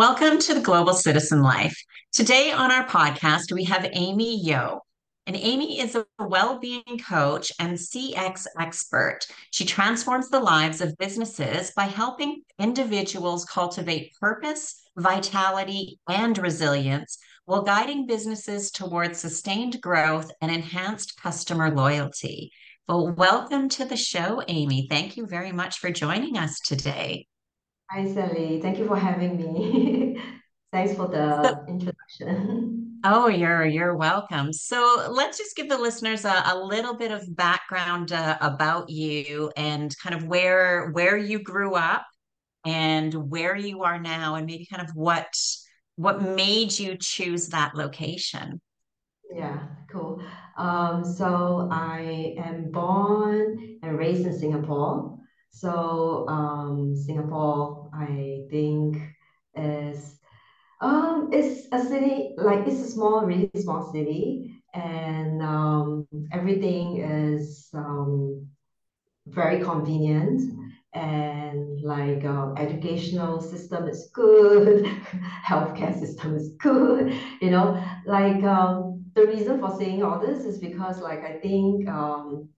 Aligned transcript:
Welcome 0.00 0.38
to 0.38 0.54
the 0.54 0.62
Global 0.62 0.94
Citizen 0.94 1.42
Life. 1.42 1.76
Today 2.10 2.52
on 2.52 2.72
our 2.72 2.86
podcast, 2.86 3.52
we 3.52 3.64
have 3.64 3.86
Amy 3.92 4.34
Yeo. 4.34 4.80
And 5.26 5.36
Amy 5.36 5.78
is 5.78 5.94
a 5.94 6.06
well 6.18 6.58
being 6.58 6.98
coach 7.06 7.52
and 7.60 7.76
CX 7.76 8.46
expert. 8.58 9.26
She 9.50 9.66
transforms 9.66 10.30
the 10.30 10.40
lives 10.40 10.80
of 10.80 10.96
businesses 10.96 11.72
by 11.76 11.84
helping 11.84 12.40
individuals 12.58 13.44
cultivate 13.44 14.14
purpose, 14.18 14.80
vitality, 14.96 16.00
and 16.08 16.38
resilience 16.38 17.18
while 17.44 17.60
guiding 17.60 18.06
businesses 18.06 18.70
towards 18.70 19.18
sustained 19.18 19.82
growth 19.82 20.30
and 20.40 20.50
enhanced 20.50 21.20
customer 21.20 21.70
loyalty. 21.70 22.52
Well, 22.88 23.12
welcome 23.12 23.68
to 23.68 23.84
the 23.84 23.98
show, 23.98 24.42
Amy. 24.48 24.86
Thank 24.88 25.18
you 25.18 25.26
very 25.26 25.52
much 25.52 25.78
for 25.78 25.90
joining 25.90 26.38
us 26.38 26.58
today. 26.58 27.26
Hi, 27.90 28.06
Sally. 28.06 28.60
Thank 28.62 28.78
you 28.78 28.86
for 28.86 28.96
having 28.96 29.36
me. 29.36 30.16
Thanks 30.72 30.94
for 30.94 31.08
the 31.08 31.42
So, 31.42 31.64
introduction. 31.66 33.00
oh, 33.04 33.26
you're 33.26 33.66
you're 33.66 33.96
welcome. 33.96 34.52
So 34.52 35.08
let's 35.10 35.38
just 35.38 35.56
give 35.56 35.68
the 35.68 35.76
listeners 35.76 36.24
a, 36.24 36.42
a 36.46 36.56
little 36.56 36.96
bit 36.96 37.10
of 37.10 37.34
background 37.34 38.12
uh, 38.12 38.38
about 38.40 38.90
you 38.90 39.50
and 39.56 39.92
kind 39.98 40.14
of 40.14 40.28
where 40.28 40.90
where 40.90 41.16
you 41.16 41.42
grew 41.42 41.74
up 41.74 42.06
and 42.64 43.12
where 43.12 43.56
you 43.56 43.82
are 43.82 43.98
now, 43.98 44.36
and 44.36 44.46
maybe 44.46 44.66
kind 44.66 44.88
of 44.88 44.94
what 44.94 45.34
what 45.96 46.22
made 46.22 46.78
you 46.78 46.96
choose 46.96 47.48
that 47.48 47.74
location. 47.74 48.60
Yeah, 49.34 49.66
cool. 49.90 50.22
Um, 50.56 51.04
so 51.04 51.68
I 51.72 52.34
am 52.38 52.70
born 52.70 53.78
and 53.82 53.98
raised 53.98 54.26
in 54.26 54.38
Singapore. 54.38 55.19
So 55.50 56.26
um, 56.28 56.94
Singapore, 56.96 57.90
I 57.94 58.44
think 58.50 58.96
is 59.54 60.18
um, 60.80 61.30
it's 61.32 61.68
a 61.72 61.80
city 61.82 62.34
like 62.38 62.66
it's 62.66 62.80
a 62.80 62.90
small, 62.90 63.22
really 63.24 63.50
small 63.56 63.82
city, 63.92 64.62
and 64.74 65.42
um, 65.42 66.06
everything 66.32 66.98
is 66.98 67.70
um, 67.74 68.46
very 69.26 69.62
convenient 69.62 70.40
and 70.94 71.80
like 71.82 72.24
uh, 72.24 72.52
educational 72.56 73.40
system 73.40 73.88
is 73.88 74.10
good 74.14 74.84
healthcare 75.48 75.96
system 75.98 76.34
is 76.34 76.54
good 76.58 77.12
you 77.40 77.50
know? 77.50 77.80
Like 78.06 78.42
um, 78.44 79.04
the 79.14 79.26
reason 79.26 79.60
for 79.60 79.70
saying 79.70 80.02
all 80.02 80.18
this 80.18 80.44
is 80.44 80.58
because 80.58 81.00
like 81.00 81.24
i 81.24 81.38
think 81.40 81.88
um, 81.88 82.48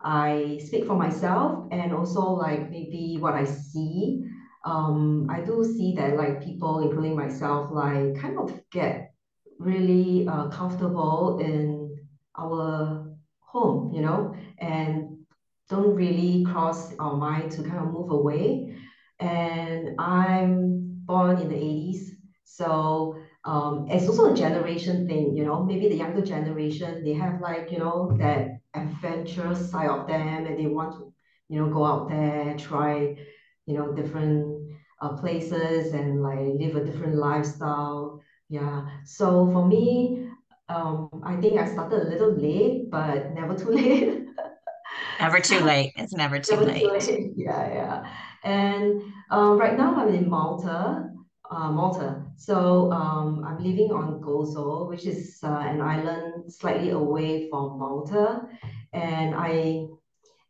i 0.00 0.60
speak 0.64 0.84
for 0.86 0.96
myself 0.96 1.66
and 1.70 1.92
also 1.92 2.30
like 2.30 2.70
maybe 2.70 3.16
what 3.20 3.34
i 3.34 3.44
see 3.44 4.24
um, 4.64 5.26
i 5.30 5.40
do 5.40 5.64
see 5.64 5.94
that 5.94 6.16
like 6.16 6.42
people 6.42 6.80
including 6.80 7.16
myself 7.16 7.70
like 7.70 8.14
kind 8.18 8.38
of 8.38 8.60
get 8.70 9.12
really 9.58 10.26
uh, 10.28 10.48
comfortable 10.48 11.38
in 11.38 11.96
our 12.38 13.10
home 13.40 13.90
you 13.92 14.02
know 14.02 14.34
and 14.58 15.16
don't 15.68 15.94
really 15.94 16.44
cross 16.44 16.94
our 16.98 17.16
mind 17.16 17.50
to 17.52 17.62
kind 17.62 17.78
of 17.78 17.92
move 17.92 18.10
away. 18.10 18.76
And 19.18 20.00
I'm 20.00 21.02
born 21.04 21.38
in 21.38 21.48
the 21.48 21.54
80s. 21.54 22.10
So 22.44 23.16
um, 23.44 23.86
it's 23.88 24.08
also 24.08 24.32
a 24.32 24.36
generation 24.36 25.06
thing, 25.06 25.34
you 25.34 25.44
know, 25.44 25.62
maybe 25.64 25.88
the 25.88 25.96
younger 25.96 26.22
generation, 26.22 27.04
they 27.04 27.12
have 27.14 27.40
like, 27.40 27.70
you 27.70 27.78
know, 27.78 28.16
that 28.18 28.55
adventurous 28.76 29.70
side 29.70 29.88
of 29.88 30.06
them 30.06 30.46
and 30.46 30.58
they 30.58 30.66
want 30.66 30.94
to, 30.94 31.12
you 31.48 31.60
know, 31.60 31.72
go 31.72 31.84
out 31.84 32.08
there, 32.08 32.56
try, 32.56 33.16
you 33.66 33.74
know, 33.78 33.92
different 33.92 34.70
uh, 35.00 35.10
places 35.16 35.92
and 35.94 36.22
like 36.22 36.38
live 36.38 36.76
a 36.76 36.84
different 36.84 37.16
lifestyle. 37.16 38.22
Yeah. 38.48 38.86
So 39.04 39.50
for 39.52 39.66
me, 39.66 40.28
um, 40.68 41.22
I 41.24 41.36
think 41.36 41.60
I 41.60 41.66
started 41.66 42.02
a 42.02 42.10
little 42.10 42.32
late, 42.32 42.90
but 42.90 43.32
never 43.34 43.54
too 43.56 43.70
late. 43.80 44.24
Never 45.20 45.40
too 45.40 45.60
late. 45.60 45.92
It's 45.96 46.12
never 46.14 46.38
too 46.38 46.56
Never 46.56 46.64
too 46.78 46.90
late. 46.90 47.08
late. 47.08 47.32
Yeah, 47.36 47.68
yeah. 47.72 48.12
And 48.44 49.02
um, 49.30 49.58
right 49.58 49.76
now 49.76 49.96
I'm 49.96 50.14
in 50.14 50.28
Malta, 50.28 51.10
uh, 51.50 51.70
Malta. 51.70 52.22
So 52.36 52.90
um, 52.92 53.44
I'm 53.46 53.58
living 53.62 53.92
on 53.92 54.20
Gozo, 54.20 54.88
which 54.88 55.06
is 55.06 55.38
uh, 55.42 55.48
an 55.48 55.80
island 55.80 56.52
slightly 56.52 56.90
away 56.90 57.48
from 57.50 57.78
Malta, 57.78 58.42
and 58.92 59.34
I 59.34 59.86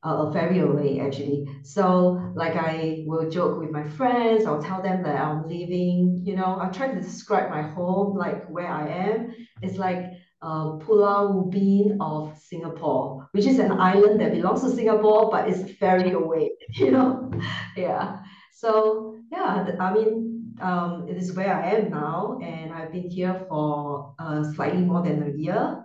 uh, 0.05 0.27
a 0.29 0.33
ferry 0.33 0.61
away 0.61 1.01
actually. 1.01 1.47
So 1.62 2.33
like 2.34 2.55
I 2.57 3.05
will 3.07 3.29
joke 3.29 3.59
with 3.59 3.71
my 3.71 3.83
friends. 3.83 4.47
I'll 4.47 4.62
tell 4.62 4.83
them 4.83 5.03
that 5.03 5.17
I'm 5.17 5.49
leaving. 5.49 6.21
You 6.25 6.37
know, 6.37 6.59
I 6.61 6.69
try 6.69 6.89
to 6.89 7.01
describe 7.01 7.51
my 7.51 7.63
home 7.63 8.17
like 8.17 8.47
where 8.49 8.69
I 8.69 8.89
am. 8.89 9.34
It's 9.63 9.78
like 9.78 10.13
uh, 10.43 10.78
Pulau 10.78 11.51
Ubin 11.51 11.97
of 12.01 12.37
Singapore, 12.39 13.28
which 13.33 13.47
is 13.47 13.59
an 13.59 13.73
island 13.73 14.21
that 14.21 14.33
belongs 14.33 14.63
to 14.63 14.71
Singapore, 14.71 15.31
but 15.31 15.49
it's 15.49 15.61
a 15.61 15.75
ferry 15.75 16.13
away. 16.13 16.51
You 16.75 16.91
know, 16.91 17.31
yeah. 17.77 18.19
So 18.53 19.17
yeah, 19.33 19.67
I 19.81 19.93
mean, 19.93 20.35
um, 20.61 21.09
it 21.09 21.17
is 21.17 21.33
where 21.33 21.55
I 21.55 21.71
am 21.71 21.91
now, 21.91 22.39
and 22.43 22.72
I've 22.72 22.93
been 22.93 23.11
here 23.11 23.44
for 23.49 24.15
uh, 24.19 24.44
slightly 24.55 24.83
more 24.83 25.03
than 25.03 25.22
a 25.22 25.37
year, 25.37 25.84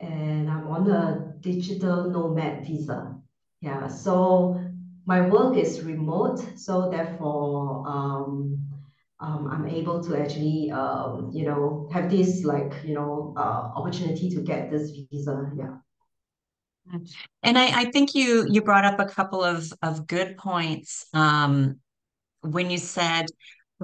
and 0.00 0.50
I'm 0.50 0.66
on 0.68 0.90
a 0.90 1.34
digital 1.40 2.10
nomad 2.10 2.66
visa. 2.66 3.16
Yeah, 3.60 3.88
so 3.88 4.60
my 5.06 5.28
work 5.28 5.56
is 5.56 5.82
remote, 5.82 6.58
so 6.58 6.90
therefore, 6.90 7.84
um, 7.86 8.58
um, 9.20 9.48
I'm 9.48 9.66
able 9.66 10.02
to 10.04 10.20
actually, 10.20 10.70
um, 10.70 11.30
you 11.32 11.44
know, 11.44 11.88
have 11.92 12.10
this 12.10 12.44
like, 12.44 12.72
you 12.84 12.94
know, 12.94 13.34
uh, 13.36 13.70
opportunity 13.76 14.30
to 14.30 14.40
get 14.40 14.70
this 14.70 14.90
visa. 14.90 15.50
Yeah. 15.56 15.76
And 17.44 17.56
I, 17.56 17.82
I 17.82 17.84
think 17.92 18.14
you 18.14 18.46
you 18.50 18.60
brought 18.60 18.84
up 18.84 18.98
a 18.98 19.06
couple 19.06 19.44
of 19.44 19.72
of 19.82 20.06
good 20.08 20.36
points 20.36 21.06
um, 21.14 21.78
when 22.40 22.70
you 22.70 22.78
said 22.78 23.26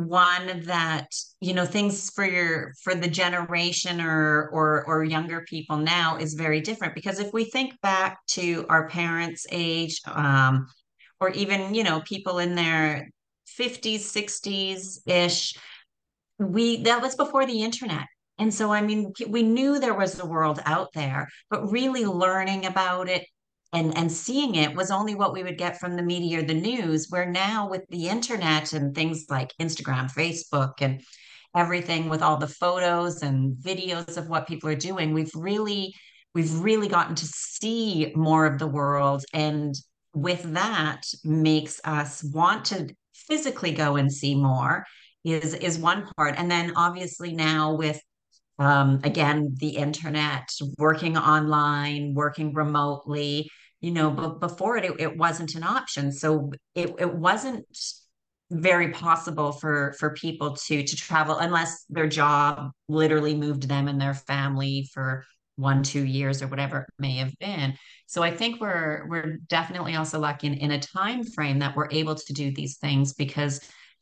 one 0.06 0.62
that 0.64 1.08
you 1.40 1.54
know 1.54 1.66
things 1.66 2.10
for 2.10 2.24
your 2.24 2.72
for 2.82 2.94
the 2.94 3.08
generation 3.08 4.00
or 4.00 4.48
or 4.52 4.84
or 4.86 5.04
younger 5.04 5.44
people 5.48 5.76
now 5.76 6.16
is 6.16 6.34
very 6.34 6.60
different. 6.60 6.94
Because 6.94 7.18
if 7.18 7.32
we 7.32 7.44
think 7.44 7.80
back 7.80 8.18
to 8.28 8.64
our 8.68 8.88
parents' 8.88 9.46
age 9.50 10.00
um, 10.06 10.66
or 11.20 11.30
even 11.30 11.74
you 11.74 11.82
know 11.82 12.00
people 12.00 12.38
in 12.38 12.54
their 12.54 13.08
50s 13.58 14.00
60s 14.00 14.98
ish 15.06 15.54
we 16.38 16.82
that 16.84 17.02
was 17.02 17.16
before 17.16 17.46
the 17.46 17.62
internet. 17.62 18.06
And 18.38 18.54
so 18.54 18.72
i 18.72 18.80
mean 18.80 19.12
we 19.26 19.42
knew 19.42 19.80
there 19.80 19.94
was 19.94 20.20
a 20.20 20.26
world 20.26 20.60
out 20.64 20.92
there 20.94 21.28
but 21.50 21.72
really 21.72 22.04
learning 22.04 22.66
about 22.66 23.08
it 23.08 23.26
and 23.72 23.96
and 23.96 24.10
seeing 24.10 24.54
it 24.54 24.74
was 24.74 24.90
only 24.90 25.14
what 25.14 25.32
we 25.32 25.42
would 25.42 25.58
get 25.58 25.78
from 25.78 25.96
the 25.96 26.02
media 26.02 26.38
or 26.38 26.42
the 26.42 26.54
news 26.54 27.06
where 27.10 27.30
now 27.30 27.68
with 27.68 27.82
the 27.90 28.08
internet 28.08 28.72
and 28.72 28.94
things 28.94 29.26
like 29.28 29.52
instagram 29.60 30.10
facebook 30.10 30.74
and 30.80 31.02
everything 31.56 32.08
with 32.08 32.22
all 32.22 32.36
the 32.36 32.46
photos 32.46 33.22
and 33.22 33.56
videos 33.56 34.16
of 34.16 34.28
what 34.28 34.46
people 34.46 34.68
are 34.70 34.74
doing 34.74 35.12
we've 35.12 35.34
really 35.34 35.92
we've 36.34 36.60
really 36.60 36.88
gotten 36.88 37.14
to 37.16 37.26
see 37.26 38.12
more 38.14 38.46
of 38.46 38.58
the 38.58 38.66
world. 38.66 39.24
And 39.32 39.74
with 40.14 40.42
that 40.54 41.02
makes 41.24 41.80
us 41.84 42.22
want 42.22 42.66
to 42.66 42.94
physically 43.14 43.72
go 43.72 43.96
and 43.96 44.12
see 44.12 44.34
more 44.34 44.84
is 45.24 45.54
is 45.54 45.78
one 45.78 46.06
part. 46.16 46.36
And 46.38 46.50
then 46.50 46.74
obviously 46.76 47.34
now 47.34 47.74
with 47.74 48.00
um, 48.58 49.00
again 49.04 49.54
the 49.58 49.76
internet 49.76 50.48
working 50.78 51.16
online 51.16 52.14
working 52.14 52.52
remotely 52.52 53.48
you 53.80 53.90
know 53.90 54.10
but 54.10 54.40
before 54.40 54.76
it, 54.76 54.84
it 54.84 55.00
it 55.00 55.16
wasn't 55.16 55.54
an 55.54 55.62
option. 55.62 56.12
So 56.12 56.52
it, 56.74 56.94
it 56.98 57.14
wasn't 57.14 57.66
very 58.50 58.90
possible 58.90 59.52
for 59.52 59.94
for 59.98 60.14
people 60.14 60.56
to 60.56 60.82
to 60.82 60.96
travel 60.96 61.38
unless 61.38 61.84
their 61.90 62.06
job 62.08 62.70
literally 62.88 63.34
moved 63.34 63.68
them 63.68 63.88
and 63.88 64.00
their 64.00 64.14
family 64.14 64.88
for 64.92 65.24
one 65.56 65.82
two 65.82 66.04
years 66.04 66.40
or 66.42 66.46
whatever 66.48 66.80
it 66.80 66.86
may 66.98 67.16
have 67.16 67.36
been. 67.38 67.74
So 68.06 68.22
i 68.22 68.34
think 68.34 68.60
we're 68.60 69.06
we're 69.08 69.36
definitely 69.48 69.94
also 69.96 70.18
lucky 70.18 70.46
in, 70.46 70.54
in 70.54 70.70
a 70.70 70.80
time 70.80 71.24
frame 71.24 71.58
that 71.60 71.76
we're 71.76 71.90
able 71.90 72.14
to 72.14 72.32
do 72.32 72.50
these 72.52 72.78
things 72.78 73.12
because 73.14 73.60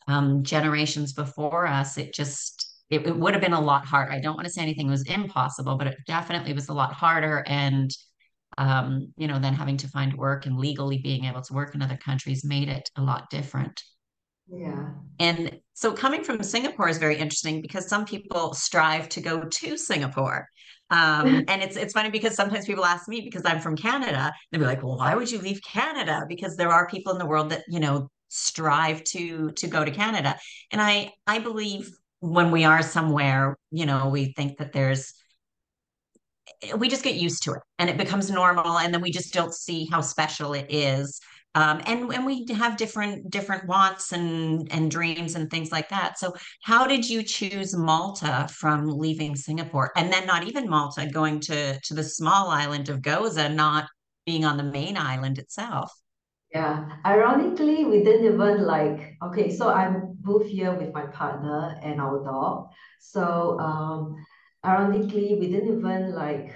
um, 0.08 0.44
generations 0.44 1.12
before 1.12 1.67
us 1.67 1.99
it 1.99 2.14
just 2.14 2.65
it, 2.90 3.06
it 3.06 3.16
would 3.16 3.34
have 3.34 3.42
been 3.42 3.52
a 3.52 3.60
lot 3.60 3.84
harder 3.84 4.12
i 4.12 4.20
don't 4.20 4.36
want 4.36 4.46
to 4.46 4.52
say 4.52 4.62
anything 4.62 4.88
was 4.88 5.02
impossible 5.08 5.76
but 5.76 5.86
it 5.86 5.96
definitely 6.06 6.52
was 6.52 6.68
a 6.68 6.72
lot 6.74 6.92
harder 6.92 7.44
and 7.46 7.90
um, 8.58 9.12
you 9.16 9.26
know 9.26 9.38
then 9.38 9.54
having 9.54 9.76
to 9.78 9.88
find 9.88 10.14
work 10.14 10.46
and 10.46 10.58
legally 10.58 10.98
being 10.98 11.24
able 11.24 11.42
to 11.42 11.52
work 11.54 11.74
in 11.74 11.82
other 11.82 11.98
countries 11.98 12.44
made 12.44 12.68
it 12.68 12.88
a 12.96 13.02
lot 13.02 13.28
different 13.30 13.82
Yeah. 14.48 14.92
and 15.18 15.58
so 15.72 15.92
coming 15.92 16.22
from 16.22 16.42
Singapore 16.42 16.88
is 16.88 16.98
very 16.98 17.16
interesting 17.16 17.62
because 17.62 17.88
some 17.88 18.04
people 18.04 18.52
strive 18.54 19.08
to 19.10 19.20
go 19.20 19.44
to 19.44 19.76
Singapore. 19.76 20.46
Um, 20.90 21.44
and 21.48 21.62
it's 21.62 21.76
it's 21.76 21.92
funny 21.92 22.10
because 22.10 22.34
sometimes 22.34 22.66
people 22.66 22.84
ask 22.84 23.08
me 23.08 23.22
because 23.22 23.42
I'm 23.44 23.60
from 23.60 23.76
Canada, 23.76 24.32
they'll 24.50 24.60
be 24.60 24.66
like, 24.66 24.82
"Well, 24.82 24.98
why 24.98 25.14
would 25.14 25.30
you 25.30 25.38
leave 25.40 25.60
Canada?" 25.62 26.24
Because 26.28 26.56
there 26.56 26.68
are 26.68 26.86
people 26.86 27.12
in 27.12 27.18
the 27.18 27.26
world 27.26 27.50
that, 27.50 27.64
you 27.68 27.80
know, 27.80 28.08
strive 28.28 29.02
to 29.04 29.50
to 29.52 29.66
go 29.66 29.84
to 29.84 29.90
Canada. 29.90 30.36
And 30.70 30.80
I 30.80 31.12
I 31.26 31.38
believe 31.40 31.90
when 32.20 32.50
we 32.50 32.64
are 32.64 32.82
somewhere, 32.82 33.56
you 33.70 33.86
know, 33.86 34.08
we 34.08 34.32
think 34.32 34.58
that 34.58 34.72
there's 34.72 35.12
we 36.76 36.88
just 36.88 37.04
get 37.04 37.16
used 37.16 37.42
to 37.42 37.52
it 37.52 37.60
and 37.78 37.90
it 37.90 37.96
becomes 37.96 38.30
normal 38.30 38.78
and 38.78 38.94
then 38.94 39.00
we 39.00 39.10
just 39.10 39.34
don't 39.34 39.52
see 39.52 39.86
how 39.90 40.00
special 40.00 40.54
it 40.54 40.66
is. 40.68 41.20
Um, 41.54 41.80
and 41.86 42.12
and 42.12 42.26
we 42.26 42.46
have 42.54 42.76
different 42.76 43.30
different 43.30 43.66
wants 43.66 44.12
and 44.12 44.70
and 44.72 44.90
dreams 44.90 45.34
and 45.34 45.50
things 45.50 45.72
like 45.72 45.88
that. 45.88 46.18
So 46.18 46.34
how 46.62 46.86
did 46.86 47.08
you 47.08 47.22
choose 47.22 47.74
malta 47.76 48.46
from 48.50 48.86
leaving 48.86 49.36
singapore 49.36 49.90
and 49.96 50.12
then 50.12 50.26
not 50.26 50.44
even 50.44 50.69
malta 50.69 51.08
going 51.10 51.40
to 51.40 51.80
to 51.80 51.94
the 51.94 52.04
small 52.04 52.48
island 52.48 52.88
of 52.88 53.00
Gozo 53.00 53.52
not 53.52 53.88
being 54.26 54.44
on 54.44 54.56
the 54.56 54.64
main 54.64 54.96
island 54.96 55.38
itself 55.38 55.92
Yeah, 56.56 56.88
ironically, 57.05 57.85
we 57.85 58.03
didn't 58.03 58.25
even 58.32 58.64
like, 58.64 59.19
okay, 59.23 59.55
so 59.55 59.69
I 59.69 59.93
moved 60.25 60.47
here 60.49 60.73
with 60.73 60.94
my 60.94 61.05
partner 61.05 61.79
and 61.82 62.00
our 62.00 62.25
dog. 62.25 62.69
So, 62.99 63.58
um, 63.61 64.17
ironically, 64.64 65.37
we 65.38 65.50
didn't 65.50 65.76
even 65.76 66.14
like, 66.14 66.55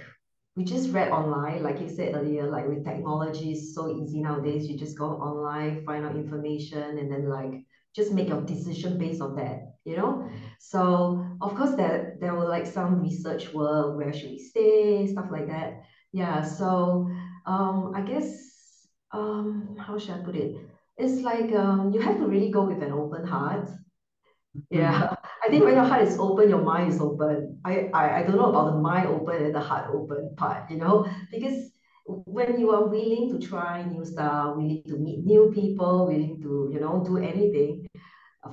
we 0.56 0.64
just 0.64 0.90
read 0.92 1.12
online, 1.12 1.62
like 1.62 1.80
you 1.82 1.88
said 1.90 2.14
earlier, 2.14 2.48
like 2.50 2.66
with 2.66 2.82
technology, 2.82 3.52
it's 3.52 3.74
so 3.74 3.94
easy 3.94 4.22
nowadays. 4.22 4.66
You 4.66 4.78
just 4.78 4.96
go 4.96 5.08
online, 5.28 5.84
find 5.84 6.06
out 6.06 6.16
information, 6.16 6.96
and 6.96 7.12
then 7.12 7.28
like 7.28 7.66
just 7.94 8.10
make 8.10 8.28
your 8.28 8.40
decision 8.40 8.96
based 8.96 9.20
on 9.20 9.36
that, 9.36 9.74
you 9.84 9.96
know? 9.98 10.26
So, 10.60 11.22
of 11.42 11.54
course, 11.56 11.74
there 11.74 12.16
there 12.22 12.34
were 12.34 12.48
like 12.48 12.66
some 12.66 13.02
research 13.02 13.52
work, 13.52 13.98
where 13.98 14.14
should 14.14 14.30
we 14.30 14.38
stay, 14.38 15.06
stuff 15.12 15.28
like 15.30 15.48
that. 15.48 15.82
Yeah, 16.12 16.40
so 16.42 17.10
um, 17.44 17.92
I 17.94 18.00
guess 18.00 18.49
um 19.12 19.76
how 19.78 19.98
should 19.98 20.14
I 20.14 20.18
put 20.18 20.36
it? 20.36 20.56
It's 20.96 21.22
like 21.22 21.52
um 21.54 21.92
you 21.92 22.00
have 22.00 22.18
to 22.18 22.26
really 22.26 22.50
go 22.50 22.64
with 22.64 22.82
an 22.82 22.92
open 22.92 23.24
heart. 23.26 23.68
Yeah. 24.70 25.14
I 25.44 25.48
think 25.48 25.64
when 25.64 25.74
your 25.74 25.84
heart 25.84 26.02
is 26.02 26.18
open, 26.18 26.50
your 26.50 26.62
mind 26.62 26.92
is 26.92 27.00
open. 27.00 27.60
I, 27.64 27.90
I 27.94 28.20
I 28.20 28.22
don't 28.22 28.36
know 28.36 28.50
about 28.50 28.72
the 28.72 28.78
mind 28.78 29.08
open 29.08 29.44
and 29.44 29.54
the 29.54 29.60
heart 29.60 29.90
open 29.92 30.34
part, 30.36 30.70
you 30.70 30.76
know, 30.76 31.06
because 31.30 31.72
when 32.06 32.58
you 32.58 32.70
are 32.70 32.86
willing 32.86 33.30
to 33.30 33.46
try 33.46 33.82
new 33.82 34.04
stuff, 34.04 34.56
willing 34.56 34.82
to 34.86 34.96
meet 34.96 35.24
new 35.24 35.50
people, 35.54 36.06
willing 36.06 36.40
to, 36.42 36.70
you 36.72 36.80
know, 36.80 37.02
do 37.04 37.18
anything 37.18 37.86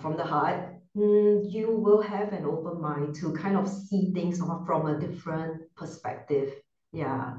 from 0.02 0.16
the 0.18 0.24
heart, 0.24 0.74
mm, 0.96 1.52
you 1.52 1.72
will 1.72 2.02
have 2.02 2.34
an 2.34 2.46
open 2.46 2.82
mind 2.82 3.16
to 3.16 3.34
kind 3.34 3.58
of 3.58 3.68
see 3.68 4.12
things 4.14 4.40
from 4.40 4.52
a, 4.52 4.66
from 4.66 4.86
a 4.88 5.00
different 5.00 5.62
perspective. 5.76 6.54
Yeah. 6.92 7.34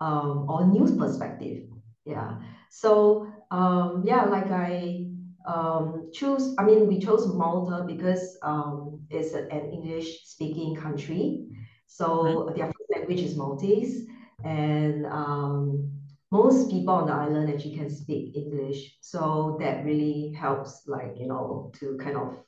Um, 0.00 0.46
or 0.50 0.66
new 0.66 0.96
perspective. 0.96 1.64
Yeah. 2.04 2.38
So 2.74 3.26
um, 3.50 4.02
yeah, 4.06 4.24
like 4.24 4.50
I 4.50 5.06
um, 5.46 6.08
choose, 6.10 6.54
I 6.58 6.64
mean, 6.64 6.86
we 6.86 6.98
chose 6.98 7.26
Malta 7.34 7.84
because 7.86 8.38
um, 8.42 9.00
it's 9.10 9.34
an 9.34 9.70
English 9.70 10.24
speaking 10.24 10.74
country. 10.74 11.48
So 11.86 12.50
their 12.56 12.66
first 12.66 12.90
language 12.96 13.20
is 13.20 13.36
Maltese. 13.36 14.06
And 14.42 15.04
um, 15.04 15.92
most 16.30 16.70
people 16.70 16.94
on 16.94 17.06
the 17.08 17.12
island 17.12 17.52
actually 17.52 17.76
can 17.76 17.90
speak 17.90 18.34
English. 18.34 18.96
So 19.02 19.58
that 19.60 19.84
really 19.84 20.32
helps, 20.32 20.84
like, 20.86 21.16
you 21.18 21.28
know, 21.28 21.72
to 21.78 21.98
kind 21.98 22.16
of, 22.16 22.38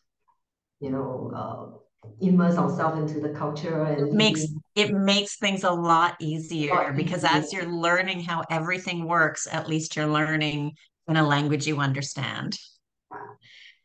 you 0.81 0.91
know, 0.91 1.33
uh, 1.37 2.09
immerse 2.23 2.57
ourselves 2.57 2.99
into 2.99 3.21
the 3.21 3.35
culture 3.35 3.85
and 3.85 4.11
makes 4.13 4.47
it 4.75 4.93
makes 4.93 5.37
things 5.37 5.65
a 5.65 5.71
lot 5.71 6.17
easier 6.21 6.93
because 6.93 7.25
as 7.25 7.53
you're 7.53 7.67
learning 7.71 8.21
how 8.23 8.43
everything 8.51 9.07
works 9.07 9.47
at 9.51 9.69
least 9.69 9.97
you're 9.97 10.07
learning 10.07 10.73
in 11.09 11.17
a 11.17 11.27
language 11.27 11.67
you 11.67 11.79
understand 11.81 12.59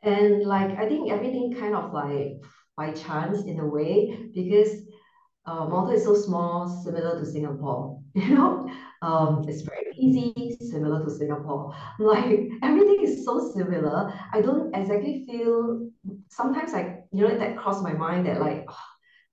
And 0.02 0.44
like, 0.46 0.78
I 0.78 0.88
think 0.88 1.12
everything 1.12 1.56
kind 1.60 1.76
of 1.76 1.94
like 1.94 2.42
by 2.78 2.92
chance 2.92 3.44
in 3.46 3.60
a 3.60 3.68
way, 3.68 4.30
because 4.34 4.86
uh, 5.46 5.66
Malta 5.66 5.94
is 5.94 6.04
so 6.04 6.16
small, 6.16 6.68
similar 6.84 7.20
to 7.20 7.26
Singapore. 7.26 8.00
You 8.16 8.36
know, 8.36 8.70
um, 9.02 9.46
it's 9.48 9.62
very 9.62 9.94
easy, 9.98 10.58
similar 10.62 11.04
to 11.04 11.10
Singapore. 11.10 11.74
Like 12.00 12.50
everything 12.64 13.00
is 13.04 13.26
so 13.26 13.52
similar. 13.54 14.14
I 14.34 14.42
don't 14.42 14.74
exactly 14.76 15.26
feel. 15.28 15.90
Sometimes 16.30 16.74
like 16.74 17.06
you 17.12 17.28
know 17.28 17.38
that 17.38 17.58
crossed 17.58 17.84
my 17.84 17.94
mind 17.94 18.26
that 18.26 18.40
like 18.40 18.66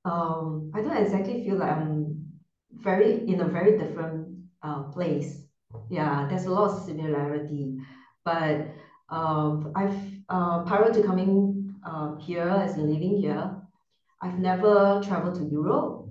um, 0.06 0.70
I 0.72 0.80
don't 0.80 0.96
exactly 0.96 1.44
feel 1.44 1.56
like 1.56 1.72
I'm 1.72 2.24
very 2.72 3.28
in 3.28 3.40
a 3.40 3.48
very 3.48 3.76
different 3.76 4.38
uh, 4.62 4.84
place. 4.84 5.42
Yeah, 5.90 6.26
there's 6.30 6.46
a 6.46 6.50
lot 6.50 6.70
of 6.70 6.84
similarity, 6.84 7.78
but 8.24 8.68
um, 9.08 9.72
I've 9.74 9.98
uh, 10.28 10.62
prior 10.62 10.92
to 10.92 11.02
coming 11.02 11.74
uh, 11.84 12.16
here 12.16 12.48
as 12.48 12.76
in 12.76 12.92
living 12.92 13.20
here, 13.20 13.56
I've 14.22 14.38
never 14.38 15.02
traveled 15.04 15.34
to 15.36 15.44
Europe. 15.44 16.08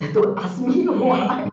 Don't 0.12 0.38
ask 0.38 0.60
me 0.60 0.86
why. 0.88 1.50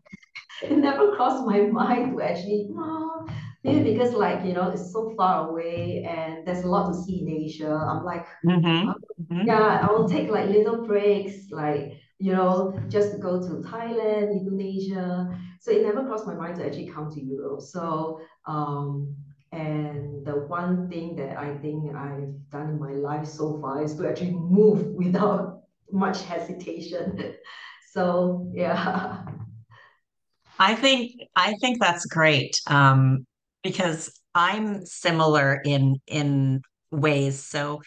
It 0.61 0.77
never 0.77 1.15
crossed 1.15 1.45
my 1.45 1.61
mind 1.81 2.15
to 2.15 2.23
actually, 2.23 2.69
no, 2.69 3.27
maybe 3.65 3.91
because 3.91 4.13
like, 4.13 4.45
you 4.45 4.53
know, 4.53 4.69
it's 4.69 4.91
so 4.93 5.13
far 5.17 5.49
away 5.49 6.05
and 6.07 6.47
there's 6.47 6.63
a 6.63 6.67
lot 6.67 6.87
to 6.87 6.93
see 6.93 7.21
in 7.23 7.29
Asia. 7.29 7.73
I'm 7.89 8.03
like, 8.05 8.25
hmm 8.43 8.89
uh, 8.89 8.93
hmm 9.29 9.47
yeah, 9.47 9.81
I 9.83 9.91
will 9.91 10.07
take 10.09 10.29
like 10.29 10.49
little 10.49 10.85
breaks, 10.87 11.51
like, 11.51 11.93
you 12.19 12.33
know, 12.33 12.79
just 12.87 13.19
go 13.21 13.41
to 13.41 13.67
Thailand, 13.67 14.31
Indonesia. 14.31 15.37
So 15.59 15.71
it 15.71 15.83
never 15.83 16.05
crossed 16.05 16.27
my 16.27 16.35
mind 16.35 16.57
to 16.57 16.65
actually 16.65 16.87
come 16.87 17.11
to 17.11 17.21
Europe. 17.23 17.61
So, 17.61 18.21
um, 18.47 19.15
and 19.51 20.25
the 20.25 20.45
one 20.47 20.89
thing 20.89 21.15
that 21.17 21.37
I 21.37 21.57
think 21.57 21.95
I've 21.95 22.33
done 22.49 22.69
in 22.71 22.79
my 22.79 22.93
life 22.93 23.25
so 23.27 23.59
far 23.61 23.83
is 23.83 23.95
to 23.97 24.07
actually 24.09 24.31
move 24.33 24.87
without 24.95 25.63
much 25.91 26.21
hesitation. 26.23 27.35
So, 27.93 28.51
yeah. 28.53 29.23
i 30.59 30.75
think 30.75 31.11
i 31.35 31.53
think 31.61 31.79
that's 31.79 32.05
great 32.05 32.55
um 32.67 33.25
because 33.65 34.21
i'm 34.35 34.85
similar 34.85 35.61
in 35.65 35.95
in 36.07 36.61
ways 36.91 37.41
so 37.41 37.81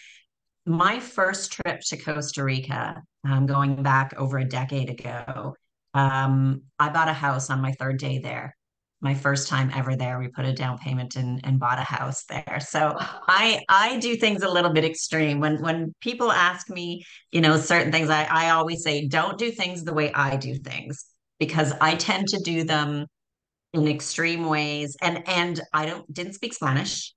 my 0.68 1.00
first 1.00 1.52
trip 1.52 1.80
to 1.86 1.96
Costa 1.96 2.44
Rica, 2.44 3.02
um, 3.24 3.46
going 3.46 3.82
back 3.82 4.12
over 4.18 4.38
a 4.38 4.44
decade 4.44 4.90
ago, 4.90 5.54
um, 5.94 6.62
I 6.78 6.90
bought 6.90 7.08
a 7.08 7.14
house 7.14 7.48
on 7.48 7.62
my 7.62 7.72
third 7.72 7.98
day 7.98 8.18
there. 8.18 8.54
My 9.00 9.14
first 9.14 9.48
time 9.48 9.70
ever 9.74 9.96
there. 9.96 10.18
We 10.18 10.28
put 10.28 10.44
a 10.44 10.52
down 10.52 10.76
payment 10.76 11.16
and, 11.16 11.40
and 11.44 11.58
bought 11.58 11.78
a 11.78 11.82
house 11.82 12.24
there. 12.24 12.58
So 12.60 12.96
I 12.98 13.60
I 13.68 13.98
do 13.98 14.16
things 14.16 14.42
a 14.42 14.50
little 14.50 14.72
bit 14.72 14.84
extreme. 14.84 15.40
When 15.40 15.62
when 15.62 15.94
people 16.00 16.30
ask 16.30 16.68
me, 16.68 17.04
you 17.30 17.40
know, 17.40 17.56
certain 17.56 17.92
things, 17.92 18.10
I, 18.10 18.24
I 18.24 18.50
always 18.50 18.82
say, 18.82 19.06
don't 19.06 19.38
do 19.38 19.50
things 19.50 19.84
the 19.84 19.94
way 19.94 20.12
I 20.12 20.36
do 20.36 20.56
things 20.56 21.06
because 21.38 21.72
I 21.80 21.94
tend 21.94 22.26
to 22.28 22.40
do 22.40 22.64
them 22.64 23.06
in 23.78 23.88
extreme 23.88 24.46
ways. 24.46 24.96
And 25.00 25.26
and 25.28 25.60
I 25.72 25.86
don't 25.86 26.12
didn't 26.12 26.34
speak 26.34 26.54
Spanish 26.54 27.14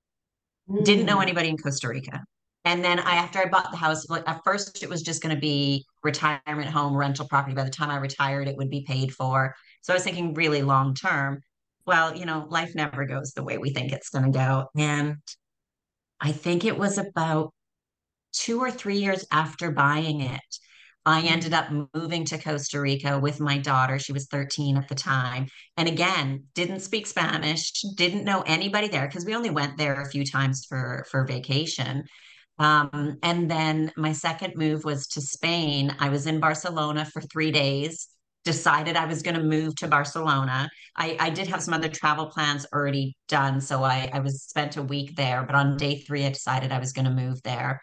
didn't 0.84 1.06
know 1.06 1.18
Mm. 1.18 1.22
anybody 1.22 1.48
in 1.48 1.56
Costa 1.58 1.88
Rica. 1.88 2.22
And 2.64 2.84
then 2.84 3.00
I, 3.00 3.16
after 3.16 3.40
I 3.40 3.46
bought 3.46 3.70
the 3.72 3.76
house, 3.76 4.08
like 4.08 4.28
at 4.28 4.40
first 4.44 4.82
it 4.82 4.88
was 4.88 5.02
just 5.02 5.20
going 5.22 5.34
to 5.34 5.40
be 5.40 5.84
retirement 6.04 6.68
home 6.70 6.96
rental 6.96 7.26
property. 7.26 7.54
By 7.54 7.64
the 7.64 7.70
time 7.70 7.90
I 7.90 7.96
retired, 7.96 8.46
it 8.48 8.56
would 8.56 8.70
be 8.70 8.84
paid 8.86 9.12
for. 9.12 9.54
So 9.82 9.92
I 9.92 9.96
was 9.96 10.04
thinking 10.04 10.34
really 10.34 10.62
long 10.62 10.94
term. 10.94 11.40
Well, 11.86 12.16
you 12.16 12.24
know, 12.24 12.46
life 12.48 12.74
never 12.76 13.04
goes 13.04 13.32
the 13.32 13.42
way 13.42 13.58
we 13.58 13.70
think 13.70 13.90
it's 13.92 14.10
going 14.10 14.24
to 14.30 14.38
go. 14.38 14.68
And 14.76 15.16
I 16.20 16.30
think 16.30 16.64
it 16.64 16.78
was 16.78 16.98
about 16.98 17.52
two 18.32 18.60
or 18.60 18.70
three 18.70 18.98
years 18.98 19.26
after 19.32 19.72
buying 19.72 20.20
it, 20.20 20.40
I 21.04 21.22
ended 21.22 21.52
up 21.52 21.68
moving 21.94 22.24
to 22.26 22.38
Costa 22.38 22.80
Rica 22.80 23.18
with 23.18 23.40
my 23.40 23.58
daughter. 23.58 23.98
She 23.98 24.12
was 24.12 24.26
13 24.26 24.76
at 24.76 24.88
the 24.88 24.94
time. 24.94 25.48
And 25.76 25.88
again, 25.88 26.44
didn't 26.54 26.80
speak 26.80 27.06
Spanish, 27.06 27.72
didn't 27.96 28.24
know 28.24 28.42
anybody 28.46 28.88
there 28.88 29.06
because 29.08 29.24
we 29.24 29.34
only 29.34 29.50
went 29.50 29.76
there 29.78 30.00
a 30.00 30.08
few 30.08 30.24
times 30.24 30.64
for 30.68 31.04
for 31.10 31.24
vacation. 31.24 32.04
Um, 32.58 33.18
and 33.22 33.50
then 33.50 33.90
my 33.96 34.12
second 34.12 34.54
move 34.56 34.84
was 34.84 35.06
to 35.08 35.20
Spain. 35.20 35.94
I 35.98 36.08
was 36.10 36.26
in 36.26 36.38
Barcelona 36.38 37.04
for 37.06 37.20
three 37.22 37.50
days, 37.50 38.08
decided 38.44 38.96
I 38.96 39.06
was 39.06 39.22
going 39.22 39.36
to 39.36 39.42
move 39.42 39.74
to 39.76 39.88
Barcelona. 39.88 40.68
I, 40.96 41.16
I 41.18 41.30
did 41.30 41.48
have 41.48 41.62
some 41.62 41.74
other 41.74 41.88
travel 41.88 42.26
plans 42.26 42.66
already 42.72 43.16
done. 43.26 43.60
So 43.60 43.82
I, 43.82 44.10
I 44.12 44.20
was 44.20 44.42
spent 44.42 44.76
a 44.76 44.82
week 44.82 45.16
there, 45.16 45.42
but 45.44 45.56
on 45.56 45.76
day 45.76 46.00
three, 46.00 46.24
I 46.24 46.30
decided 46.30 46.70
I 46.70 46.78
was 46.78 46.92
going 46.92 47.06
to 47.06 47.10
move 47.10 47.42
there. 47.42 47.80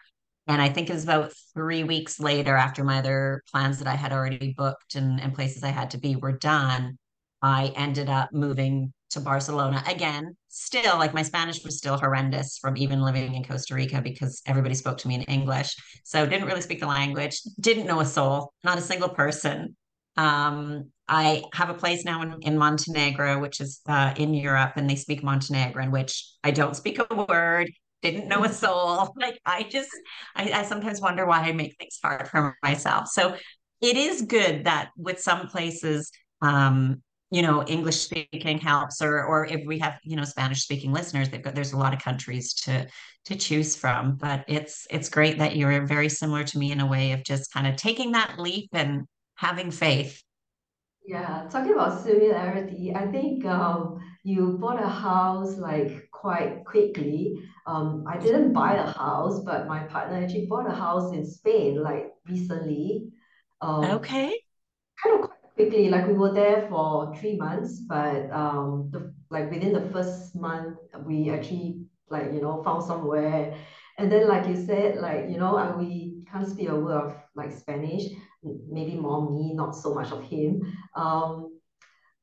And 0.50 0.60
I 0.60 0.68
think 0.68 0.90
it 0.90 0.94
was 0.94 1.04
about 1.04 1.32
three 1.54 1.84
weeks 1.84 2.18
later, 2.18 2.56
after 2.56 2.82
my 2.82 2.98
other 2.98 3.44
plans 3.52 3.78
that 3.78 3.86
I 3.86 3.94
had 3.94 4.12
already 4.12 4.52
booked 4.56 4.96
and, 4.96 5.20
and 5.20 5.32
places 5.32 5.62
I 5.62 5.68
had 5.68 5.92
to 5.92 5.98
be 5.98 6.16
were 6.16 6.36
done, 6.36 6.98
I 7.40 7.72
ended 7.76 8.08
up 8.10 8.30
moving 8.32 8.92
to 9.10 9.20
Barcelona 9.20 9.80
again. 9.86 10.36
Still, 10.48 10.98
like 10.98 11.14
my 11.14 11.22
Spanish 11.22 11.62
was 11.62 11.78
still 11.78 11.96
horrendous 11.96 12.58
from 12.58 12.76
even 12.76 13.00
living 13.00 13.36
in 13.36 13.44
Costa 13.44 13.76
Rica 13.76 14.02
because 14.02 14.42
everybody 14.44 14.74
spoke 14.74 14.98
to 14.98 15.08
me 15.08 15.14
in 15.14 15.22
English. 15.22 15.76
So 16.02 16.26
didn't 16.26 16.48
really 16.48 16.62
speak 16.62 16.80
the 16.80 16.86
language, 16.88 17.40
didn't 17.60 17.86
know 17.86 18.00
a 18.00 18.04
soul, 18.04 18.52
not 18.64 18.76
a 18.76 18.82
single 18.82 19.10
person. 19.10 19.76
Um, 20.16 20.90
I 21.06 21.44
have 21.54 21.70
a 21.70 21.74
place 21.74 22.04
now 22.04 22.22
in, 22.22 22.42
in 22.42 22.58
Montenegro, 22.58 23.38
which 23.38 23.60
is 23.60 23.82
uh, 23.88 24.14
in 24.16 24.34
Europe, 24.34 24.72
and 24.74 24.90
they 24.90 24.96
speak 24.96 25.22
Montenegrin, 25.22 25.92
which 25.92 26.28
I 26.42 26.50
don't 26.50 26.74
speak 26.74 26.98
a 26.98 27.24
word. 27.28 27.70
Didn't 28.02 28.28
know 28.28 28.44
a 28.44 28.52
soul. 28.52 29.14
Like 29.20 29.40
I 29.44 29.64
just, 29.64 29.90
I, 30.34 30.50
I 30.52 30.62
sometimes 30.64 31.00
wonder 31.00 31.26
why 31.26 31.40
I 31.40 31.52
make 31.52 31.76
things 31.78 31.98
hard 32.02 32.28
for 32.28 32.56
myself. 32.62 33.08
So 33.08 33.36
it 33.80 33.96
is 33.96 34.22
good 34.22 34.64
that 34.64 34.90
with 34.96 35.20
some 35.20 35.48
places, 35.48 36.10
um, 36.42 37.02
you 37.30 37.42
know, 37.42 37.62
English 37.64 37.96
speaking 37.96 38.58
helps, 38.58 39.00
or 39.00 39.24
or 39.24 39.46
if 39.46 39.64
we 39.64 39.78
have 39.78 39.98
you 40.02 40.16
know 40.16 40.24
Spanish 40.24 40.62
speaking 40.62 40.92
listeners, 40.92 41.28
they've 41.28 41.42
got 41.42 41.54
there's 41.54 41.72
a 41.72 41.78
lot 41.78 41.94
of 41.94 42.02
countries 42.02 42.54
to 42.54 42.86
to 43.26 43.36
choose 43.36 43.76
from. 43.76 44.16
But 44.16 44.44
it's 44.48 44.86
it's 44.90 45.08
great 45.08 45.38
that 45.38 45.54
you're 45.54 45.86
very 45.86 46.08
similar 46.08 46.42
to 46.44 46.58
me 46.58 46.72
in 46.72 46.80
a 46.80 46.86
way 46.86 47.12
of 47.12 47.22
just 47.22 47.52
kind 47.52 47.66
of 47.66 47.76
taking 47.76 48.12
that 48.12 48.38
leap 48.38 48.70
and 48.72 49.06
having 49.36 49.70
faith. 49.70 50.22
Yeah, 51.06 51.48
talking 51.50 51.72
about 51.72 52.02
similarity, 52.02 52.92
I 52.94 53.06
think 53.06 53.44
um, 53.46 54.00
you 54.22 54.58
bought 54.60 54.82
a 54.82 54.88
house 54.88 55.56
like 55.56 56.08
quite 56.10 56.64
quickly. 56.64 57.42
Um, 57.66 58.04
I 58.08 58.16
didn't 58.18 58.52
buy 58.52 58.74
a 58.74 58.86
house, 58.86 59.40
but 59.44 59.68
my 59.68 59.80
partner 59.84 60.22
actually 60.22 60.46
bought 60.46 60.66
a 60.68 60.74
house 60.74 61.12
in 61.12 61.24
Spain 61.26 61.82
like 61.82 62.12
recently. 62.28 63.08
Um, 63.60 64.00
Okay. 64.00 64.42
kind 65.02 65.20
of 65.20 65.28
quite 65.28 65.42
quickly, 65.54 65.88
like 65.88 66.06
we 66.06 66.14
were 66.14 66.32
there 66.32 66.66
for 66.68 67.14
three 67.16 67.36
months, 67.36 67.80
but 67.88 68.30
um, 68.30 68.88
the 68.92 69.12
like 69.30 69.50
within 69.50 69.72
the 69.72 69.88
first 69.90 70.34
month, 70.36 70.78
we 71.04 71.30
actually 71.30 71.82
like 72.10 72.32
you 72.32 72.40
know 72.40 72.62
found 72.64 72.84
somewhere, 72.84 73.54
and 73.98 74.10
then 74.10 74.28
like 74.28 74.46
you 74.48 74.56
said, 74.56 74.96
like 74.98 75.28
you 75.30 75.38
know, 75.38 75.56
I, 75.56 75.74
we 75.76 76.22
can't 76.30 76.48
speak 76.48 76.68
a 76.68 76.76
word 76.76 76.96
of 77.06 77.16
like 77.34 77.52
Spanish, 77.52 78.04
maybe 78.42 78.94
more 78.96 79.30
me, 79.30 79.54
not 79.54 79.74
so 79.76 79.94
much 79.94 80.10
of 80.12 80.22
him. 80.24 80.62
Um, 80.96 81.58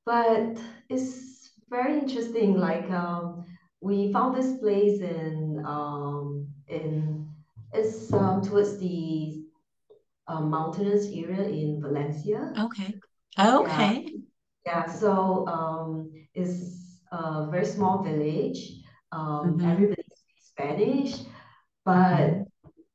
but 0.06 0.58
it's 0.90 1.52
very 1.70 2.00
interesting. 2.00 2.58
Like 2.58 2.90
um, 2.92 3.46
we 3.82 4.12
found 4.12 4.36
this 4.36 4.58
place 4.60 5.02
in 5.02 5.62
um 5.66 6.48
in 6.68 7.28
it's 7.74 8.12
um 8.14 8.42
towards 8.42 8.80
the 8.80 9.44
um, 10.28 10.50
mountainous 10.50 11.06
area 11.08 11.44
in 11.44 11.82
Valencia. 11.82 12.54
Okay. 12.60 12.94
Okay. 13.40 14.06
yeah. 14.66 14.86
So 14.86 15.48
um, 15.48 16.12
it's 16.34 17.02
a 17.12 17.48
very 17.50 17.66
small 17.66 18.04
village. 18.04 18.74
Um, 19.12 19.58
hmm 19.58 19.66
everybody 19.66 20.04
speaks 20.04 20.48
Spanish, 20.50 21.16
but 21.86 22.46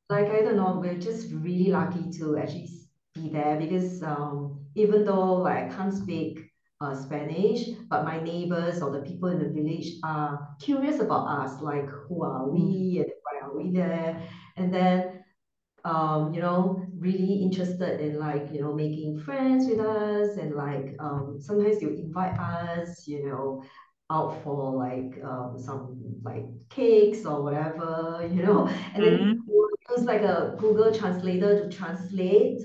like 0.09 0.27
I 0.29 0.41
don't 0.41 0.57
know, 0.57 0.79
we're 0.79 0.99
just 0.99 1.31
really 1.31 1.71
lucky 1.71 2.11
to 2.19 2.37
actually 2.37 2.69
be 3.15 3.29
there 3.29 3.57
because 3.57 4.03
um, 4.03 4.65
even 4.75 5.05
though 5.05 5.35
like 5.35 5.71
I 5.71 5.75
can't 5.75 5.93
speak 5.93 6.42
uh, 6.83 6.95
Spanish, 6.95 7.69
but 7.89 8.03
my 8.05 8.19
neighbors 8.21 8.81
or 8.81 8.91
the 8.91 9.01
people 9.01 9.29
in 9.29 9.39
the 9.39 9.49
village 9.49 9.93
are 10.03 10.55
curious 10.61 10.99
about 10.99 11.27
us, 11.27 11.61
like 11.61 11.87
who 11.87 12.23
are 12.23 12.49
we 12.49 12.97
and 13.03 13.11
why 13.23 13.47
are 13.47 13.57
we 13.57 13.71
there, 13.71 14.21
and 14.57 14.73
then 14.73 15.23
um, 15.85 16.33
you 16.33 16.41
know, 16.41 16.85
really 16.97 17.41
interested 17.43 17.99
in 17.99 18.19
like, 18.19 18.49
you 18.53 18.61
know, 18.61 18.73
making 18.73 19.19
friends 19.19 19.67
with 19.67 19.79
us 19.79 20.37
and 20.37 20.55
like 20.55 20.95
um, 20.99 21.37
sometimes 21.41 21.81
you 21.81 21.89
invite 21.89 22.39
us, 22.39 23.07
you 23.07 23.25
know, 23.27 23.63
out 24.09 24.41
for 24.43 24.73
like 24.73 25.21
um, 25.23 25.55
some 25.57 26.01
like 26.23 26.45
cakes 26.69 27.25
or 27.25 27.43
whatever, 27.43 28.27
you 28.33 28.43
know, 28.43 28.67
and 28.93 29.03
then 29.03 29.19
hmm 29.23 29.43
we'll 29.45 29.69
use 29.97 30.05
like 30.05 30.21
a 30.21 30.55
Google 30.59 30.93
translator 30.93 31.69
to 31.69 31.75
translate 31.77 32.61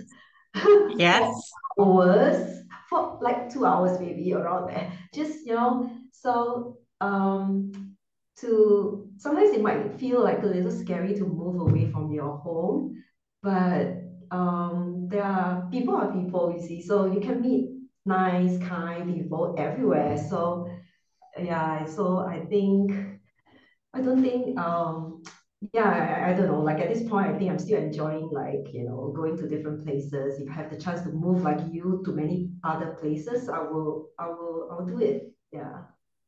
Yes. 0.88 1.52
hours, 1.80 2.62
for 3.04 3.18
like 3.22 3.48
two 3.48 3.64
hours 3.64 3.98
maybe 3.98 4.32
around 4.32 4.68
there. 4.68 4.92
Just, 5.12 5.46
you 5.46 5.54
know, 5.54 5.90
so 6.10 6.76
um 7.00 7.72
to 8.36 9.08
sometimes 9.18 9.50
it 9.52 9.60
might 9.62 9.94
feel 9.98 10.22
like 10.22 10.42
a 10.42 10.46
little 10.46 10.70
scary 10.70 11.14
to 11.14 11.24
move 11.24 11.58
away 11.58 11.86
from 11.90 12.10
your 12.12 12.36
home 12.38 12.94
but 13.42 14.02
um, 14.30 15.08
there 15.08 15.22
are 15.22 15.68
people 15.70 15.94
are 15.94 16.12
people, 16.12 16.50
you 16.52 16.60
see, 16.60 16.80
so 16.82 17.06
you 17.06 17.20
can 17.20 17.40
meet 17.40 17.70
nice, 18.04 18.58
kind 18.58 19.08
people 19.08 19.54
everywhere. 19.56 20.16
So 20.28 20.68
yeah, 21.38 21.84
so 21.86 22.18
I 22.18 22.40
think 22.44 22.92
I 23.94 24.00
don't 24.00 24.20
think 24.20 24.58
um 24.58 25.22
yeah, 25.72 26.20
I, 26.22 26.30
I 26.30 26.34
don't 26.34 26.46
know. 26.46 26.62
Like 26.62 26.80
at 26.80 26.88
this 26.88 27.02
point, 27.02 27.28
I 27.28 27.34
think 27.34 27.50
I'm 27.50 27.58
still 27.58 27.82
enjoying 27.82 28.30
like, 28.32 28.68
you 28.72 28.84
know, 28.84 29.12
going 29.14 29.36
to 29.38 29.46
different 29.46 29.84
places. 29.84 30.38
If 30.38 30.48
I 30.48 30.52
have 30.52 30.70
the 30.70 30.76
chance 30.76 31.02
to 31.02 31.10
move 31.10 31.42
like 31.42 31.60
you 31.72 32.02
to 32.06 32.12
many 32.12 32.48
other 32.64 32.96
places, 33.00 33.48
I 33.48 33.60
will 33.60 34.08
I 34.18 34.28
will 34.30 34.68
I'll 34.70 34.86
do 34.86 35.00
it. 35.02 35.32
Yeah. 35.52 35.82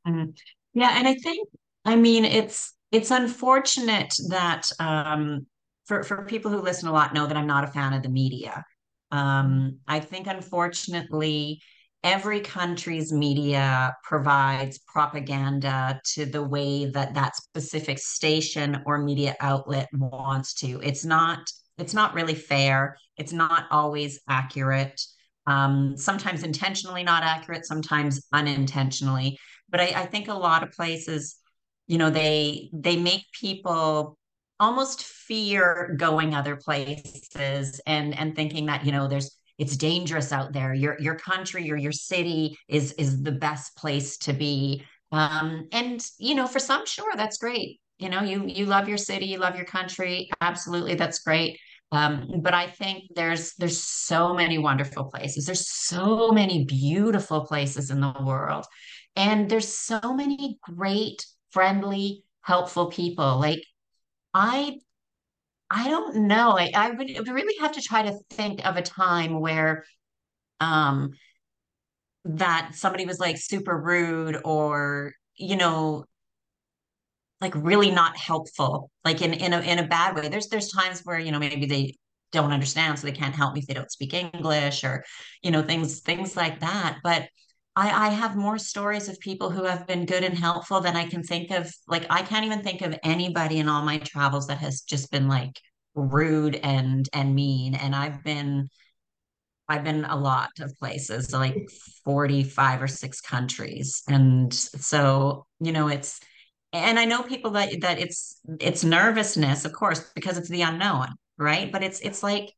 Mm. 0.07 0.37
Yeah, 0.75 0.91
and 0.97 1.07
I 1.09 1.15
think, 1.15 1.49
I 1.85 1.97
mean, 1.97 2.25
it's 2.25 2.73
it's 2.93 3.11
unfortunate 3.11 4.15
that 4.29 4.71
um, 4.79 5.47
for 5.87 6.03
for 6.03 6.25
people 6.25 6.51
who 6.51 6.61
listen 6.61 6.89
a 6.89 6.93
lot 6.93 7.15
know 7.15 7.27
that 7.27 7.37
I'm 7.37 7.47
not 7.47 7.65
a 7.65 7.69
fan 7.69 7.93
of 7.93 8.03
the 8.03 8.09
media. 8.09 8.65
Um, 9.11 9.79
I 9.89 10.01
think, 10.01 10.27
unfortunately, 10.27 11.61
every 12.03 12.41
country's 12.41 13.13
media 13.13 13.95
provides 14.03 14.79
propaganda 14.79 16.01
to 16.05 16.25
the 16.27 16.43
way 16.43 16.87
that 16.87 17.15
that 17.15 17.37
specific 17.37 17.99
station 17.99 18.83
or 18.87 18.99
media 18.99 19.37
outlet 19.41 19.89
wants 19.93 20.55
to. 20.55 20.81
It's 20.83 21.05
not 21.05 21.41
it's 21.79 21.95
not 21.95 22.15
really 22.15 22.35
fair. 22.35 22.97
It's 23.17 23.33
not 23.33 23.65
always 23.71 24.21
accurate. 24.29 25.01
Um, 25.47 25.97
sometimes 25.97 26.43
intentionally 26.43 27.03
not 27.03 27.23
accurate, 27.23 27.65
sometimes 27.65 28.27
unintentionally 28.33 29.39
but 29.71 29.81
I, 29.81 30.03
I 30.03 30.07
think 30.07 30.29
a 30.29 30.35
lot 30.35 30.63
of 30.63 30.73
places, 30.73 31.37
you 31.87 31.99
know, 31.99 32.11
they 32.11 32.71
they 32.73 32.97
make 32.97 33.27
people 33.33 34.19
almost 34.59 35.03
fear 35.03 35.95
going 35.99 36.35
other 36.35 36.57
places 36.57 37.81
and 37.87 38.19
and 38.19 38.35
thinking 38.35 38.67
that, 38.67 38.85
you 38.85 38.93
know, 38.93 39.09
there's 39.09 39.37
it's 39.61 39.77
dangerous 39.77 40.33
out 40.33 40.53
there. 40.53 40.75
Your 40.75 40.99
your 41.01 41.17
country 41.17 41.71
or 41.71 41.77
your 41.77 41.93
city 41.93 42.57
is 42.67 42.93
is 42.95 43.23
the 43.23 43.33
best 43.33 43.77
place 43.77 44.17
to 44.19 44.33
be. 44.33 44.83
Um, 45.13 45.69
and 45.73 46.05
you 46.19 46.35
know, 46.35 46.47
for 46.47 46.59
some, 46.59 46.87
sure, 46.87 47.13
that's 47.17 47.39
great. 47.39 47.81
You 47.99 48.09
know, 48.09 48.23
you 48.23 48.47
you 48.47 48.67
love 48.67 48.89
your 48.89 48.99
city, 48.99 49.27
you 49.27 49.39
love 49.39 49.57
your 49.57 49.67
country. 49.67 50.31
Absolutely, 50.41 50.95
that's 50.95 51.21
great. 51.21 51.59
Um, 51.93 52.41
but 52.43 52.55
I 52.55 52.67
think 52.69 53.05
there's 53.15 53.55
there's 53.55 53.83
so 53.83 54.35
many 54.35 54.59
wonderful 54.59 55.05
places. 55.05 55.47
There's 55.47 55.69
so 55.69 56.31
many 56.31 56.65
beautiful 56.65 57.45
places 57.47 57.91
in 57.91 58.01
the 58.01 58.15
world 58.25 58.65
and 59.17 59.51
there's 59.51 59.69
so 59.69 60.01
many 60.15 60.59
great, 60.63 61.27
friendly, 61.51 62.25
helpful 62.43 62.87
people. 62.87 63.39
Like 63.39 63.63
I 64.35 64.79
I 65.71 65.89
don't 65.89 66.27
know. 66.27 66.59
I, 66.59 66.71
I 66.75 66.91
would 66.91 67.29
really 67.29 67.55
have 67.61 67.73
to 67.73 67.83
try 67.83 68.03
to 68.03 68.19
think 68.31 68.67
of 68.67 68.77
a 68.77 68.83
time 68.83 69.41
where 69.41 69.85
um 70.61 71.13
that 72.25 72.73
somebody 72.75 73.07
was 73.07 73.19
like 73.19 73.37
super 73.39 73.77
rude 73.79 74.41
or, 74.45 75.13
you 75.37 75.57
know, 75.57 76.05
like 77.41 77.55
really 77.55 77.91
not 77.91 78.17
helpful, 78.17 78.91
like 79.05 79.23
in 79.23 79.33
in 79.33 79.53
a 79.53 79.61
in 79.61 79.79
a 79.79 79.87
bad 79.87 80.15
way. 80.15 80.29
There's 80.29 80.49
there's 80.49 80.71
times 80.71 81.01
where, 81.05 81.19
you 81.19 81.33
know, 81.33 81.39
maybe 81.39 81.67
they 81.67 81.97
don't 82.33 82.53
understand, 82.53 82.99
so 82.99 83.07
they 83.07 83.13
can't 83.13 83.35
help 83.35 83.55
me 83.55 83.61
if 83.61 83.67
they 83.67 83.75
don't 83.75 83.91
speak 83.91 84.13
English 84.15 84.85
or, 84.85 85.05
you 85.43 85.51
know, 85.51 85.63
things 85.63 86.01
things 86.01 86.37
like 86.37 86.61
that. 86.61 86.99
But 87.03 87.29
I, 87.77 88.07
I 88.07 88.09
have 88.11 88.37
more 88.37 88.59
stories 88.59 89.09
of 89.09 89.19
people 89.21 89.51
who 89.51 89.65
have 89.65 89.87
been 89.87 90.07
good 90.07 90.25
and 90.25 90.37
helpful 90.37 90.81
than 90.81 90.97
I 90.97 91.07
can 91.07 91.23
think 91.23 91.51
of. 91.51 91.73
Like 91.87 92.07
I 92.11 92.23
can't 92.23 92.45
even 92.45 92.63
think 92.63 92.83
of 92.83 92.99
anybody 93.03 93.59
in 93.59 93.69
all 93.69 93.83
my 93.83 93.99
travels 93.99 94.47
that 94.49 94.59
has 94.59 94.81
just 94.83 95.11
been 95.11 95.29
like 95.29 95.61
rude 95.95 96.57
and 96.57 97.09
and 97.13 97.35
mean. 97.35 97.75
And 97.75 97.95
I've 97.95 98.23
been 98.25 98.69
I've 99.69 99.85
been 99.85 100.05
a 100.05 100.17
lot 100.17 100.51
of 100.59 100.77
places, 100.79 101.33
like 101.33 101.71
45 102.05 102.83
or 102.83 102.89
six 102.89 103.21
countries. 103.21 104.03
And 104.09 104.53
so, 104.53 105.47
you 105.61 105.71
know, 105.71 105.87
it's 105.87 106.19
and 106.73 106.99
I 106.99 107.05
know 107.05 107.23
people 107.23 107.53
that 107.53 107.81
that 107.83 108.01
it's 108.01 108.41
it's 108.61 108.83
nervousness, 108.83 109.65
of 109.65 109.73
course, 109.73 110.11
because 110.15 110.39
it's 110.39 110.49
the 110.49 110.63
unknown, 110.63 111.09
right? 111.39 111.71
But 111.71 111.85
it's 111.85 112.01
it's 112.01 112.23
like 112.23 112.53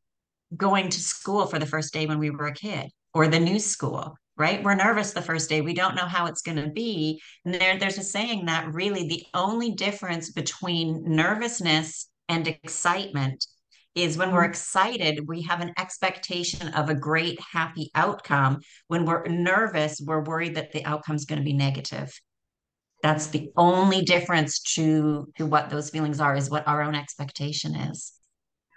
going 0.57 0.89
to 0.91 1.01
school 1.01 1.47
for 1.47 1.59
the 1.59 1.67
first 1.67 1.93
day 1.93 2.07
when 2.07 2.19
we 2.19 2.31
were 2.31 2.47
a 2.47 2.55
kid 2.55 2.91
or 3.15 3.29
the 3.29 3.41
new 3.41 3.59
school, 3.59 4.17
right? 4.43 4.65
We're 4.65 4.75
nervous 4.75 5.13
the 5.13 5.23
first 5.23 5.49
day. 5.49 5.61
We 5.61 5.73
don't 5.73 5.95
know 5.95 6.07
how 6.07 6.27
it's 6.27 6.43
going 6.43 6.57
to 6.57 6.69
be. 6.69 7.23
And 7.45 7.55
there, 7.55 7.79
there's 7.79 7.97
a 7.99 8.03
saying 8.03 8.47
that 8.47 8.75
really 8.75 9.07
the 9.07 9.25
only 9.35 9.71
difference 9.71 10.33
between 10.33 11.05
nervousness 11.07 12.11
and 12.29 12.49
excitement 12.49 13.47
is 13.95 14.19
when 14.19 14.33
we're 14.33 14.43
Mhm. 14.43 14.49
excited, 14.49 15.29
we 15.29 15.43
have 15.43 15.61
an 15.61 15.73
expectation 15.79 16.69
of 16.75 16.89
a 16.89 16.95
great, 16.95 17.39
happy 17.41 17.93
outcome. 17.95 18.59
When 18.89 19.05
we're 19.07 19.25
nervous, 19.29 20.01
we're 20.05 20.25
worried 20.25 20.57
that 20.57 20.73
the 20.73 20.85
outcome's 20.85 21.25
going 21.25 21.39
to 21.39 21.45
be 21.45 21.53
negative. 21.53 22.11
That's 23.01 23.29
the 23.29 23.53
only 23.57 24.03
difference 24.03 24.59
to 24.75 25.29
to 25.37 25.47
what 25.47 25.71
those 25.71 25.91
feelings 25.91 26.21
are, 26.21 26.35
is 26.37 26.51
what 26.51 26.67
our 26.67 26.83
own 26.83 26.97
expectation 26.97 27.77
is. 27.77 28.13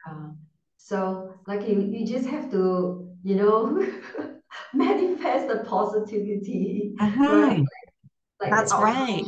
Uh, 0.07 0.29
so 0.77 1.33
like 1.47 1.67
you, 1.67 1.81
you 1.81 2.05
just 2.05 2.27
have 2.27 2.51
to, 2.51 3.09
you 3.23 3.35
know, 3.35 3.57
manifest 4.73 5.47
the 5.47 5.63
positivity, 5.67 6.95
right? 6.99 7.57
Mhm. 7.57 7.59
Like 7.59 7.67
That's 8.51 8.73
right. 8.77 9.23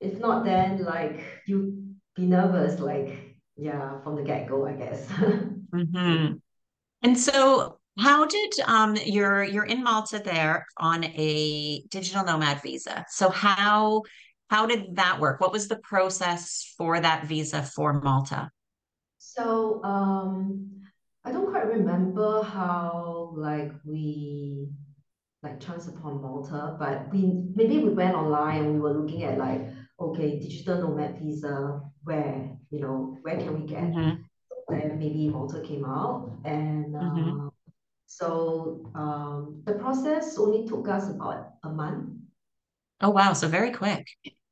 If 0.00 0.18
not, 0.20 0.44
then 0.44 0.84
like 0.84 1.20
you 1.46 1.94
be 2.14 2.26
nervous, 2.26 2.80
like, 2.80 3.10
yeah, 3.56 4.00
from 4.02 4.16
the 4.16 4.22
get-go, 4.22 4.66
I 4.66 4.72
guess. 4.72 5.08
hmm 5.72 6.26
And 7.02 7.18
so 7.18 7.78
how 7.98 8.26
did 8.26 8.52
um 8.66 8.96
you're 9.04 9.42
you're 9.44 9.64
in 9.64 9.82
Malta 9.84 10.20
there 10.24 10.66
on 10.78 11.04
a 11.04 11.82
digital 11.90 12.24
nomad 12.24 12.62
visa. 12.62 13.04
So 13.10 13.30
how 13.30 14.02
how 14.50 14.66
did 14.66 14.96
that 14.96 15.20
work? 15.20 15.40
What 15.40 15.52
was 15.52 15.68
the 15.68 15.78
process 15.78 16.74
for 16.78 17.00
that 17.00 17.26
visa 17.26 17.62
for 17.62 17.92
Malta? 18.00 18.50
So, 19.18 19.82
um, 19.84 20.82
I 21.28 21.30
don't 21.30 21.50
quite 21.50 21.66
remember 21.66 22.42
how 22.42 23.34
like 23.36 23.72
we 23.84 24.70
like 25.42 25.60
chance 25.60 25.86
upon 25.86 26.22
Malta, 26.22 26.74
but 26.78 27.12
we 27.12 27.44
maybe 27.54 27.80
we 27.80 27.90
went 27.90 28.14
online 28.14 28.64
and 28.64 28.74
we 28.74 28.80
were 28.80 28.94
looking 28.94 29.24
at 29.24 29.36
like, 29.36 29.68
okay, 30.00 30.38
digital 30.38 30.80
nomad 30.80 31.18
visa, 31.18 31.82
where, 32.04 32.56
you 32.70 32.80
know, 32.80 33.18
where 33.20 33.36
can 33.36 33.60
we 33.60 33.66
get? 33.66 33.92
hmm 33.92 34.24
And 34.70 34.98
maybe 34.98 35.28
Malta 35.28 35.60
came 35.60 35.84
out. 35.84 36.32
And 36.46 36.96
uh, 36.96 37.50
so 38.06 38.90
um, 38.94 39.62
the 39.66 39.74
process 39.74 40.38
only 40.38 40.66
took 40.66 40.88
us 40.88 41.10
about 41.10 41.50
a 41.62 41.68
month. 41.68 42.08
Oh 43.02 43.10
wow, 43.10 43.34
so 43.34 43.48
very 43.48 43.70
quick. 43.70 44.06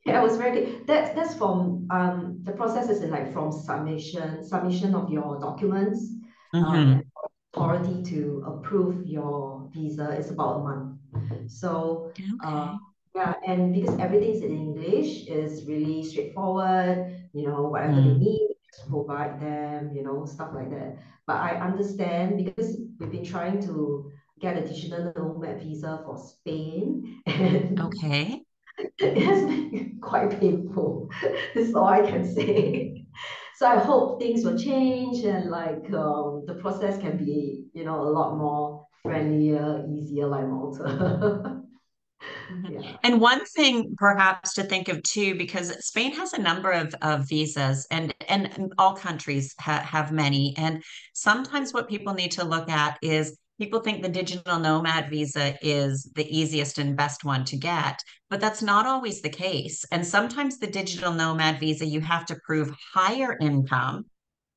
Yeah, 0.04 0.20
it 0.20 0.22
was 0.22 0.36
very 0.36 0.52
good. 0.52 0.86
That's 0.86 1.14
that's 1.16 1.34
from 1.34 1.88
um 1.90 2.40
the 2.42 2.52
process 2.52 2.90
is 2.90 3.00
in 3.00 3.10
like 3.10 3.32
from 3.32 3.50
submission 3.50 4.44
submission 4.44 4.94
of 4.94 5.10
your 5.10 5.40
documents 5.40 6.12
um 6.60 6.84
and 6.94 7.02
hmm 7.02 7.08
authority 7.54 8.02
to 8.04 8.42
approve 8.46 9.06
your 9.06 9.68
visa 9.72 10.10
is 10.18 10.30
about 10.30 10.60
a 10.60 10.64
month. 10.64 10.98
So 11.46 12.12
uh 12.42 12.76
yeah, 13.14 13.34
and 13.46 13.72
because 13.72 13.98
everything's 13.98 14.42
in 14.42 14.52
English, 14.52 15.26
is 15.26 15.66
really 15.66 16.04
straightforward, 16.04 17.28
you 17.32 17.48
know, 17.48 17.62
whatever 17.62 18.00
they 18.02 18.12
Mm. 18.12 18.18
need, 18.18 18.48
just 18.70 18.88
provide 18.90 19.40
them, 19.40 19.90
you 19.94 20.02
know, 20.02 20.26
stuff 20.26 20.50
like 20.54 20.70
that. 20.70 20.98
But 21.26 21.36
I 21.36 21.56
understand 21.56 22.36
because 22.44 22.76
we've 23.00 23.10
been 23.10 23.24
trying 23.24 23.62
to 23.66 24.12
get 24.40 24.56
a 24.58 24.66
digital 24.66 25.12
nomad 25.16 25.62
visa 25.62 26.02
for 26.04 26.18
Spain 26.18 27.22
and 27.26 27.80
Okay. 27.80 28.44
it 28.98 29.18
has 29.18 29.42
been 29.42 29.98
quite 30.02 30.38
painful. 30.40 31.10
This 31.54 31.68
is 31.68 31.74
all 31.74 31.86
I 31.86 32.02
can 32.02 32.24
say. 32.34 32.95
So 33.56 33.66
I 33.66 33.78
hope 33.78 34.20
things 34.20 34.44
will 34.44 34.58
change 34.58 35.24
and 35.24 35.50
like 35.50 35.90
um, 35.94 36.44
the 36.46 36.58
process 36.60 36.98
can 37.00 37.16
be, 37.16 37.64
you 37.72 37.84
know, 37.84 38.02
a 38.02 38.10
lot 38.10 38.36
more 38.36 38.86
friendlier, 39.02 39.86
easier 39.88 40.26
like 40.26 40.46
Malta. 40.46 41.62
Yeah. 42.70 42.96
And 43.02 43.20
one 43.20 43.44
thing 43.44 43.94
perhaps 43.98 44.54
to 44.54 44.62
think 44.62 44.88
of 44.88 45.02
too, 45.02 45.34
because 45.34 45.84
Spain 45.84 46.12
has 46.12 46.32
a 46.32 46.40
number 46.40 46.70
of, 46.70 46.94
of 47.02 47.28
visas 47.28 47.86
and, 47.90 48.14
and 48.28 48.72
all 48.78 48.94
countries 48.94 49.54
ha 49.58 49.80
have 49.80 50.12
many. 50.12 50.54
And 50.56 50.82
sometimes 51.12 51.74
what 51.74 51.88
people 51.88 52.14
need 52.14 52.32
to 52.32 52.44
look 52.44 52.68
at 52.70 52.98
is 53.02 53.36
people 53.58 53.80
think 53.80 54.02
the 54.02 54.08
digital 54.08 54.58
nomad 54.58 55.08
visa 55.08 55.56
is 55.62 56.10
the 56.14 56.26
easiest 56.28 56.78
and 56.78 56.96
best 56.96 57.24
one 57.24 57.44
to 57.46 57.56
get, 57.56 58.00
but 58.28 58.40
that's 58.40 58.62
not 58.62 58.86
always 58.86 59.22
the 59.22 59.30
case. 59.30 59.84
And 59.90 60.06
sometimes 60.06 60.58
the 60.58 60.66
digital 60.66 61.12
nomad 61.12 61.58
visa, 61.60 61.86
you 61.86 62.00
have 62.00 62.26
to 62.26 62.36
prove 62.44 62.70
higher 62.94 63.36
income 63.40 64.04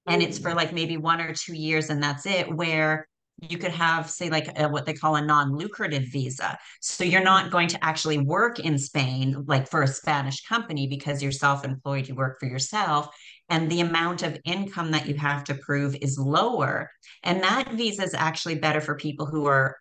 and 0.08 0.22
it's 0.22 0.40
for 0.40 0.52
Mm. 0.52 0.56
like 0.56 0.74
maybe 0.74 0.98
one 0.98 1.22
or 1.22 1.34
two 1.34 1.54
years 1.54 1.90
and 1.90 2.02
that's 2.02 2.26
it 2.26 2.54
where 2.54 3.08
you 3.42 3.58
could 3.58 3.72
have 3.72 4.10
say 4.10 4.30
like 4.30 4.50
a, 4.60 4.68
what 4.68 4.86
they 4.86 4.94
call 4.94 5.16
a 5.16 5.22
non-lucrative 5.22 6.04
visa 6.12 6.58
so 6.82 7.04
you're 7.04 7.24
not 7.24 7.52
going 7.52 7.70
to 7.70 7.84
actually 7.84 8.18
work 8.18 8.60
in 8.60 8.78
spain 8.78 9.44
like 9.48 9.70
for 9.70 9.84
a 9.84 9.88
spanish 9.88 10.42
company 10.46 10.88
because 10.88 11.22
you're 11.24 11.32
self-employed 11.32 12.08
you 12.08 12.16
work 12.16 12.38
for 12.40 12.48
yourself 12.48 13.08
and 13.50 13.70
the 13.70 13.82
amount 13.82 14.24
of 14.24 14.38
income 14.46 14.92
that 14.92 15.08
you 15.08 15.16
have 15.16 15.44
to 15.46 15.56
prove 15.56 15.96
is 16.02 16.18
lower. 16.18 16.90
And 17.24 17.44
that 17.44 17.72
visa 17.74 18.04
is 18.04 18.14
actually 18.14 18.56
better 18.56 18.82
for 18.82 18.96
people 18.96 19.26
who 19.26 19.46
are 19.46 19.78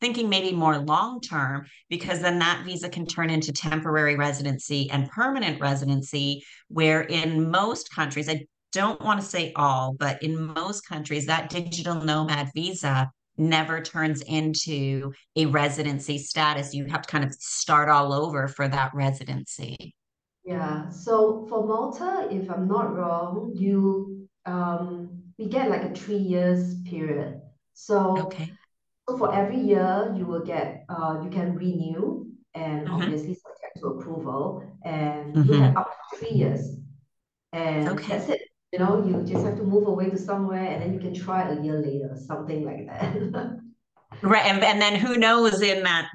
thinking 0.00 0.28
maybe 0.28 0.52
more 0.52 0.78
long 0.78 1.20
term 1.20 1.66
because 1.88 2.20
then 2.20 2.38
that 2.38 2.64
visa 2.64 2.88
can 2.88 3.06
turn 3.06 3.28
into 3.30 3.52
temporary 3.52 4.16
residency 4.16 4.90
and 4.90 5.10
permanent 5.10 5.60
residency 5.60 6.42
where 6.68 7.02
in 7.02 7.50
most 7.50 7.94
countries 7.94 8.26
i 8.26 8.42
don't 8.72 9.02
want 9.02 9.20
to 9.20 9.26
say 9.26 9.52
all 9.56 9.92
but 9.92 10.22
in 10.22 10.40
most 10.54 10.88
countries 10.88 11.26
that 11.26 11.50
digital 11.50 11.96
nomad 11.96 12.48
visa 12.54 13.10
never 13.40 13.80
turns 13.80 14.20
into 14.22 15.12
a 15.34 15.46
residency 15.46 16.18
status. 16.18 16.74
You 16.74 16.84
have 16.86 17.02
to 17.02 17.10
kind 17.10 17.24
of 17.24 17.32
start 17.34 17.88
all 17.88 18.12
over 18.12 18.46
for 18.46 18.68
that 18.68 18.92
residency 18.94 19.94
Yeah. 20.44 20.88
So 20.90 21.46
for 21.48 21.66
Malta, 21.66 22.28
if 22.30 22.50
I'm 22.50 22.66
not 22.68 22.94
wrong, 22.96 23.52
you 23.54 24.28
um 24.46 25.22
we 25.38 25.46
get 25.48 25.70
like 25.70 25.82
a 25.82 25.94
three 25.94 26.16
years 26.16 26.80
period. 26.82 27.40
So 27.74 28.32
okay 28.36 28.58
So 29.08 29.18
for 29.18 29.34
every 29.34 29.58
year, 29.60 30.14
you 30.16 30.26
will 30.26 30.44
get, 30.46 30.84
uh, 30.88 31.20
you 31.24 31.30
can 31.30 31.54
renew 31.56 32.26
and 32.54 32.88
hmm 32.88 32.90
obviously 32.90 33.34
subject 33.34 33.74
to 33.80 33.86
approval, 33.94 34.62
and 34.84 35.44
you 35.46 35.54
have 35.56 35.72
hmm 35.72 35.76
up 35.76 35.88
to 35.92 36.18
three 36.18 36.36
years, 36.42 36.62
and 37.52 37.86
okay 37.90 38.06
that's 38.08 38.28
it. 38.30 38.42
You 38.72 38.78
know, 38.80 39.04
you 39.06 39.22
just 39.26 39.44
have 39.46 39.56
to 39.58 39.64
move 39.64 39.86
away 39.88 40.10
to 40.10 40.18
somewhere, 40.18 40.66
and 40.72 40.82
then 40.82 40.94
you 40.94 41.00
can 41.00 41.14
try 41.14 41.42
a 41.50 41.60
year 41.62 41.78
later, 41.80 42.16
something 42.30 42.64
like 42.64 42.86
that. 42.88 43.04
Right. 44.22 44.44
And, 44.46 44.62
and 44.62 44.80
then 44.80 44.96
who 44.96 45.16
knows 45.16 45.62
in 45.62 45.82
that 45.84 46.08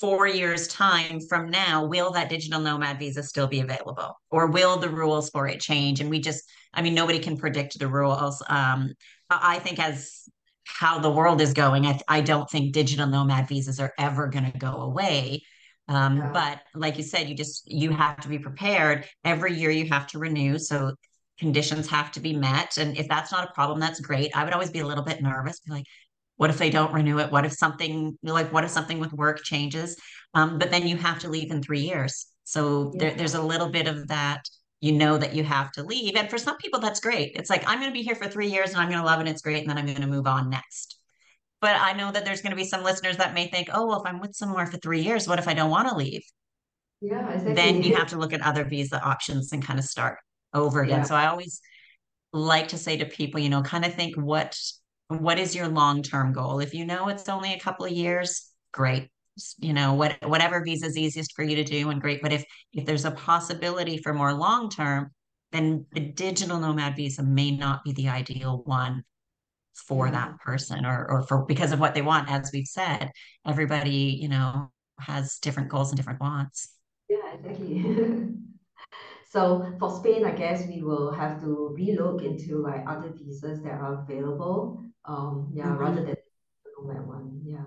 four 0.00 0.26
years 0.26 0.68
time 0.68 1.20
from 1.20 1.50
now, 1.50 1.84
will 1.84 2.12
that 2.12 2.28
digital 2.28 2.60
nomad 2.60 2.98
visa 2.98 3.22
still 3.22 3.46
be 3.46 3.60
available? 3.60 4.14
Or 4.30 4.46
will 4.46 4.76
the 4.78 4.88
rules 4.90 5.30
for 5.30 5.48
it 5.48 5.60
change? 5.60 6.00
And 6.00 6.10
we 6.10 6.20
just, 6.20 6.44
I 6.72 6.82
mean, 6.82 6.94
nobody 6.94 7.18
can 7.18 7.36
predict 7.36 7.78
the 7.78 7.88
rules. 7.88 8.42
Um, 8.48 8.94
I 9.30 9.58
think 9.58 9.78
as 9.78 10.28
how 10.64 10.98
the 10.98 11.10
world 11.10 11.40
is 11.40 11.52
going, 11.52 11.86
I, 11.86 11.98
I 12.08 12.20
don't 12.20 12.48
think 12.48 12.72
digital 12.72 13.06
nomad 13.06 13.48
visas 13.48 13.80
are 13.80 13.92
ever 13.98 14.28
going 14.28 14.50
to 14.50 14.58
go 14.58 14.82
away. 14.82 15.42
Um, 15.88 16.18
Yeah, 16.18 16.32
but 16.32 16.60
like 16.74 16.98
you 16.98 17.02
said, 17.02 17.28
you 17.28 17.34
just 17.34 17.62
you 17.66 17.90
have 17.92 18.20
to 18.20 18.28
be 18.28 18.38
prepared. 18.38 19.06
Every 19.24 19.54
year 19.54 19.70
you 19.70 19.88
have 19.88 20.06
to 20.08 20.18
renew. 20.18 20.58
So 20.58 20.94
conditions 21.38 21.88
have 21.88 22.12
to 22.12 22.20
be 22.20 22.34
met. 22.36 22.76
And 22.76 22.96
if 22.96 23.08
that's 23.08 23.32
not 23.32 23.48
a 23.48 23.52
problem, 23.52 23.80
that's 23.80 24.00
great. 24.00 24.30
I 24.34 24.44
would 24.44 24.52
always 24.52 24.70
be 24.70 24.80
a 24.80 24.86
little 24.86 25.04
bit 25.04 25.22
nervous, 25.22 25.60
be 25.60 25.72
like, 25.72 25.86
what 26.38 26.50
if 26.50 26.58
they 26.58 26.70
don't 26.70 26.92
renew 26.94 27.18
it? 27.18 27.30
What 27.30 27.44
if 27.44 27.52
something 27.52 28.18
like 28.22 28.52
what 28.52 28.64
if 28.64 28.70
something 28.70 28.98
with 29.00 29.12
work 29.12 29.42
changes? 29.44 29.96
Um, 30.34 30.58
but 30.58 30.70
then 30.70 30.86
you 30.88 30.96
have 30.96 31.18
to 31.20 31.28
leave 31.28 31.50
in 31.50 31.62
three 31.62 31.80
years. 31.80 32.26
So 32.44 32.92
there, 32.96 33.14
there's 33.14 33.34
a 33.34 33.42
little 33.42 33.68
bit 33.70 33.86
of 33.88 34.08
that. 34.08 34.48
You 34.80 34.92
know 34.92 35.18
that 35.18 35.34
you 35.34 35.42
have 35.42 35.72
to 35.72 35.82
leave. 35.82 36.14
And 36.16 36.30
for 36.30 36.38
some 36.38 36.56
people, 36.58 36.78
that's 36.80 37.00
great. 37.00 37.32
It's 37.34 37.50
like, 37.50 37.64
I'm 37.66 37.80
going 37.80 37.90
to 37.90 37.98
be 37.98 38.04
here 38.04 38.14
for 38.14 38.28
three 38.28 38.46
years 38.46 38.70
and 38.70 38.78
I'm 38.78 38.88
going 38.88 39.00
to 39.00 39.04
love 39.04 39.20
it. 39.20 39.26
It's 39.28 39.42
great. 39.42 39.60
And 39.60 39.68
then 39.68 39.76
I'm 39.76 39.86
going 39.86 40.00
to 40.00 40.06
move 40.06 40.28
on 40.28 40.50
next. 40.50 40.98
But 41.60 41.74
I 41.80 41.92
know 41.94 42.12
that 42.12 42.24
there's 42.24 42.40
going 42.42 42.52
to 42.52 42.56
be 42.56 42.64
some 42.64 42.84
listeners 42.84 43.16
that 43.16 43.34
may 43.34 43.48
think, 43.48 43.68
oh, 43.72 43.88
well, 43.88 44.00
if 44.00 44.06
I'm 44.08 44.20
with 44.20 44.36
somewhere 44.36 44.66
for 44.66 44.76
three 44.78 45.00
years, 45.00 45.26
what 45.26 45.40
if 45.40 45.48
I 45.48 45.54
don't 45.54 45.70
want 45.70 45.88
to 45.88 45.96
leave? 45.96 46.22
yeah, 47.00 47.40
Then 47.44 47.82
you 47.82 47.96
have 47.96 48.08
to 48.08 48.18
look 48.18 48.32
at 48.32 48.42
other 48.42 48.64
visa 48.64 49.02
options 49.02 49.52
and 49.52 49.64
kind 49.64 49.78
of 49.78 49.84
start 49.84 50.18
over 50.54 50.82
again. 50.82 51.00
Yeah, 51.00 51.04
So 51.04 51.16
I 51.16 51.26
always 51.26 51.60
like 52.32 52.68
to 52.68 52.78
say 52.78 52.96
to 52.98 53.06
people, 53.06 53.40
you 53.40 53.48
know, 53.48 53.62
kind 53.62 53.84
of 53.84 53.94
think 53.94 54.16
what 54.16 54.56
what 55.08 55.38
is 55.38 55.54
your 55.54 55.68
long-term 55.68 56.32
goal? 56.32 56.60
If 56.60 56.74
you 56.74 56.84
know 56.84 57.08
it's 57.08 57.28
only 57.28 57.54
a 57.54 57.58
couple 57.58 57.86
of 57.86 57.92
years, 57.92 58.50
great. 58.72 59.08
You 59.58 59.72
know, 59.72 59.94
what 59.94 60.16
whatever 60.26 60.62
visa 60.64 60.86
is 60.86 60.96
easiest 60.96 61.34
for 61.34 61.44
you 61.44 61.56
to 61.56 61.64
do 61.64 61.90
and 61.90 62.00
great. 62.00 62.22
But 62.22 62.32
if 62.32 62.44
if 62.72 62.84
there's 62.84 63.04
a 63.04 63.12
possibility 63.12 63.98
for 63.98 64.12
more 64.12 64.34
long-term, 64.34 65.12
then 65.52 65.86
the 65.92 66.00
digital 66.00 66.58
nomad 66.58 66.96
visa 66.96 67.22
may 67.22 67.52
not 67.52 67.84
be 67.84 67.92
the 67.92 68.08
ideal 68.08 68.62
one 68.64 69.04
for 69.74 70.06
mm-hmm. 70.06 70.14
that 70.14 70.38
person 70.40 70.84
or 70.84 71.08
or 71.08 71.22
for 71.22 71.44
because 71.44 71.72
of 71.72 71.80
what 71.80 71.94
they 71.94 72.02
want. 72.02 72.30
As 72.30 72.50
we've 72.52 72.66
said, 72.66 73.10
everybody, 73.46 74.18
you 74.20 74.28
know, 74.28 74.72
has 74.98 75.38
different 75.38 75.68
goals 75.68 75.90
and 75.90 75.96
different 75.96 76.20
wants. 76.20 76.74
yeah, 77.08 77.34
exactly. 77.34 78.28
So 79.30 79.76
for 79.78 79.90
Spain, 79.90 80.24
I 80.24 80.30
guess 80.30 80.66
we 80.66 80.82
will 80.82 81.12
have 81.12 81.38
to 81.42 81.76
relook 81.78 82.24
into 82.24 82.62
like 82.62 82.82
other 82.86 83.12
visas 83.14 83.62
that 83.62 83.72
are 83.72 84.02
available. 84.02 84.82
Um, 85.08 85.50
yeah, 85.54 85.74
rather 85.76 86.02
Mhm. 86.02 86.06
than 86.06 86.16
nomad 86.86 87.06
one. 87.08 87.40
Yeah. 87.44 87.64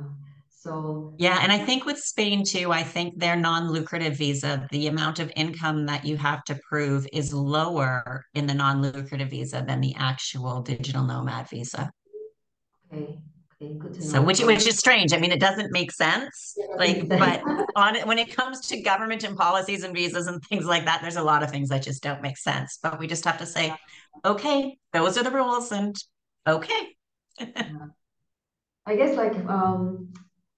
So 0.49 1.13
Yeah, 1.17 1.39
and 1.41 1.51
I 1.51 1.57
think 1.57 1.85
with 1.85 1.97
Spain 1.99 2.43
too, 2.45 2.71
I 2.71 2.83
think 2.83 3.17
their 3.19 3.35
non-lucrative 3.35 4.15
visa, 4.17 4.67
the 4.71 4.87
amount 4.87 5.19
of 5.19 5.31
income 5.35 5.85
that 5.87 6.05
you 6.05 6.17
have 6.17 6.43
to 6.45 6.59
prove 6.69 7.07
is 7.13 7.33
lower 7.33 8.23
in 8.33 8.45
the 8.47 8.53
non-lucrative 8.53 9.29
visa 9.29 9.63
than 9.67 9.81
the 9.81 9.95
actual 9.97 10.61
digital 10.61 11.03
nomad 11.03 11.49
visa. 11.49 11.91
okay, 12.93 13.19
okay, 13.55 13.73
good 13.79 13.93
to 13.95 14.03
So 14.03 14.19
know. 14.19 14.25
which 14.25 14.37
So 14.37 14.47
which 14.47 14.67
is 14.67 14.77
strange. 14.77 15.13
I 15.13 15.17
mean, 15.17 15.31
it 15.31 15.39
doesn't 15.39 15.71
make 15.71 15.91
sense. 15.91 16.55
yeah, 16.57 16.65
Like, 16.77 17.07
but 17.09 17.43
on 17.75 17.95
it 17.95 18.05
when 18.07 18.19
it 18.19 18.35
comes 18.35 18.61
to 18.67 18.81
government 18.81 19.23
and 19.23 19.35
policies 19.37 19.83
and 19.83 19.93
visas 19.95 20.27
and 20.27 20.41
things 20.43 20.65
like 20.65 20.85
that, 20.85 21.01
there's 21.01 21.17
a 21.17 21.23
lot 21.23 21.43
of 21.43 21.51
things 21.51 21.69
that 21.69 21.83
just 21.83 22.03
don't 22.03 22.21
make 22.21 22.37
sense. 22.37 22.79
But 22.81 22.99
we 22.99 23.07
just 23.07 23.25
have 23.25 23.37
to 23.39 23.45
say, 23.45 23.75
okay, 24.25 24.77
those 24.93 25.17
are 25.17 25.23
the 25.23 25.31
rules 25.31 25.71
and 25.71 25.95
okay. 26.47 26.95
Yeah. 27.39 27.87
I 28.85 28.95
guess 28.95 29.15
like 29.15 29.35
um, 29.47 30.11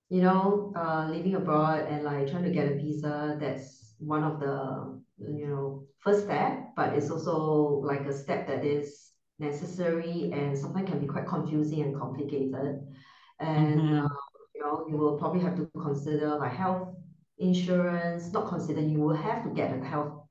you 0.09 0.21
know, 0.21 0.73
uh, 0.75 1.07
living 1.09 1.35
abroad 1.35 1.87
and 1.89 2.03
like 2.03 2.29
trying 2.29 2.43
to 2.43 2.51
get 2.51 2.71
a 2.71 2.75
visa 2.75 3.37
that's 3.39 3.95
one 3.99 4.23
of 4.23 4.39
the 4.39 5.01
you 5.19 5.47
know 5.47 5.85
first 5.99 6.25
step, 6.25 6.59
but 6.75 6.93
it's 6.93 7.09
also 7.09 7.81
like 7.83 8.01
a 8.05 8.13
step 8.13 8.47
that 8.47 8.63
is 8.65 9.11
necessary 9.39 10.29
and 10.33 10.57
sometimes 10.57 10.89
can 10.89 10.99
be 10.99 11.07
quite 11.07 11.27
confusing 11.27 11.81
and 11.81 11.99
complicated. 11.99 12.79
And 13.39 13.79
Mm-hmm. 13.79 14.05
uh, 14.05 14.09
you 14.55 14.61
know, 14.61 14.85
you 14.87 14.97
will 14.97 15.17
probably 15.17 15.41
have 15.41 15.55
to 15.57 15.69
consider 15.81 16.35
like 16.37 16.53
health 16.53 16.95
insurance, 17.39 18.31
not 18.31 18.47
consider, 18.47 18.81
you 18.81 18.99
will 18.99 19.15
have 19.15 19.43
to 19.43 19.49
get 19.49 19.75
a 19.77 19.83
health 19.83 20.25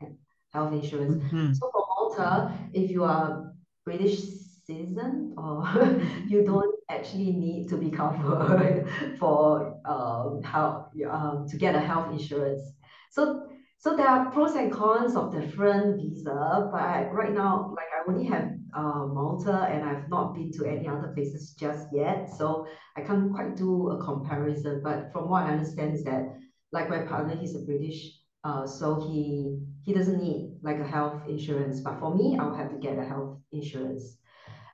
health 0.52 0.72
insurance. 0.72 1.16
Mm-hmm. 1.16 1.52
So 1.52 1.70
for 1.72 1.84
Malta, 1.88 2.52
if 2.72 2.90
you 2.90 3.04
are 3.04 3.52
British 3.84 4.20
citizen 4.64 5.34
or 5.36 5.62
Mm-hmm. 5.64 6.28
you 6.28 6.44
don't 6.44 6.74
actually 6.90 7.32
need 7.32 7.68
to 7.68 7.76
be 7.76 7.90
covered 7.90 8.86
for 9.18 9.76
um 9.84 10.42
how 10.42 10.88
um 11.10 11.46
to 11.48 11.56
get 11.56 11.74
a 11.74 11.80
health 11.80 12.10
insurance. 12.12 12.62
So 13.10 13.48
so 13.78 13.96
there 13.96 14.06
are 14.06 14.30
pros 14.30 14.54
and 14.54 14.72
cons 14.72 15.16
of 15.16 15.32
different 15.32 16.00
visa, 16.00 16.70
but 16.72 17.12
right 17.12 17.32
now, 17.32 17.74
like 17.76 17.88
I 17.96 18.08
only 18.08 18.24
have 18.26 18.52
uh, 18.76 19.06
Malta 19.06 19.66
and 19.68 19.84
I've 19.84 20.08
not 20.08 20.34
been 20.34 20.52
to 20.52 20.64
any 20.64 20.86
other 20.88 21.08
places 21.08 21.54
just 21.58 21.88
yet. 21.92 22.30
So 22.30 22.66
I 22.96 23.00
can't 23.00 23.32
quite 23.34 23.56
do 23.56 23.90
a 23.90 24.04
comparison. 24.04 24.82
But 24.84 25.12
from 25.12 25.28
what 25.28 25.46
I 25.46 25.50
understand 25.50 25.94
is 25.94 26.04
that 26.04 26.38
like 26.70 26.88
my 26.88 27.00
partner, 27.00 27.36
he's 27.36 27.56
a 27.56 27.64
British, 27.64 28.20
uh, 28.44 28.66
so 28.66 29.00
he 29.00 29.58
he 29.82 29.92
doesn't 29.92 30.22
need 30.22 30.58
like 30.62 30.78
a 30.78 30.86
health 30.86 31.22
insurance. 31.28 31.80
But 31.80 31.98
for 31.98 32.14
me, 32.14 32.36
I'll 32.38 32.54
have 32.54 32.70
to 32.70 32.78
get 32.78 32.98
a 32.98 33.04
health 33.04 33.38
insurance. 33.50 34.18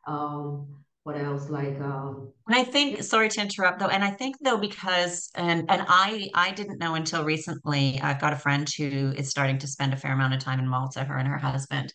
Um, 0.09 0.67
what 1.05 1.17
else? 1.17 1.49
Like 1.49 1.81
um, 1.81 2.33
And 2.49 2.57
I 2.57 2.65
think, 2.65 3.03
sorry 3.03 3.29
to 3.29 3.41
interrupt 3.41 3.79
though, 3.79 3.89
and 3.89 4.03
I 4.03 4.11
think 4.11 4.37
though 4.41 4.59
because 4.59 5.31
and 5.35 5.71
and 5.71 5.85
I 5.89 6.29
I 6.35 6.51
didn't 6.53 6.79
know 6.79 6.95
until 6.95 7.25
recently. 7.25 8.01
I've 8.03 8.21
got 8.21 8.33
a 8.33 8.37
friend 8.37 8.69
who 8.77 9.13
is 9.17 9.29
starting 9.29 9.59
to 9.59 9.67
spend 9.67 9.93
a 9.93 9.97
fair 9.97 10.13
amount 10.13 10.35
of 10.35 10.41
time 10.41 10.59
in 10.59 10.69
Malta, 10.69 11.05
her 11.05 11.17
and 11.17 11.29
her 11.29 11.39
husband. 11.39 11.93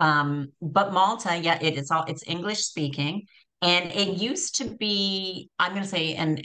Um, 0.00 0.52
but 0.60 0.92
Malta, 0.92 1.36
yeah, 1.36 1.58
it 1.60 1.76
is 1.76 1.90
all 1.90 2.04
it's 2.06 2.24
English 2.26 2.60
speaking, 2.60 3.26
and 3.62 3.90
it 3.92 4.18
used 4.18 4.56
to 4.56 4.76
be, 4.76 5.50
I'm 5.58 5.72
going 5.72 5.84
to 5.84 5.88
say, 5.88 6.14
and 6.14 6.42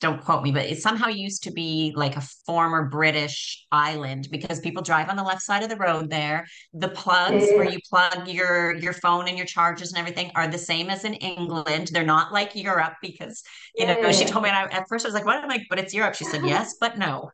don't 0.00 0.22
quote 0.22 0.42
me, 0.42 0.52
but 0.52 0.66
it 0.66 0.82
somehow 0.82 1.08
used 1.08 1.44
to 1.44 1.52
be 1.52 1.92
like 1.96 2.16
a 2.16 2.20
former 2.46 2.88
British 2.88 3.64
island 3.72 4.28
because 4.30 4.60
people 4.60 4.82
drive 4.82 5.08
on 5.08 5.16
the 5.16 5.22
left 5.22 5.42
side 5.42 5.62
of 5.62 5.68
the 5.68 5.76
road 5.76 6.10
there. 6.10 6.46
The 6.72 6.88
yeah, 6.88 6.92
plugs 6.94 7.44
where 7.52 7.68
you 7.68 7.78
plug 7.88 8.28
your 8.28 8.74
your 8.76 8.92
phone 8.92 9.28
and 9.28 9.36
your 9.36 9.46
chargers 9.46 9.90
and 9.92 9.98
everything 9.98 10.30
are 10.34 10.48
the 10.48 10.58
same 10.58 10.90
as 10.90 11.04
in 11.04 11.14
England. 11.14 11.88
They're 11.92 12.04
not 12.04 12.32
like 12.32 12.54
Europe 12.54 12.94
because, 13.00 13.42
you 13.76 13.86
yeah, 13.86 13.94
know, 13.94 14.12
she 14.12 14.24
told 14.24 14.42
me 14.42 14.50
and 14.50 14.58
I, 14.58 14.76
at 14.76 14.88
first 14.88 15.04
I 15.04 15.08
was 15.08 15.14
like, 15.14 15.24
what 15.24 15.42
am 15.42 15.50
I? 15.50 15.64
But 15.70 15.78
it's 15.78 15.94
Europe. 15.94 16.14
She 16.14 16.24
said, 16.24 16.42
yes, 16.46 16.74
but 16.80 16.98
no. 16.98 17.30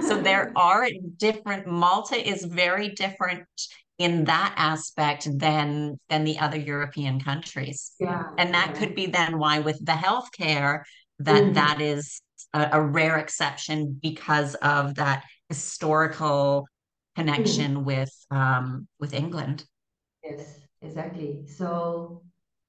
So 0.00 0.20
there 0.20 0.52
are 0.56 0.88
different, 1.18 1.66
Malta 1.66 2.16
is 2.16 2.44
very 2.44 2.88
different 2.90 3.46
in 3.98 4.24
that 4.24 4.54
aspect 4.56 5.28
than 5.38 5.98
than 6.08 6.24
the 6.24 6.38
other 6.38 6.58
European 6.58 7.20
countries. 7.20 7.92
Yeah, 7.98 8.24
And 8.38 8.52
that 8.54 8.72
yeah. 8.72 8.78
could 8.78 8.94
be 8.94 9.06
then 9.06 9.38
why 9.38 9.60
with 9.60 9.84
the 9.84 9.92
healthcare 9.92 10.82
that 11.20 11.54
Mm, 11.54 11.54
that 11.54 11.80
is 11.80 12.20
a, 12.52 12.68
a 12.72 12.82
rare 12.82 13.16
exception 13.18 13.98
because 14.02 14.54
of 14.56 14.94
that 14.96 15.24
historical 15.48 16.66
mm. 17.16 17.16
connection 17.16 17.84
with 17.84 18.12
um 18.30 18.86
with 19.00 19.14
England. 19.14 19.64
Yes, 20.24 20.60
exactly. 20.82 21.46
So, 21.46 22.22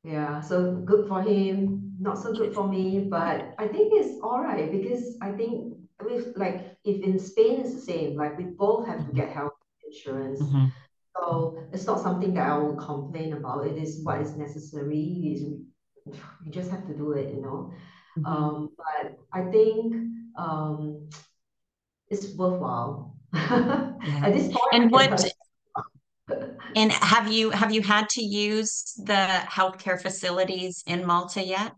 yeah, 0.04 0.42
so 0.42 0.76
good 0.86 1.08
for 1.08 1.22
him, 1.22 1.94
not 2.00 2.18
so 2.18 2.34
good 2.34 2.54
for 2.54 2.68
me, 2.68 3.08
but 3.10 3.54
I 3.58 3.68
think 3.68 3.92
it's 3.94 4.20
all 4.22 4.40
right 4.42 4.72
because 4.72 5.18
I 5.22 5.32
think 5.32 5.74
with 6.02 6.34
like 6.38 6.78
if 6.86 7.04
in 7.04 7.20
Spain 7.20 7.62
it's 7.62 7.74
the 7.74 7.82
same, 7.82 8.16
like 8.18 8.38
we 8.38 8.46
both 8.46 8.88
have 8.88 9.06
to 9.08 9.12
Mhm, 9.12 9.16
get 9.16 9.30
health 9.30 9.54
insurance. 9.86 10.40
mhm, 10.40 10.74
So 11.18 11.58
it's 11.74 11.86
not 11.86 12.02
something 12.02 12.34
that 12.36 12.48
I 12.50 12.58
will 12.58 12.76
complain 12.76 13.34
about. 13.34 13.68
It 13.68 13.78
is 13.78 14.02
what 14.04 14.22
is 14.22 14.36
necessary. 14.38 15.34
Is 15.34 15.42
you 15.42 16.52
just 16.52 16.72
have 16.72 16.86
to 16.88 16.94
do 16.94 17.12
it, 17.14 17.34
you 17.34 17.42
know. 17.42 17.72
Mhm. 18.17 18.25
Um, 18.25 18.69
but 18.77 19.17
I 19.34 19.43
think 19.51 19.93
um 20.38 21.10
it's 22.10 22.36
worthwhile. 22.36 23.15
Yeah. 23.34 23.93
At 24.23 24.34
this 24.34 24.47
point, 24.47 24.73
And 24.73 24.91
what 24.91 25.25
and 26.75 26.91
have 26.91 27.32
you 27.32 27.49
have 27.51 27.71
you 27.71 27.82
had 27.82 28.10
to 28.10 28.23
use 28.23 28.93
the 28.97 29.27
healthcare 29.49 30.01
facilities 30.01 30.84
in 30.86 31.06
Malta 31.06 31.43
yet? 31.43 31.73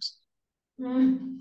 you. 0.77 1.39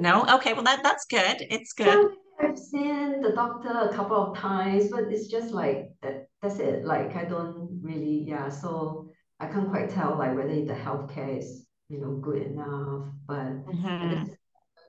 No? 0.00 0.24
Okay, 0.36 0.52
well 0.52 0.64
that 0.64 0.82
that's 0.82 1.06
good. 1.06 1.36
It's 1.50 1.72
good. 1.72 2.10
I've 2.40 2.58
seen 2.58 3.22
the 3.22 3.32
doctor 3.34 3.70
a 3.70 3.94
couple 3.94 4.16
of 4.16 4.36
times, 4.36 4.88
but 4.90 5.04
it's 5.04 5.26
just 5.26 5.52
like 5.52 5.90
that, 6.02 6.28
that's 6.42 6.58
it. 6.58 6.84
Like 6.84 7.16
I 7.16 7.24
don't 7.24 7.80
really, 7.82 8.24
yeah, 8.26 8.48
so 8.48 9.10
I 9.40 9.46
can't 9.46 9.70
quite 9.70 9.90
tell 9.90 10.18
like 10.18 10.34
whether 10.34 10.48
the 10.48 10.74
healthcare 10.74 11.38
is, 11.38 11.65
you 11.88 11.98
know, 12.00 12.12
good 12.16 12.42
enough. 12.42 13.06
But 13.26 13.66
hmm 13.70 14.24
this, 14.24 14.36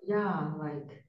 yeah, 0.07 0.51
like 0.57 1.03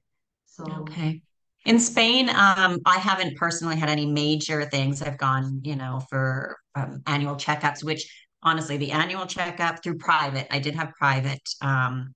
so 0.45 0.63
Okay. 0.79 1.21
In 1.65 1.79
Spain, 1.79 2.29
um, 2.29 2.79
I 2.85 2.97
haven't 2.99 3.37
personally 3.37 3.75
had 3.75 3.89
any 3.89 4.05
major 4.05 4.65
things. 4.65 5.01
I've 5.01 5.17
gone, 5.17 5.61
you 5.63 5.75
know, 5.75 6.01
for 6.09 6.57
um, 6.75 7.01
annual 7.05 7.35
checkups, 7.35 7.83
which 7.83 8.09
honestly, 8.41 8.77
the 8.77 8.91
annual 8.91 9.25
checkup 9.25 9.83
through 9.83 9.97
private, 9.97 10.47
I 10.51 10.59
did 10.59 10.75
have 10.75 10.93
private 10.97 11.41
um, 11.61 12.13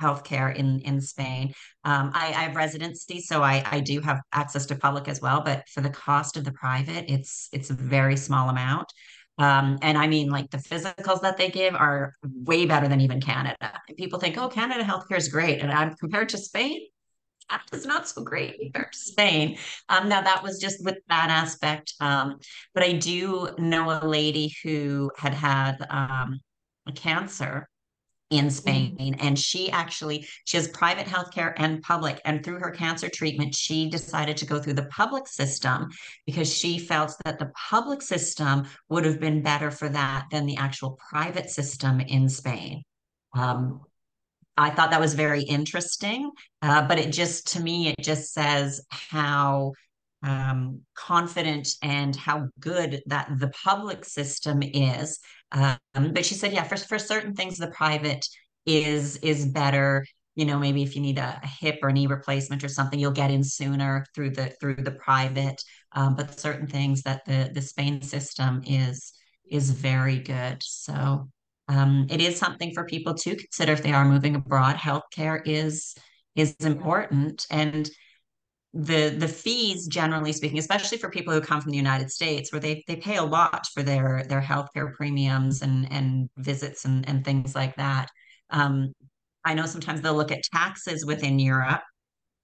healthcare 0.00 0.54
in 0.54 0.80
in 0.80 1.00
Spain. 1.00 1.52
Um, 1.84 2.10
I, 2.14 2.28
I 2.28 2.42
have 2.44 2.56
residency, 2.56 3.20
so 3.20 3.42
I 3.42 3.62
I 3.70 3.80
do 3.80 4.00
have 4.02 4.20
access 4.32 4.66
to 4.66 4.76
public 4.76 5.08
as 5.08 5.20
well. 5.20 5.42
But 5.42 5.68
for 5.72 5.80
the 5.80 5.90
cost 5.90 6.36
of 6.36 6.44
the 6.44 6.52
private, 6.52 7.06
it's 7.10 7.48
it's 7.52 7.70
a 7.70 7.74
very 7.74 8.16
small 8.16 8.50
amount. 8.50 8.92
Um, 9.38 9.78
and 9.82 9.96
I 9.96 10.06
mean, 10.06 10.28
like 10.28 10.50
the 10.50 10.58
physicals 10.58 11.22
that 11.22 11.36
they 11.36 11.48
give 11.48 11.74
are 11.74 12.14
way 12.22 12.66
better 12.66 12.86
than 12.86 13.00
even 13.00 13.20
Canada. 13.20 13.80
And 13.88 13.96
people 13.96 14.18
think, 14.18 14.36
oh, 14.38 14.48
Canada 14.48 14.84
healthcare 14.84 15.16
is 15.16 15.28
great, 15.28 15.60
and 15.60 15.72
I'm 15.72 15.94
compared 15.96 16.28
to 16.30 16.38
Spain 16.38 16.86
is 17.72 17.86
not 17.86 18.08
so 18.08 18.22
great. 18.22 18.72
Spain. 18.92 19.58
Um, 19.88 20.08
now 20.08 20.22
that 20.22 20.42
was 20.42 20.58
just 20.58 20.84
with 20.84 20.98
that 21.08 21.30
aspect. 21.30 21.94
Um, 22.00 22.38
but 22.74 22.82
I 22.82 22.92
do 22.92 23.50
know 23.58 23.90
a 23.90 24.06
lady 24.06 24.54
who 24.62 25.10
had 25.16 25.34
had 25.34 25.76
um, 25.90 26.40
cancer 26.94 27.68
in 28.32 28.50
Spain, 28.50 28.96
mm, 28.98 29.16
and 29.20 29.38
she 29.38 29.70
actually 29.70 30.26
she 30.44 30.56
has 30.56 30.68
private 30.68 31.06
healthcare 31.06 31.52
and 31.56 31.82
public. 31.82 32.20
And 32.24 32.42
through 32.42 32.58
her 32.60 32.70
cancer 32.70 33.08
treatment, 33.08 33.54
she 33.54 33.88
decided 33.88 34.36
to 34.38 34.46
go 34.46 34.58
through 34.60 34.74
the 34.74 34.86
public 34.86 35.28
system 35.28 35.90
because 36.26 36.52
she 36.52 36.78
felt 36.78 37.14
that 37.24 37.38
the 37.38 37.52
public 37.70 38.02
system 38.02 38.66
would 38.88 39.04
have 39.04 39.20
been 39.20 39.42
better 39.42 39.70
for 39.70 39.88
that 39.90 40.26
than 40.30 40.46
the 40.46 40.56
actual 40.56 40.98
private 41.10 41.50
system 41.50 42.00
in 42.00 42.28
Spain. 42.28 42.82
Um. 43.34 43.82
I 44.54 44.68
thought 44.68 44.90
that 44.90 45.00
was 45.00 45.14
very 45.14 45.40
interesting, 45.40 46.30
uh, 46.60 46.86
but 46.86 46.98
it 46.98 47.10
just 47.10 47.54
to 47.54 47.60
me 47.60 47.88
it 47.88 47.96
just 47.98 48.34
says 48.34 48.82
how 48.90 49.72
um, 50.22 50.82
confident 50.94 51.68
and 51.82 52.14
how 52.14 52.48
good 52.60 53.02
that 53.06 53.28
the 53.38 53.48
public 53.48 54.04
system 54.04 54.62
is. 54.62 55.18
Um, 55.52 56.12
but 56.12 56.24
she 56.24 56.34
said, 56.34 56.52
yeah, 56.52 56.64
for 56.64 56.76
for 56.76 56.98
certain 56.98 57.34
things, 57.34 57.58
the 57.58 57.68
private 57.68 58.26
is 58.66 59.16
is 59.18 59.46
better. 59.46 60.04
You 60.34 60.46
know, 60.46 60.58
maybe 60.58 60.82
if 60.82 60.96
you 60.96 61.02
need 61.02 61.18
a, 61.18 61.40
a 61.42 61.46
hip 61.46 61.78
or 61.82 61.92
knee 61.92 62.06
replacement 62.06 62.64
or 62.64 62.68
something, 62.68 62.98
you'll 62.98 63.12
get 63.12 63.30
in 63.30 63.44
sooner 63.44 64.06
through 64.14 64.30
the 64.30 64.46
through 64.60 64.76
the 64.76 64.92
private. 64.92 65.62
Um, 65.92 66.16
but 66.16 66.38
certain 66.40 66.66
things 66.66 67.02
that 67.02 67.24
the 67.26 67.50
the 67.52 67.60
Spain 67.60 68.02
system 68.02 68.62
is 68.66 69.12
is 69.50 69.70
very 69.70 70.18
good. 70.18 70.62
So 70.62 71.28
um, 71.68 72.06
it 72.10 72.20
is 72.20 72.38
something 72.38 72.72
for 72.74 72.84
people 72.84 73.14
to 73.14 73.36
consider 73.36 73.72
if 73.72 73.82
they 73.82 73.92
are 73.92 74.04
moving 74.04 74.34
abroad. 74.34 74.76
Healthcare 74.76 75.42
is 75.44 75.94
is 76.34 76.56
important, 76.60 77.46
and 77.50 77.90
the 78.74 79.10
the 79.10 79.28
fees, 79.28 79.86
generally 79.86 80.32
speaking, 80.32 80.58
especially 80.58 80.98
for 80.98 81.10
people 81.10 81.32
who 81.34 81.40
come 81.40 81.60
from 81.60 81.70
the 81.72 81.76
United 81.76 82.10
States, 82.10 82.52
where 82.52 82.60
they 82.60 82.84
they 82.86 82.96
pay 82.96 83.16
a 83.16 83.24
lot 83.24 83.66
for 83.74 83.82
their 83.82 84.24
their 84.28 84.40
healthcare 84.40 84.94
premiums 84.94 85.62
and 85.62 85.90
and 85.92 86.30
visits 86.36 86.84
and 86.84 87.08
and 87.08 87.24
things 87.24 87.54
like 87.54 87.76
that. 87.76 88.08
Um, 88.50 88.92
I 89.44 89.54
know 89.54 89.66
sometimes 89.66 90.00
they'll 90.00 90.14
look 90.14 90.32
at 90.32 90.42
taxes 90.44 91.04
within 91.04 91.38
Europe 91.38 91.82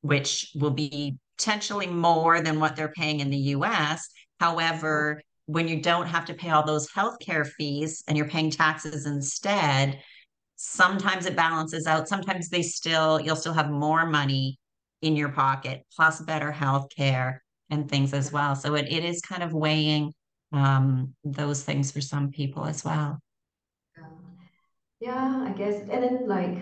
which 0.03 0.51
will 0.55 0.71
be 0.71 1.19
potentially 1.37 1.87
more 1.87 2.41
than 2.41 2.61
what 2.61 2.77
they're 2.77 2.93
paying 2.93 3.21
in 3.21 3.31
the 3.31 3.37
US. 3.37 4.09
However, 4.41 5.21
when 5.47 5.69
you 5.69 5.81
don't 5.81 6.07
have 6.07 6.25
to 6.27 6.35
pay 6.35 6.51
all 6.51 6.64
those 6.64 6.91
healthcare 6.91 7.47
fees 7.47 8.03
and 8.07 8.17
you're 8.17 8.29
paying 8.29 8.51
taxes 8.51 9.07
instead, 9.07 10.01
sometimes 10.57 11.27
it 11.27 11.37
balances 11.37 11.87
out. 11.87 12.09
Sometimes 12.09 12.49
they 12.49 12.62
still, 12.62 13.21
you'll 13.21 13.37
still 13.37 13.53
have 13.53 13.71
more 13.71 14.07
money 14.07 14.59
in 15.02 15.16
your 15.16 15.28
pocket, 15.30 15.84
plus 15.94 16.20
better 16.20 16.52
healthcare 16.52 17.38
and 17.70 17.88
things 17.88 18.12
as 18.12 18.32
well. 18.32 18.56
So 18.56 18.74
it, 18.74 18.87
it 18.90 19.04
is 19.04 19.20
kind 19.20 19.42
of 19.42 19.52
weighing 19.52 20.12
um, 20.52 21.14
those 21.24 21.62
things 21.62 21.90
for 21.90 22.00
some 22.00 22.30
people 22.30 22.64
as 22.64 22.84
well. 22.84 23.18
yeah. 25.00 25.44
I 25.46 25.50
guess. 25.50 25.80
And 25.88 26.02
then 26.02 26.28
like 26.28 26.58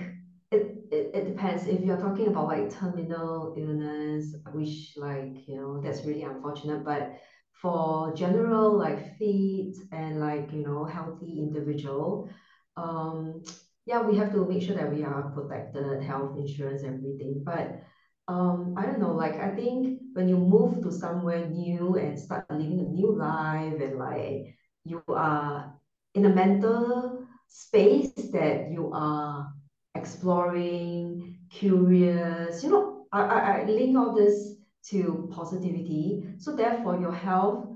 it, 0.51 0.77
it 0.91 1.11
it 1.15 1.25
depends 1.27 1.67
if 1.67 1.81
you're 1.81 2.01
talking 2.01 2.29
about 2.29 2.49
like 2.49 2.71
terminal 2.71 3.55
illness, 3.57 4.35
which 4.53 4.93
like, 4.97 5.49
you 5.49 5.57
know, 5.57 5.81
that's 5.81 6.05
really 6.05 6.23
unfortunate. 6.23 6.85
But 6.85 7.19
for 7.53 8.15
general 8.15 8.77
like 8.77 9.17
fit 9.19 9.77
and 9.93 10.21
like 10.21 10.53
you 10.53 10.63
know 10.63 10.85
healthy 10.85 11.39
individual, 11.39 12.29
um, 12.77 13.43
yeah, 13.87 14.03
we 14.03 14.17
have 14.19 14.33
to 14.33 14.45
make 14.47 14.63
sure 14.63 14.77
that 14.77 14.93
we 14.93 15.05
are 15.05 15.31
protected, 15.35 16.03
health 16.03 16.37
insurance, 16.37 16.83
everything. 16.85 17.43
But 17.45 17.83
um, 18.29 18.75
I 18.77 18.87
don't 18.87 19.01
know, 19.01 19.13
like 19.13 19.39
I 19.39 19.55
think 19.55 20.01
when 20.13 20.29
you 20.29 20.37
move 20.37 20.83
to 20.83 20.91
somewhere 20.91 21.47
new 21.47 21.97
and 21.97 22.19
start 22.19 22.45
living 22.51 22.81
a 22.81 22.83
new 22.83 23.13
life 23.13 23.81
and 23.81 23.99
like 23.99 24.57
you 24.85 25.03
are 25.09 25.73
in 26.15 26.25
a 26.25 26.35
mental 26.35 27.27
space 27.49 28.11
that 28.33 28.71
you 28.71 28.91
are 28.93 29.53
exploring, 29.95 31.39
curious, 31.51 32.63
you 32.65 32.71
know, 32.71 33.07
I, 33.13 33.21
I, 33.21 33.39
I 33.61 33.65
link 33.65 33.97
all 33.97 34.15
this 34.15 34.57
to 34.89 35.29
positivity. 35.33 36.27
So 36.39 36.55
therefore 36.55 36.99
your 37.01 37.13
health 37.13 37.67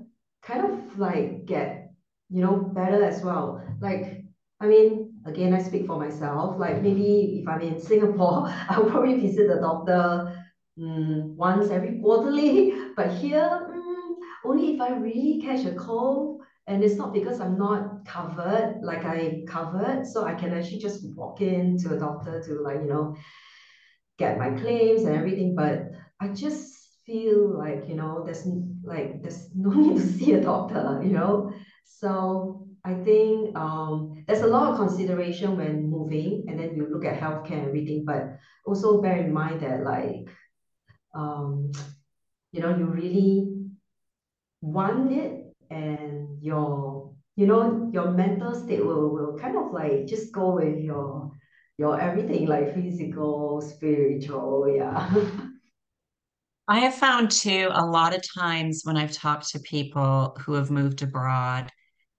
kind 0.41 0.65
of 0.65 0.99
like 0.99 1.45
get, 1.45 1.91
you 2.29 2.41
know, 2.41 2.57
better 2.57 3.03
as 3.03 3.23
well. 3.23 3.61
Like, 3.79 4.23
I 4.59 4.67
mean, 4.67 5.00
again, 5.25 5.53
I 5.53 5.59
speak 5.59 5.85
for 5.85 5.97
myself. 5.97 6.57
Like 6.57 6.81
maybe 6.81 7.39
if 7.41 7.47
I'm 7.47 7.61
in 7.61 7.79
Singapore, 7.79 8.47
I'll 8.69 8.89
probably 8.89 9.19
visit 9.19 9.47
the 9.47 9.59
doctor 9.59 10.37
mm, 10.77 11.35
once 11.35 11.69
every 11.69 11.99
quarterly. 11.99 12.73
But 12.95 13.11
here, 13.11 13.67
mm, 13.69 14.15
only 14.45 14.75
if 14.75 14.81
I 14.81 14.91
really 14.91 15.39
catch 15.41 15.65
a 15.65 15.73
cold. 15.75 16.41
And 16.67 16.83
it's 16.83 16.95
not 16.95 17.11
because 17.11 17.39
I'm 17.41 17.57
not 17.57 18.05
covered, 18.05 18.79
like 18.83 19.03
I 19.03 19.43
covered, 19.47 20.05
so 20.05 20.23
I 20.23 20.33
can 20.33 20.53
actually 20.53 20.77
just 20.77 21.03
walk 21.15 21.41
in 21.41 21.75
to 21.79 21.93
a 21.93 21.97
doctor 21.97 22.41
to 22.45 22.61
like, 22.61 22.81
you 22.81 22.87
know, 22.87 23.15
get 24.17 24.37
my 24.37 24.51
claims 24.51 25.03
and 25.03 25.15
everything. 25.15 25.55
But 25.55 25.89
I 26.19 26.27
just 26.29 26.97
feel 27.05 27.57
like, 27.57 27.89
you 27.89 27.95
know, 27.95 28.23
there's 28.23 28.45
like 28.83 29.21
there's 29.21 29.49
no 29.55 29.71
need 29.71 29.97
to 29.97 30.03
see 30.03 30.33
a 30.33 30.41
doctor, 30.41 30.99
you 31.01 31.09
know. 31.09 31.51
So 31.83 32.60
I 32.83 32.95
think 32.95 33.55
um, 33.55 34.23
there's 34.27 34.41
a 34.41 34.47
lot 34.47 34.71
of 34.71 34.77
consideration 34.77 35.57
when 35.57 35.89
moving, 35.89 36.45
and 36.47 36.59
then 36.59 36.75
you 36.75 36.87
look 36.89 37.05
at 37.05 37.19
healthcare 37.19 37.59
and 37.59 37.67
everything. 37.67 38.05
But 38.05 38.39
also 38.65 39.01
bear 39.01 39.17
in 39.17 39.33
mind 39.33 39.61
that 39.61 39.83
like 39.83 40.29
um, 41.13 41.71
you 42.51 42.61
know, 42.61 42.75
you 42.77 42.85
really 42.85 43.47
want 44.61 45.11
it 45.11 45.53
and 45.69 46.41
your, 46.41 47.13
you 47.35 47.47
know, 47.47 47.89
your 47.93 48.11
mental 48.11 48.53
state 48.53 48.85
will, 48.85 49.09
will 49.09 49.37
kind 49.39 49.57
of 49.57 49.71
like 49.71 50.05
just 50.05 50.31
go 50.31 50.55
with 50.55 50.79
your 50.79 51.31
your 51.77 51.99
everything 51.99 52.47
like 52.47 52.75
physical, 52.75 53.61
spiritual, 53.61 54.71
yeah. 54.75 55.11
I 56.67 56.79
have 56.79 56.93
found 56.93 57.31
too 57.31 57.69
a 57.71 57.85
lot 57.85 58.15
of 58.15 58.21
times 58.37 58.81
when 58.83 58.97
I've 58.97 59.11
talked 59.11 59.49
to 59.49 59.59
people 59.59 60.37
who 60.39 60.53
have 60.53 60.69
moved 60.69 61.01
abroad, 61.01 61.71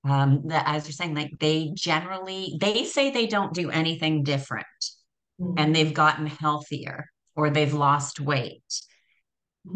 um, 0.04 0.48
that 0.48 0.64
as 0.66 0.86
you're 0.86 0.92
saying, 0.92 1.14
like 1.14 1.32
they 1.38 1.72
generally 1.74 2.56
they 2.60 2.84
say 2.84 3.10
they 3.10 3.26
don't 3.26 3.54
do 3.54 3.70
anything 3.70 4.24
different 4.24 4.66
and 5.56 5.74
Mm, 5.74 5.76
they've 5.76 5.94
gotten 5.94 6.26
healthier 6.26 7.06
or 7.36 7.50
they've 7.50 7.74
lost 7.74 8.20
weight. 8.20 8.62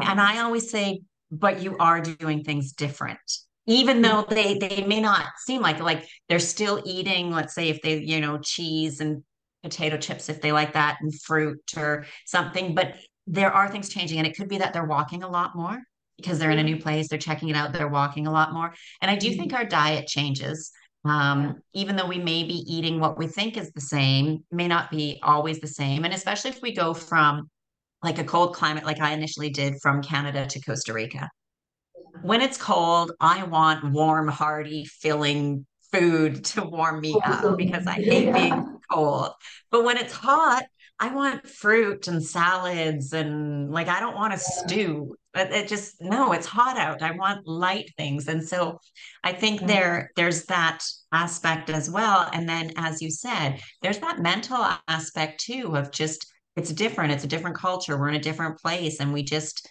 And 0.01 0.21
mm, 0.21 0.21
I 0.21 0.39
always 0.41 0.71
say, 0.71 1.03
but 1.31 1.61
you 1.63 1.77
are 1.79 2.01
doing 2.01 2.45
things 2.45 2.73
different. 2.73 3.19
Even 3.67 4.01
mm, 4.01 4.03
though 4.03 4.25
they 4.29 4.59
they 4.59 4.85
may 4.87 5.01
not 5.01 5.27
seem 5.45 5.61
like 5.61 5.81
like 5.81 6.07
they're 6.29 6.39
still 6.39 6.83
eating, 6.85 7.31
let's 7.33 7.55
say 7.55 7.69
if 7.69 7.83
they, 7.83 7.99
you 7.99 8.21
know, 8.21 8.39
cheese 8.39 9.01
and 9.01 9.25
potato 9.63 9.97
chips 9.97 10.29
if 10.29 10.41
they 10.41 10.53
like 10.53 10.75
that 10.75 10.99
and 11.01 11.13
fruit 11.23 11.61
or 11.77 12.07
something, 12.27 12.75
but 12.75 12.95
there 13.27 13.51
are 13.53 13.69
things 13.69 13.89
changing 13.89 14.19
and 14.19 14.27
it 14.27 14.37
could 14.37 14.49
be 14.49 14.59
that 14.59 14.73
they're 14.73 14.85
walking 14.85 15.25
a 15.25 15.29
lot 15.29 15.57
more 15.57 15.81
because 16.17 16.39
they're 16.39 16.51
in 16.51 16.59
a 16.59 16.63
new 16.65 16.79
place, 16.79 17.09
they're 17.09 17.19
checking 17.19 17.49
it 17.49 17.57
out, 17.57 17.73
they're 17.73 17.89
walking 17.89 18.27
a 18.27 18.33
lot 18.33 18.53
more. 18.53 18.73
And 19.01 19.11
I 19.11 19.17
do 19.17 19.33
think 19.33 19.53
Mm, 19.53 19.57
our 19.59 19.65
diet 19.65 20.07
changes. 20.07 20.71
Um, 21.05 21.63
even 21.73 21.95
though 21.97 22.07
we 22.07 22.19
may 22.19 22.43
be 22.45 22.65
eating 22.67 22.99
what 23.01 23.17
we 23.19 23.27
think 23.29 23.57
is 23.57 23.71
the 23.73 23.81
same, 23.81 24.45
may 24.51 24.67
not 24.67 24.91
be 24.91 25.21
always 25.23 25.61
the 25.61 25.69
same. 25.69 26.05
And 26.05 26.13
especially 26.13 26.51
if 26.51 26.63
we 26.63 26.75
go 26.75 26.95
from 26.95 27.49
like 28.03 28.19
a 28.19 28.25
cold 28.25 28.55
climate, 28.55 28.85
like 28.85 29.01
I 29.01 29.13
initially 29.13 29.51
did 29.51 29.75
from 29.83 30.03
Canada 30.03 30.47
to 30.47 30.61
Costa 30.61 30.93
Rica. 30.93 31.31
When 32.21 32.41
it's 32.43 32.57
cold, 32.57 33.13
I 33.21 33.45
want 33.45 33.93
warm, 33.93 34.29
hearty, 34.29 34.85
filling 34.85 35.67
food 35.93 36.45
to 36.47 36.65
warm 36.65 37.01
me 37.01 37.21
up 37.25 37.57
because 37.57 37.87
I 37.87 38.01
hate 38.09 38.33
being 38.33 38.67
cold. 38.91 39.33
But 39.71 39.85
when 39.85 39.97
it's 39.97 40.13
hot, 40.13 40.65
I 40.99 41.09
want 41.15 41.47
fruit 41.47 42.09
and 42.09 42.25
salads 42.25 43.13
and 43.13 43.71
like 43.71 43.89
I 43.89 44.01
don't 44.01 44.17
want 44.17 44.35
a 44.35 44.39
stew. 44.39 45.17
It, 45.37 45.53
it 45.53 45.69
just 45.69 45.97
no, 46.01 46.33
it's 46.33 46.47
hot 46.47 46.77
out. 46.79 47.03
I 47.03 47.13
want 47.13 47.47
light 47.47 47.91
things. 47.97 48.29
And 48.29 48.47
so 48.47 48.79
I 49.25 49.33
think 49.33 49.61
Yeah. 49.61 49.67
there 49.67 50.11
there's 50.17 50.45
that 50.47 50.83
aspect 51.13 51.71
as 51.71 51.91
well. 51.91 52.29
And 52.33 52.49
then 52.49 52.73
as 52.77 53.01
you 53.03 53.11
said, 53.11 53.61
there's 53.83 53.99
that 53.99 54.21
mental 54.21 54.67
aspect 54.89 55.41
too 55.41 55.77
of 55.77 55.91
just 55.93 56.27
it's 56.57 56.73
different. 56.73 57.13
It's 57.13 57.25
a 57.25 57.29
different 57.29 57.57
culture. 57.57 57.99
We're 57.99 58.09
in 58.09 58.15
a 58.15 58.21
different 58.21 58.59
place 58.59 59.01
and 59.01 59.13
we 59.13 59.23
just 59.23 59.69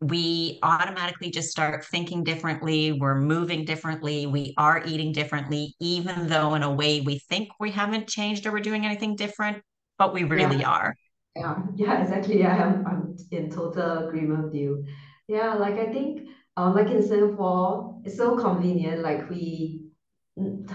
we 0.00 0.58
automatically 0.62 1.30
just 1.30 1.50
start 1.50 1.84
thinking 1.86 2.24
differently. 2.24 2.92
We're 2.92 3.20
moving 3.20 3.64
differently. 3.64 4.26
We 4.26 4.52
are 4.58 4.82
eating 4.84 5.12
differently, 5.12 5.74
even 5.80 6.26
though 6.28 6.54
in 6.54 6.62
a 6.62 6.70
way 6.72 7.00
we 7.00 7.20
think 7.30 7.48
we 7.58 7.70
haven't 7.70 8.08
changed 8.08 8.44
or 8.46 8.52
we're 8.52 8.60
doing 8.60 8.84
anything 8.84 9.16
different, 9.16 9.62
but 9.98 10.12
we 10.12 10.22
Yeah. 10.22 10.28
really 10.34 10.64
are. 10.64 10.94
Yeah, 11.36 11.56
yeah, 11.74 12.00
exactly. 12.00 12.40
Yeah, 12.40 12.54
I'm, 12.64 12.86
I'm 12.86 13.16
in 13.30 13.50
total 13.50 14.06
agreement 14.06 14.44
with 14.44 14.54
you. 14.54 14.84
Yeah, 15.26 15.54
like 15.54 15.74
I 15.78 15.86
think, 15.90 16.28
uh, 16.56 16.70
like 16.70 16.90
in 16.90 17.02
Singapore, 17.02 17.96
it's 18.04 18.16
so 18.16 18.36
convenient. 18.36 19.02
Like 19.02 19.28
we, 19.28 19.80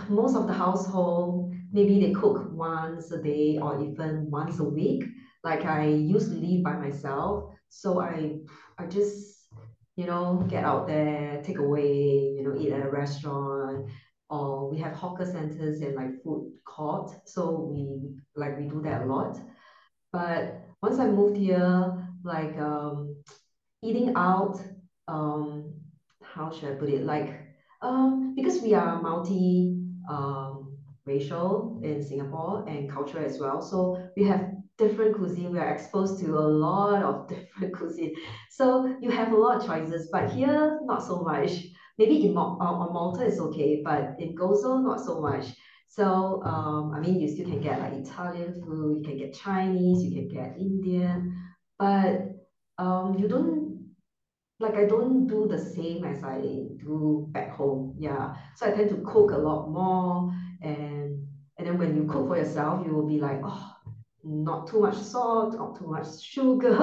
most 0.10 0.36
of 0.36 0.48
the 0.48 0.54
household, 0.54 1.54
maybe 1.72 2.00
they 2.00 2.12
cook 2.12 2.50
once 2.52 3.12
a 3.12 3.22
day 3.22 3.58
or 3.62 3.82
even 3.82 4.30
once 4.30 4.60
a 4.60 4.64
week. 4.64 5.06
Like 5.44 5.64
I 5.66 5.86
used 5.86 6.32
to 6.32 6.36
live 6.38 6.64
by 6.64 6.76
myself, 6.76 7.54
so 7.70 8.02
I, 8.02 8.40
I 8.78 8.86
just, 8.86 9.48
you 9.96 10.06
know, 10.06 10.44
get 10.50 10.64
out 10.66 10.88
there, 10.88 11.42
take 11.42 11.60
away, 11.60 12.34
you 12.36 12.44
know, 12.44 12.56
eat 12.58 12.72
at 12.72 12.82
a 12.86 12.90
restaurant, 12.90 13.86
or 14.30 14.70
we 14.70 14.78
have 14.80 14.92
hawker 14.94 15.26
centers 15.26 15.80
and 15.82 15.96
like 15.96 16.22
food 16.24 16.52
court. 16.66 17.12
So 17.26 17.70
we 17.72 18.10
like 18.36 18.58
we 18.58 18.66
do 18.66 18.82
that 18.82 19.02
a 19.02 19.06
lot. 19.06 19.40
But 20.12 20.62
once 20.82 21.00
I 21.00 21.08
moved 21.08 21.38
here, 21.38 22.08
like 22.24 22.58
um, 22.58 23.16
eating 23.82 24.14
out, 24.16 24.60
um, 25.08 25.74
how 26.24 26.52
should 26.52 26.70
I 26.72 26.76
put 26.76 26.90
it? 26.90 27.04
Like 27.06 27.34
um, 27.82 28.34
because 28.36 28.62
we 28.62 28.74
are 28.74 29.02
multi 29.02 29.76
um, 30.10 30.78
racial 31.06 31.80
in 31.84 32.02
Singapore 32.04 32.64
and 32.68 32.90
culture 32.90 33.24
as 33.24 33.40
well, 33.40 33.62
so 33.62 33.98
we 34.18 34.24
have 34.24 34.52
different 34.78 35.16
cuisine. 35.16 35.52
We 35.52 35.60
are 35.60 35.70
exposed 35.70 36.20
to 36.20 36.38
a 36.38 36.48
lot 36.66 37.04
of 37.04 37.28
different 37.30 37.76
cuisine, 37.76 38.16
so 38.50 38.96
you 39.02 39.12
have 39.12 39.32
a 39.32 39.38
lot 39.38 39.58
of 39.58 39.66
choices. 39.66 40.10
But 40.12 40.32
here, 40.32 40.80
not 40.84 41.04
so 41.04 41.22
much. 41.22 41.52
Maybe 41.98 42.26
in 42.26 42.34
Mal- 42.34 42.58
uh, 42.62 42.66
on 42.66 42.94
Malta 42.94 43.26
it's 43.26 43.40
okay, 43.40 43.82
but 43.84 44.16
in 44.20 44.36
Gozo, 44.36 44.82
not 44.82 45.02
so 45.02 45.20
much. 45.20 45.46
So, 45.90 46.44
um, 46.46 46.94
I 46.94 47.02
mean, 47.02 47.20
you 47.20 47.28
still 47.30 47.48
can 47.48 47.62
get 47.62 47.80
like 47.82 47.94
Italian 47.94 48.62
food, 48.64 49.00
you 49.00 49.04
can 49.04 49.18
get 49.18 49.34
Chinese, 49.36 50.04
you 50.04 50.14
can 50.16 50.30
get 50.30 50.58
Indian, 50.58 51.36
but 51.80 52.30
um, 52.78 53.18
you 53.20 53.28
don't 53.28 53.96
like 54.60 54.76
I 54.76 54.86
don't 54.86 55.28
do 55.28 55.48
the 55.48 55.58
same 55.60 56.04
as 56.06 56.24
I 56.24 56.42
do 56.78 57.28
back 57.32 57.52
home. 57.56 57.96
Yeah, 58.00 58.36
so 58.56 58.68
I 58.68 58.72
tend 58.72 58.90
to 58.92 58.98
cook 59.06 59.32
a 59.32 59.38
lot 59.38 59.70
more, 59.72 60.34
and 60.62 61.28
and 61.58 61.68
then 61.68 61.78
when 61.78 61.96
you 61.96 62.06
cook 62.06 62.28
for 62.28 62.38
yourself, 62.38 62.86
you 62.86 62.94
will 62.94 63.08
be 63.08 63.20
like, 63.20 63.42
oh, 63.44 63.76
not 64.24 64.68
too 64.68 64.82
much 64.82 64.98
salt, 64.98 65.56
not 65.56 65.78
too 65.78 65.88
much 65.88 66.22
sugar, 66.22 66.76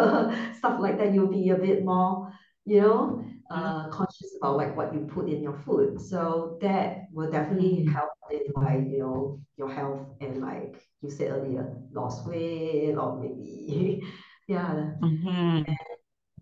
stuff 0.59 0.81
like 0.81 0.99
that. 0.99 1.15
You'll 1.15 1.29
be 1.29 1.51
a 1.51 1.57
bit 1.57 1.85
more, 1.85 2.33
you 2.65 2.81
know, 2.83 3.25
uh, 3.51 3.89
conscious 3.91 4.35
about 4.41 4.57
like 4.57 4.77
what 4.77 4.95
you 4.95 5.01
put 5.01 5.29
in 5.29 5.43
your 5.43 5.55
food. 5.65 6.01
So 6.01 6.59
that 6.63 7.07
will 7.13 7.31
definitely 7.31 7.85
Mhm. 7.85 7.93
help 7.93 8.11
like, 8.57 8.89
you 8.91 8.99
know, 8.99 9.41
your 9.57 9.71
health 9.73 10.07
and 10.21 10.41
like 10.43 10.77
you 11.03 11.11
said 11.11 11.31
earlier, 11.31 11.77
lost 11.93 12.27
weight 12.27 12.95
or 12.95 13.21
maybe, 13.21 14.03
yeah. 14.49 14.93
Mhm. 15.03 15.65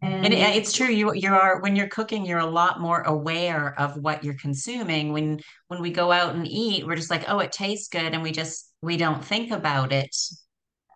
And 0.03 0.35
And 0.35 0.35
it's 0.35 0.73
true. 0.73 0.89
You 0.89 1.13
you 1.15 1.33
are 1.35 1.61
when 1.61 1.77
you're 1.77 1.89
cooking, 1.89 2.25
you're 2.27 2.39
a 2.39 2.47
lot 2.47 2.81
more 2.81 3.03
aware 3.03 3.79
of 3.79 3.97
what 3.97 4.25
you're 4.25 4.37
consuming. 4.39 5.13
When 5.13 5.41
when 5.69 5.83
we 5.83 5.91
go 5.93 6.13
out 6.13 6.35
and 6.35 6.47
eat, 6.47 6.87
we're 6.87 6.97
just 6.97 7.11
like, 7.11 7.25
oh, 7.29 7.41
it 7.41 7.53
tastes 7.53 7.89
good, 7.89 8.15
and 8.15 8.23
we 8.23 8.33
just 8.33 8.73
we 8.83 8.97
don't 8.97 9.25
think 9.25 9.51
about 9.51 9.93
it 9.93 10.15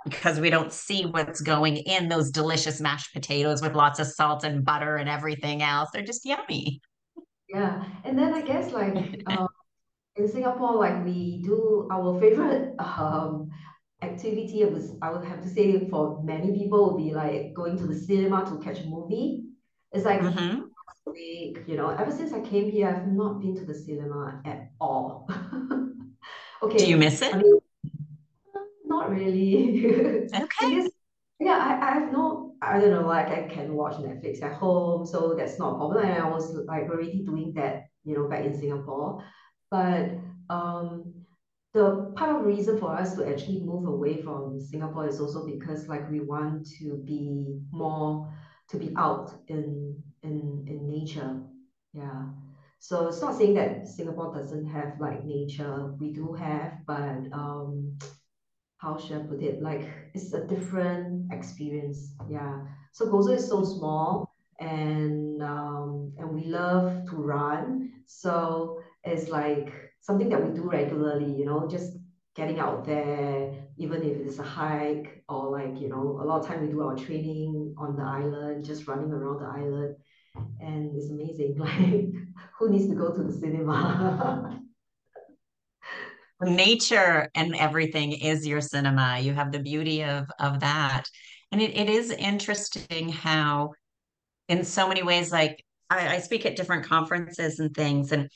because 0.04 0.40
we 0.40 0.50
don't 0.50 0.72
see 0.72 1.06
what's 1.06 1.40
going 1.40 1.76
in 1.78 2.08
those 2.08 2.30
delicious 2.30 2.80
mashed 2.80 3.12
potatoes 3.14 3.62
with 3.62 3.74
lots 3.74 3.98
of 4.00 4.06
salt 4.06 4.44
and 4.44 4.64
butter 4.64 4.96
and 4.96 5.08
everything 5.08 5.62
else. 5.62 5.90
They're 5.92 6.02
just 6.02 6.24
yummy. 6.24 6.80
yeah, 7.48 7.84
and 8.04 8.18
then 8.18 8.34
I 8.34 8.42
guess 8.42 8.72
like 8.72 9.22
uh, 9.26 9.46
in 10.18 10.28
Singapore, 10.28 10.76
like 10.76 11.04
we 11.04 11.42
do 11.42 11.88
our 11.90 12.18
favorite 12.20 12.74
um 12.80 13.50
activity, 14.02 14.64
I 14.64 14.68
was 14.68 14.92
I 15.02 15.10
would 15.10 15.24
have 15.24 15.42
to 15.42 15.48
say 15.48 15.88
for 15.88 16.22
many 16.22 16.52
people 16.58 16.90
would 16.94 17.02
be 17.02 17.12
like 17.14 17.54
going 17.54 17.78
to 17.78 17.86
the 17.86 17.94
cinema 17.98 18.44
to 18.46 18.58
catch 18.64 18.80
a 18.80 18.86
movie. 18.86 19.44
It's 19.92 20.04
like 20.04 20.22
hmm 20.22 20.70
week. 21.06 21.58
You 21.66 21.76
know, 21.76 21.88
ever 21.90 22.12
since 22.12 22.32
I 22.32 22.40
came 22.40 22.70
here, 22.70 22.88
I've 22.88 23.08
not 23.08 23.40
been 23.40 23.56
to 23.56 23.64
the 23.64 23.74
cinema 23.74 24.42
at 24.44 24.70
all. 24.80 25.28
Okay. 26.62 26.84
Do 26.84 26.86
you 26.90 26.96
miss 26.96 27.22
I 27.32 27.36
it? 27.36 27.36
mean, 27.38 27.60
not 28.84 29.10
really. 29.10 29.82
Okay. 30.34 30.48
Because 30.58 30.90
yeah, 31.40 31.78
I, 31.80 31.90
I 31.90 32.00
have 32.00 32.12
no 32.12 32.54
I 32.60 32.80
don't 32.80 32.90
know, 32.90 33.06
like 33.06 33.28
I 33.28 33.48
can 33.48 33.74
watch 33.74 33.94
Netflix 33.94 34.42
at 34.42 34.54
home, 34.54 35.06
so 35.06 35.34
that's 35.38 35.58
not 35.58 35.74
a 35.74 35.76
problem. 35.76 36.04
And 36.04 36.20
I 36.22 36.28
was 36.28 36.54
like 36.66 36.84
already 36.90 37.22
doing 37.24 37.52
that, 37.54 37.84
you 38.04 38.16
know, 38.16 38.28
back 38.28 38.44
in 38.44 38.58
Singapore. 38.58 39.22
But 39.70 40.10
um 40.50 41.14
the 41.74 42.12
part 42.16 42.30
of 42.34 42.42
the 42.42 42.48
reason 42.48 42.78
for 42.78 42.90
us 42.96 43.14
to 43.14 43.28
actually 43.28 43.60
move 43.60 43.86
away 43.86 44.22
from 44.22 44.58
Singapore 44.58 45.06
is 45.06 45.20
also 45.20 45.46
because 45.46 45.86
like 45.88 46.10
we 46.10 46.20
want 46.20 46.66
to 46.78 46.96
be 47.04 47.60
more 47.70 48.32
to 48.68 48.76
be 48.78 48.92
out 48.96 49.30
in 49.48 50.02
in 50.22 50.64
in 50.66 50.88
nature. 50.88 51.40
Yeah. 51.92 52.24
So 52.80 53.08
it's 53.08 53.20
not 53.20 53.36
saying 53.36 53.54
that 53.54 53.86
Singapore 53.86 54.32
doesn't 54.34 54.66
have 54.66 55.00
like 55.00 55.24
nature. 55.24 55.94
We 55.98 56.12
do 56.12 56.32
have, 56.32 56.72
but 56.86 57.28
um 57.32 57.98
how 58.78 58.96
should 58.96 59.20
I 59.20 59.24
put 59.26 59.42
it? 59.42 59.62
Like 59.62 59.88
it's 60.14 60.32
a 60.32 60.46
different 60.46 61.32
experience. 61.32 62.14
Yeah. 62.28 62.60
So 62.92 63.06
Gozo 63.06 63.34
is 63.34 63.48
so 63.48 63.64
small 63.64 64.30
and 64.60 65.42
um 65.42 66.12
and 66.18 66.30
we 66.34 66.44
love 66.44 67.06
to 67.10 67.16
run. 67.16 67.92
So 68.06 68.80
it's 69.08 69.28
like 69.28 69.72
something 70.00 70.28
that 70.28 70.44
we 70.44 70.54
do 70.54 70.68
regularly, 70.68 71.32
you 71.32 71.44
know, 71.44 71.68
just 71.68 71.96
getting 72.34 72.58
out 72.60 72.84
there, 72.84 73.52
even 73.76 74.02
if 74.02 74.16
it's 74.18 74.38
a 74.38 74.42
hike 74.42 75.24
or 75.28 75.50
like, 75.50 75.80
you 75.80 75.88
know, 75.88 76.20
a 76.22 76.24
lot 76.24 76.40
of 76.40 76.46
time 76.46 76.62
we 76.62 76.68
do 76.68 76.82
our 76.82 76.96
training 76.96 77.74
on 77.78 77.96
the 77.96 78.02
island, 78.02 78.64
just 78.64 78.86
running 78.86 79.10
around 79.10 79.40
the 79.40 79.46
island. 79.46 79.96
And 80.60 80.94
it's 80.94 81.10
amazing. 81.10 81.56
Like 81.58 82.12
who 82.58 82.70
needs 82.70 82.88
to 82.88 82.94
go 82.94 83.12
to 83.12 83.22
the 83.22 83.32
cinema? 83.32 84.60
Nature 86.40 87.28
and 87.34 87.56
everything 87.56 88.12
is 88.12 88.46
your 88.46 88.60
cinema. 88.60 89.18
You 89.18 89.34
have 89.34 89.50
the 89.50 89.58
beauty 89.58 90.04
of 90.04 90.26
of 90.38 90.60
that. 90.60 91.04
And 91.50 91.60
it, 91.60 91.76
it 91.76 91.88
is 91.88 92.10
interesting 92.10 93.08
how 93.08 93.72
in 94.48 94.64
so 94.64 94.86
many 94.86 95.02
ways, 95.02 95.32
like 95.32 95.64
I, 95.90 96.16
I 96.16 96.18
speak 96.20 96.46
at 96.46 96.56
different 96.56 96.86
conferences 96.86 97.58
and 97.58 97.74
things, 97.74 98.12
and 98.12 98.28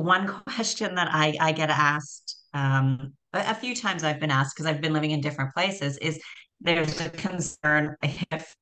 one 0.00 0.42
question 0.46 0.94
that 0.94 1.08
I, 1.10 1.36
I 1.40 1.52
get 1.52 1.70
asked 1.70 2.36
um, 2.54 3.12
a, 3.32 3.50
a 3.50 3.54
few 3.54 3.74
times 3.74 4.02
I've 4.02 4.20
been 4.20 4.30
asked 4.30 4.56
because 4.56 4.66
I've 4.66 4.80
been 4.80 4.92
living 4.92 5.10
in 5.10 5.20
different 5.20 5.54
places 5.54 5.98
is 5.98 6.20
there's 6.60 7.00
a 7.00 7.10
concern 7.10 7.96
if 8.02 8.54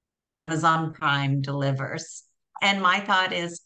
Amazon 0.48 0.92
Prime 0.92 1.40
delivers. 1.40 2.24
And 2.60 2.82
my 2.82 3.00
thought 3.00 3.32
is 3.32 3.62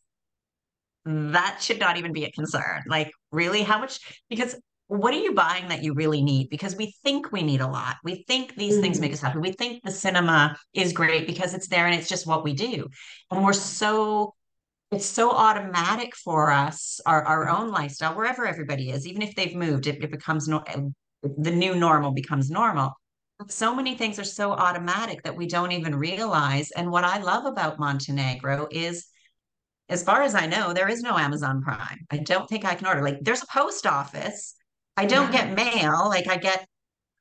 that 1.04 1.58
should 1.62 1.78
not 1.80 1.96
even 1.96 2.12
be 2.12 2.24
a 2.24 2.30
concern. 2.32 2.82
Like, 2.86 3.10
really, 3.32 3.62
how 3.62 3.78
much? 3.78 4.00
Because 4.28 4.54
what 4.88 5.14
are 5.14 5.18
you 5.18 5.34
buying 5.34 5.68
that 5.68 5.82
you 5.82 5.94
really 5.94 6.22
need? 6.22 6.48
Because 6.50 6.76
we 6.76 6.94
think 7.02 7.32
we 7.32 7.42
need 7.42 7.60
a 7.60 7.66
lot. 7.66 7.96
We 8.04 8.24
think 8.26 8.54
these 8.56 8.80
things 8.80 9.00
make 9.00 9.12
us 9.12 9.20
happy. 9.20 9.38
We 9.38 9.52
think 9.52 9.82
the 9.82 9.90
cinema 9.90 10.56
is 10.72 10.92
great 10.92 11.26
because 11.26 11.54
it's 11.54 11.68
there 11.68 11.86
and 11.86 11.94
it's 11.94 12.08
just 12.08 12.26
what 12.26 12.44
we 12.44 12.54
do. 12.54 12.86
And 13.30 13.44
we're 13.44 13.52
so, 13.52 14.34
it's 14.90 15.06
so 15.06 15.30
automatic 15.30 16.16
for 16.16 16.50
us, 16.50 17.00
our, 17.04 17.22
our 17.22 17.46
mm-hmm. 17.46 17.62
own 17.62 17.70
lifestyle, 17.70 18.14
wherever 18.14 18.46
everybody 18.46 18.90
is, 18.90 19.06
even 19.06 19.22
if 19.22 19.34
they've 19.34 19.54
moved, 19.54 19.86
it, 19.86 20.02
it 20.02 20.10
becomes 20.10 20.48
no, 20.48 20.62
eh, 20.66 20.80
the 21.22 21.50
new 21.50 21.74
normal 21.74 22.12
becomes 22.12 22.50
normal. 22.50 22.92
So 23.48 23.74
many 23.74 23.96
things 23.96 24.18
are 24.18 24.24
so 24.24 24.52
automatic 24.52 25.22
that 25.22 25.36
we 25.36 25.46
don't 25.46 25.72
even 25.72 25.94
realize. 25.94 26.70
And 26.72 26.90
what 26.90 27.04
I 27.04 27.18
love 27.18 27.44
about 27.44 27.78
Montenegro 27.78 28.66
is 28.70 29.06
as 29.88 30.02
far 30.02 30.22
as 30.22 30.34
I 30.34 30.46
know, 30.46 30.72
there 30.72 30.88
is 30.88 31.02
no 31.02 31.16
Amazon 31.16 31.62
Prime. 31.62 32.06
I 32.10 32.18
don't 32.18 32.48
think 32.48 32.64
I 32.64 32.74
can 32.74 32.86
order. 32.86 33.02
Like, 33.02 33.18
there's 33.22 33.42
a 33.42 33.46
post 33.46 33.86
office. 33.86 34.54
I 34.96 35.06
don't 35.06 35.32
yeah. 35.32 35.54
get 35.54 35.74
mail. 35.74 36.08
Like, 36.08 36.28
I 36.28 36.36
get 36.36 36.66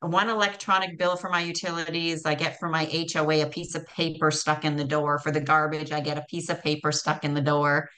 one 0.02 0.30
electronic 0.30 0.98
bill 0.98 1.16
for 1.16 1.30
my 1.30 1.42
utilities. 1.42 2.26
I 2.26 2.36
get 2.36 2.60
for 2.60 2.70
my 2.70 2.86
HOA 2.86 3.42
a 3.42 3.50
piece 3.50 3.76
of 3.76 3.86
paper 3.88 4.30
stuck 4.32 4.64
in 4.64 4.76
the 4.76 4.84
door. 4.84 5.20
For 5.20 5.32
the 5.32 5.42
garbage, 5.42 5.92
I 5.92 6.02
get 6.02 6.18
a 6.18 6.26
piece 6.30 6.50
of 6.50 6.62
paper 6.62 6.92
stuck 6.92 7.24
in 7.24 7.34
the 7.34 7.42
door. 7.42 7.90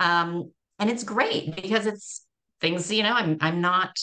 Um, 0.00 0.50
and 0.78 0.90
it's 0.90 1.04
great 1.04 1.54
because 1.54 1.86
it's 1.86 2.26
things, 2.60 2.90
you 2.90 3.02
know, 3.02 3.12
I'm 3.12 3.38
I'm 3.40 3.60
not 3.60 3.96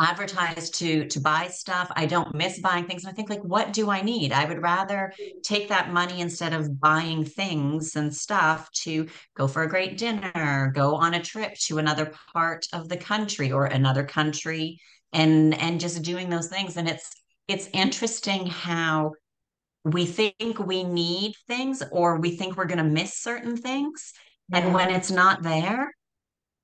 advertised 0.00 0.74
to 0.76 1.06
to 1.08 1.20
buy 1.20 1.48
stuff. 1.48 1.92
I 1.94 2.06
don't 2.06 2.34
miss 2.34 2.60
buying 2.60 2.86
things. 2.86 3.04
And 3.04 3.12
I 3.12 3.14
think 3.14 3.28
like, 3.28 3.42
what 3.42 3.74
do 3.74 3.90
I 3.90 4.00
need? 4.00 4.32
I 4.32 4.46
would 4.46 4.62
rather 4.62 5.12
take 5.42 5.68
that 5.68 5.92
money 5.92 6.20
instead 6.20 6.54
of 6.54 6.80
buying 6.80 7.24
things 7.24 7.94
and 7.94 8.14
stuff 8.14 8.70
to 8.72 9.06
go 9.36 9.46
for 9.46 9.62
a 9.62 9.68
great 9.68 9.98
dinner, 9.98 10.72
go 10.74 10.94
on 10.94 11.14
a 11.14 11.22
trip 11.22 11.54
to 11.66 11.78
another 11.78 12.14
part 12.32 12.66
of 12.72 12.88
the 12.88 12.96
country 12.96 13.52
or 13.52 13.66
another 13.66 14.04
country 14.04 14.80
and 15.12 15.54
and 15.60 15.80
just 15.80 16.02
doing 16.02 16.30
those 16.30 16.48
things. 16.48 16.76
And 16.76 16.88
it's 16.88 17.10
it's 17.48 17.68
interesting 17.72 18.46
how 18.46 19.12
we 19.84 20.06
think 20.06 20.58
we 20.58 20.84
need 20.84 21.34
things 21.48 21.82
or 21.92 22.18
we 22.20 22.36
think 22.36 22.56
we're 22.56 22.66
going 22.66 22.78
to 22.78 22.84
miss 22.84 23.18
certain 23.18 23.56
things. 23.56 24.12
And 24.52 24.74
when 24.74 24.90
it's 24.90 25.10
not 25.10 25.42
there, 25.42 25.92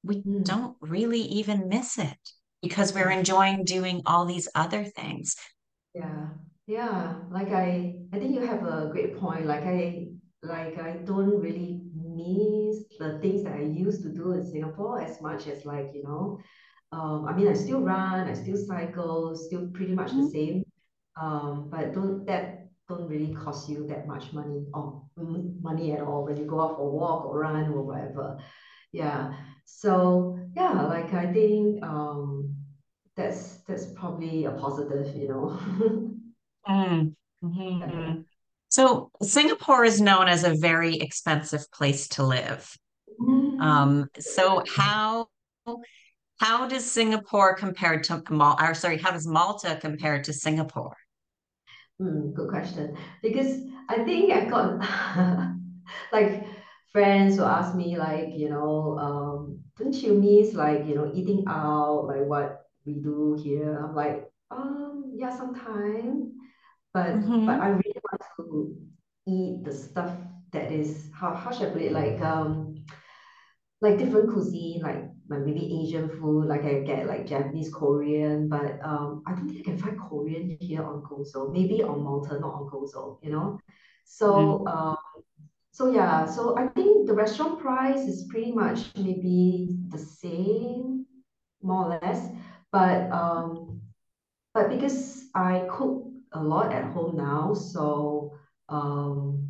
we 0.02 0.24
Mm, 0.26 0.44
don't 0.44 0.76
really 0.80 1.20
even 1.22 1.68
miss 1.68 1.98
it 1.98 2.18
because 2.62 2.94
we're 2.94 3.10
enjoying 3.10 3.64
doing 3.64 4.02
all 4.06 4.24
these 4.26 4.48
other 4.54 4.84
things. 4.84 5.36
Yeah, 5.94 6.28
yeah. 6.66 7.14
Like 7.30 7.50
I, 7.50 7.94
I 8.12 8.18
think 8.18 8.34
you 8.34 8.46
have 8.46 8.62
a 8.64 8.88
great 8.90 9.18
point. 9.18 9.46
Like 9.46 9.64
I, 9.64 10.08
like 10.42 10.78
I 10.78 10.98
don't 11.04 11.40
really 11.40 11.80
miss 11.94 12.84
the 12.98 13.18
things 13.20 13.42
that 13.44 13.54
I 13.54 13.62
used 13.62 14.02
to 14.02 14.10
do 14.10 14.32
in 14.32 14.44
Singapore 14.44 15.00
as 15.00 15.20
much 15.20 15.46
as 15.46 15.64
like, 15.64 15.90
you 15.94 16.02
know, 16.04 16.38
um, 16.92 17.26
I 17.26 17.34
mean, 17.34 17.48
I 17.48 17.52
still 17.54 17.80
run, 17.80 18.28
I 18.28 18.32
still 18.34 18.56
cycle, 18.56 19.36
still 19.36 19.68
pretty 19.68 19.94
much 19.94 20.10
the 20.12 20.22
Mhm. 20.22 20.30
same. 20.30 20.64
Um, 21.20 21.68
but 21.70 21.92
don't 21.94 22.24
that 22.26 22.68
don't 22.88 23.08
really 23.08 23.34
cost 23.34 23.68
you 23.68 23.86
that 23.88 24.06
much 24.06 24.32
money 24.32 24.66
or 24.72 25.02
money 25.16 25.92
at 25.92 26.00
all 26.00 26.24
when 26.24 26.36
you 26.36 26.44
go 26.46 26.60
out 26.60 26.76
for 26.76 26.82
a 26.88 26.90
walk 26.90 27.26
or 27.26 27.38
run 27.40 27.66
or 27.68 27.82
whatever. 27.82 28.38
Yeah. 28.92 29.34
So 29.64 30.38
yeah, 30.56 30.82
like 30.86 31.12
I 31.12 31.32
think 31.32 31.82
um 31.84 32.54
that's 33.16 33.62
that's 33.64 33.86
probably 33.94 34.44
a 34.44 34.52
positive, 34.52 35.14
you 35.16 35.28
know. 35.28 35.58
Mm, 36.68 37.14
mhm. 37.42 38.24
So 38.68 39.10
Singapore 39.22 39.84
is 39.84 40.00
known 40.00 40.28
as 40.28 40.44
a 40.44 40.54
very 40.54 40.96
expensive 40.96 41.70
place 41.72 42.08
to 42.08 42.22
live. 42.24 42.76
Mm, 43.20 43.60
Um, 43.62 44.08
so 44.18 44.62
how 44.68 45.28
how 46.40 46.68
does 46.68 46.90
Singapore 46.90 47.54
compare 47.54 48.00
to 48.00 48.22
Mal, 48.30 48.56
or 48.60 48.74
sorry, 48.74 48.98
how 48.98 49.10
does 49.12 49.26
Malta 49.26 49.78
compare 49.80 50.22
to 50.22 50.32
Singapore? 50.32 50.96
mm, 52.00 52.34
good 52.34 52.48
question. 52.48 52.96
Because 53.22 53.62
I 53.88 54.04
think 54.04 54.32
I 54.32 54.44
got 54.46 54.78
like 56.12 56.44
friends 56.92 57.36
who 57.36 57.44
ask 57.44 57.74
me 57.74 57.98
like, 57.98 58.28
you 58.34 58.48
know, 58.50 58.98
um, 58.98 59.58
don't 59.78 59.94
you 59.94 60.14
miss 60.14 60.54
like, 60.54 60.86
you 60.86 60.94
know, 60.94 61.10
eating 61.14 61.44
out, 61.48 62.06
like 62.06 62.24
what 62.26 62.62
we 62.86 62.94
do 62.94 63.38
here? 63.42 63.78
I'm 63.84 63.94
like, 63.94 64.30
um, 64.50 65.12
yeah, 65.14 65.36
sometime. 65.36 66.32
But 66.94 67.44
but 67.44 67.60
hmm 67.60 67.60
I 67.60 67.68
really 67.68 68.00
want 68.02 68.22
to 68.38 68.76
eat 69.28 69.64
the 69.64 69.72
stuff 69.72 70.12
that 70.52 70.72
is 70.72 71.10
how 71.14 71.34
how 71.34 71.50
should 71.52 71.68
I 71.68 71.72
put 71.72 71.82
it? 71.82 71.92
Like 71.92 72.20
um 72.22 72.84
like 73.80 73.98
different 73.98 74.32
cuisine, 74.32 74.80
like 74.82 75.04
like 75.28 75.40
maybe 75.40 75.82
Asian 75.82 76.08
food, 76.08 76.46
like 76.46 76.64
I 76.64 76.80
get 76.80 77.06
like 77.06 77.26
Japanese, 77.26 77.72
Korean, 77.72 78.48
but 78.48 78.78
um, 78.82 79.22
I 79.26 79.32
don't 79.32 79.48
think 79.48 79.60
I 79.60 79.70
can 79.70 79.78
find 79.78 79.98
Korean 80.00 80.56
here 80.60 80.82
on 80.82 81.02
Gozo. 81.02 81.52
Maybe 81.52 81.82
on 81.82 82.02
Malta, 82.02 82.40
not 82.40 82.54
on 82.54 82.68
Gozo, 82.70 83.18
you 83.22 83.30
know. 83.30 83.60
So 84.04 84.64
uh, 84.66 84.96
so 85.70 85.92
yeah, 85.92 86.24
so 86.24 86.56
I 86.56 86.66
think 86.68 87.06
the 87.06 87.14
restaurant 87.14 87.60
price 87.60 88.00
is 88.00 88.24
pretty 88.30 88.52
much 88.52 88.90
maybe 88.96 89.78
the 89.88 89.98
same, 89.98 91.06
more 91.62 91.84
or 91.84 92.00
less. 92.02 92.30
But 92.72 93.12
um, 93.12 93.80
but 94.54 94.70
because 94.70 95.28
I 95.34 95.66
cook 95.70 96.04
a 96.32 96.42
lot 96.42 96.72
at 96.72 96.84
home 96.92 97.16
now, 97.16 97.54
so 97.54 98.32
um, 98.68 99.46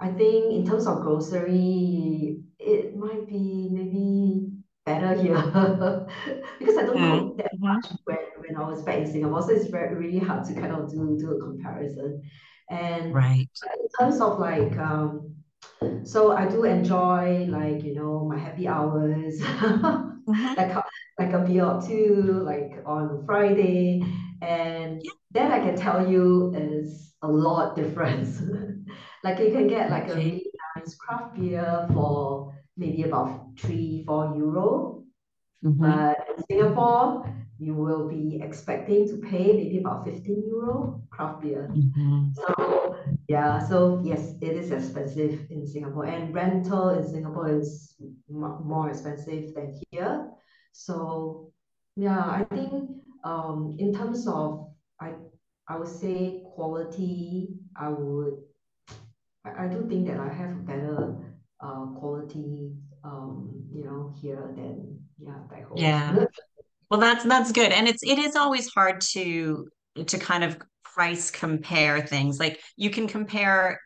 I 0.00 0.10
think 0.10 0.52
in 0.52 0.66
terms 0.66 0.86
of 0.86 1.00
grocery, 1.00 2.42
it 2.58 2.96
might 2.96 3.28
be 3.28 3.68
maybe 3.70 4.57
better 4.88 5.12
here 5.22 5.36
because 6.58 6.76
I 6.78 6.84
don't 6.84 7.02
cook 7.02 7.36
that 7.38 7.52
Mm-hmm. 7.52 7.68
much 7.68 7.86
when, 8.04 8.18
when 8.42 8.56
I 8.56 8.68
was 8.68 8.82
back 8.82 8.98
in 8.98 9.06
Singapore. 9.06 9.42
So 9.42 9.50
it's 9.50 9.66
very 9.68 9.94
really 9.94 10.18
hard 10.18 10.44
to 10.48 10.54
kind 10.54 10.72
of 10.72 10.90
do 10.90 11.16
do 11.18 11.32
a 11.36 11.40
comparison. 11.46 12.22
And 12.70 13.06
Right. 13.10 13.48
in 13.82 13.88
terms 13.98 14.20
of 14.20 14.38
like 14.38 14.76
um, 14.78 15.34
so 16.04 16.32
I 16.32 16.46
do 16.48 16.64
enjoy 16.64 17.46
like 17.48 17.84
you 17.84 17.94
know 17.94 18.24
my 18.24 18.38
happy 18.38 18.68
hours, 18.68 19.40
hmm 20.26 20.54
like 20.56 20.72
a- 20.80 20.84
like 21.18 21.32
a 21.32 21.40
beer 21.40 21.64
or 21.64 21.82
two, 21.82 22.42
like 22.44 22.72
on 22.86 23.24
Friday, 23.26 24.02
and 24.42 25.02
Yeah. 25.02 25.12
that 25.32 25.50
I 25.52 25.60
can 25.60 25.76
tell 25.76 26.08
you 26.10 26.54
is 26.54 27.14
a 27.22 27.28
lot 27.28 27.76
difference. 27.76 28.42
Like 29.24 29.40
you 29.40 29.50
can 29.50 29.66
get 29.66 29.90
like 29.90 30.08
a 30.08 30.14
really 30.14 30.46
nice 30.76 30.94
craft 30.94 31.34
beer 31.34 31.88
for 31.92 32.54
maybe 32.76 33.02
about 33.02 33.47
three, 33.58 34.04
four 34.06 34.34
euro. 34.36 35.04
Mhm. 35.64 35.78
But 35.78 36.16
in 36.30 36.44
Singapore, 36.44 37.24
you 37.58 37.74
will 37.74 38.08
be 38.08 38.40
expecting 38.42 39.08
to 39.08 39.16
pay 39.18 39.52
maybe 39.52 39.78
about 39.78 40.04
15 40.04 40.46
euro 40.46 41.02
craft 41.10 41.42
beer. 41.42 41.68
Mhm. 41.74 42.32
So 42.34 42.94
yeah, 43.28 43.58
so 43.58 44.00
yes, 44.04 44.34
it 44.40 44.54
is 44.56 44.70
expensive 44.70 45.46
in 45.50 45.66
Singapore, 45.66 46.06
and 46.06 46.34
rental 46.34 46.90
in 46.90 47.04
Singapore 47.06 47.48
is 47.58 47.94
m- 48.30 48.62
more 48.64 48.88
expensive 48.88 49.54
than 49.54 49.74
here. 49.90 50.30
So 50.72 51.52
yeah, 51.96 52.22
I 52.22 52.44
think 52.54 53.02
um 53.24 53.74
in 53.78 53.92
terms 53.92 54.26
of 54.28 54.70
I 55.00 55.14
I 55.66 55.76
would 55.76 55.88
say 55.90 56.44
quality, 56.54 57.58
I 57.76 57.88
would 57.90 58.38
I, 59.44 59.64
I 59.64 59.68
do 59.68 59.86
think 59.88 60.06
that 60.06 60.20
I 60.20 60.28
have 60.28 60.50
a 60.50 60.62
better 60.62 61.16
uh 61.60 61.86
quality 61.98 62.72
um 63.04 63.54
you 63.72 63.82
know 63.82 64.12
here 64.20 64.54
than 64.56 65.00
yeah 65.18 65.42
back 65.50 65.64
home. 65.66 65.80
Yeah. 65.80 66.26
Well, 66.90 67.00
that's 67.00 67.24
that's 67.24 67.52
good. 67.52 67.72
And 67.72 67.88
it's 67.88 68.02
it 68.02 68.18
is 68.18 68.36
always 68.36 68.68
hard 68.68 69.00
to 69.12 69.68
to 70.06 70.18
kind 70.18 70.44
of 70.44 70.58
price 70.84 71.30
compare 71.30 72.00
things. 72.06 72.38
Like 72.38 72.60
you 72.76 72.90
can 72.90 73.06
compare, 73.08 73.80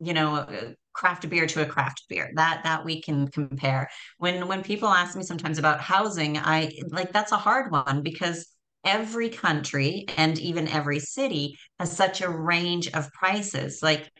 you 0.00 0.12
know, 0.14 0.46
craft 0.92 1.28
beer 1.28 1.46
to 1.46 1.62
a 1.62 1.66
craft 1.66 2.04
beer. 2.08 2.30
That 2.36 2.62
that 2.64 2.84
we 2.84 3.00
can 3.02 3.28
compare. 3.28 3.88
When 4.18 4.48
when 4.48 4.62
people 4.62 4.88
ask 4.88 5.16
me 5.16 5.22
sometimes 5.24 5.58
about 5.58 5.80
housing, 5.80 6.38
I 6.38 6.70
like 6.90 7.12
that's 7.12 7.32
a 7.32 7.36
hard 7.38 7.72
one 7.72 8.02
because 8.02 8.46
every 8.84 9.28
country 9.30 10.04
and 10.16 10.38
even 10.38 10.68
every 10.68 10.98
city 11.00 11.56
has 11.78 11.94
such 11.96 12.20
a 12.20 12.28
range 12.28 12.88
of 12.94 13.10
prices. 13.12 13.80
Like 13.82 14.10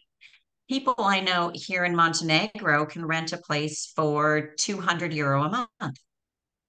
people 0.72 0.94
I 0.98 1.20
know 1.20 1.50
here 1.54 1.84
in 1.84 1.94
Montenegro 1.94 2.86
can 2.86 3.04
rent 3.04 3.32
a 3.32 3.36
place 3.36 3.92
for 3.94 4.54
200 4.56 5.12
euro 5.12 5.42
a 5.44 5.50
month 5.50 5.98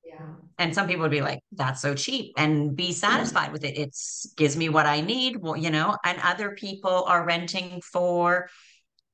Yeah. 0.04 0.36
and 0.58 0.76
some 0.76 0.88
people 0.88 1.04
would 1.04 1.12
be 1.12 1.22
like 1.22 1.40
that's 1.54 1.82
so 1.82 1.94
cheap 1.96 2.34
and 2.38 2.76
be 2.76 2.92
satisfied 2.92 3.52
with 3.54 3.64
it 3.64 3.78
It 3.78 3.96
gives 4.36 4.58
me 4.58 4.68
what 4.70 4.86
i 4.86 5.00
need 5.00 5.38
well, 5.38 5.56
you 5.56 5.72
know 5.72 5.96
and 6.04 6.20
other 6.22 6.52
people 6.52 7.06
are 7.08 7.26
renting 7.26 7.82
for 7.94 8.50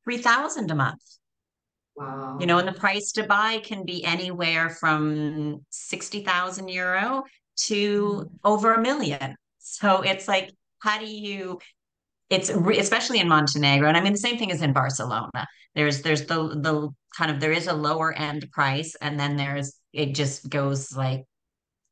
3000 0.06 0.72
a 0.72 0.76
month 0.76 1.04
Wow. 1.96 2.38
you 2.40 2.48
know 2.48 2.58
and 2.58 2.68
the 2.68 2.74
price 2.86 3.12
to 3.14 3.24
buy 3.24 3.60
can 3.60 3.86
be 3.86 4.04
anywhere 4.04 4.70
from 4.70 5.66
60,000 5.70 6.68
euro 6.70 7.24
to 7.68 7.82
Mm. 8.26 8.30
over 8.44 8.74
a 8.74 8.82
million 8.82 9.36
so 9.60 10.02
it's 10.02 10.28
like 10.28 10.50
how 10.80 10.98
do 10.98 11.06
you 11.06 11.60
it's 12.30 12.52
re- 12.52 12.80
especially 12.80 13.20
in 13.20 13.28
Montenegro 13.28 13.88
and 13.88 13.98
I 13.98 14.02
mean 14.02 14.14
the 14.14 14.20
same 14.20 14.38
thing 14.38 14.50
is 14.50 14.62
in 14.62 14.74
Barcelona 14.74 15.48
there's 15.76 16.02
there's 16.02 16.26
the 16.26 16.60
the 16.60 16.90
kind 17.18 17.32
of 17.32 17.40
there 17.40 17.52
is 17.52 17.68
a 17.68 17.74
lower 17.74 18.14
end 18.14 18.50
price 18.52 18.96
and 19.02 19.20
then 19.20 19.36
there's 19.36 19.78
it 19.94 20.14
just 20.16 20.50
goes 20.50 20.96
like 20.96 21.26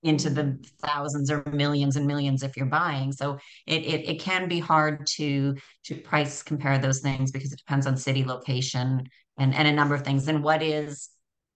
into 0.03 0.29
the 0.29 0.57
thousands 0.81 1.31
or 1.31 1.43
millions 1.51 1.95
and 1.95 2.05
millions 2.05 2.43
if 2.43 2.55
you're 2.55 2.65
buying. 2.65 3.11
So 3.11 3.39
it, 3.65 3.83
it 3.83 4.09
it 4.09 4.21
can 4.21 4.47
be 4.47 4.59
hard 4.59 5.05
to 5.17 5.55
to 5.85 5.95
price 5.95 6.43
compare 6.43 6.77
those 6.77 7.01
things 7.01 7.31
because 7.31 7.51
it 7.51 7.59
depends 7.59 7.87
on 7.87 7.97
city 7.97 8.23
location 8.23 9.07
and 9.37 9.55
and 9.55 9.67
a 9.67 9.71
number 9.71 9.95
of 9.95 10.03
things. 10.03 10.27
And 10.27 10.43
what 10.43 10.61
is 10.61 11.09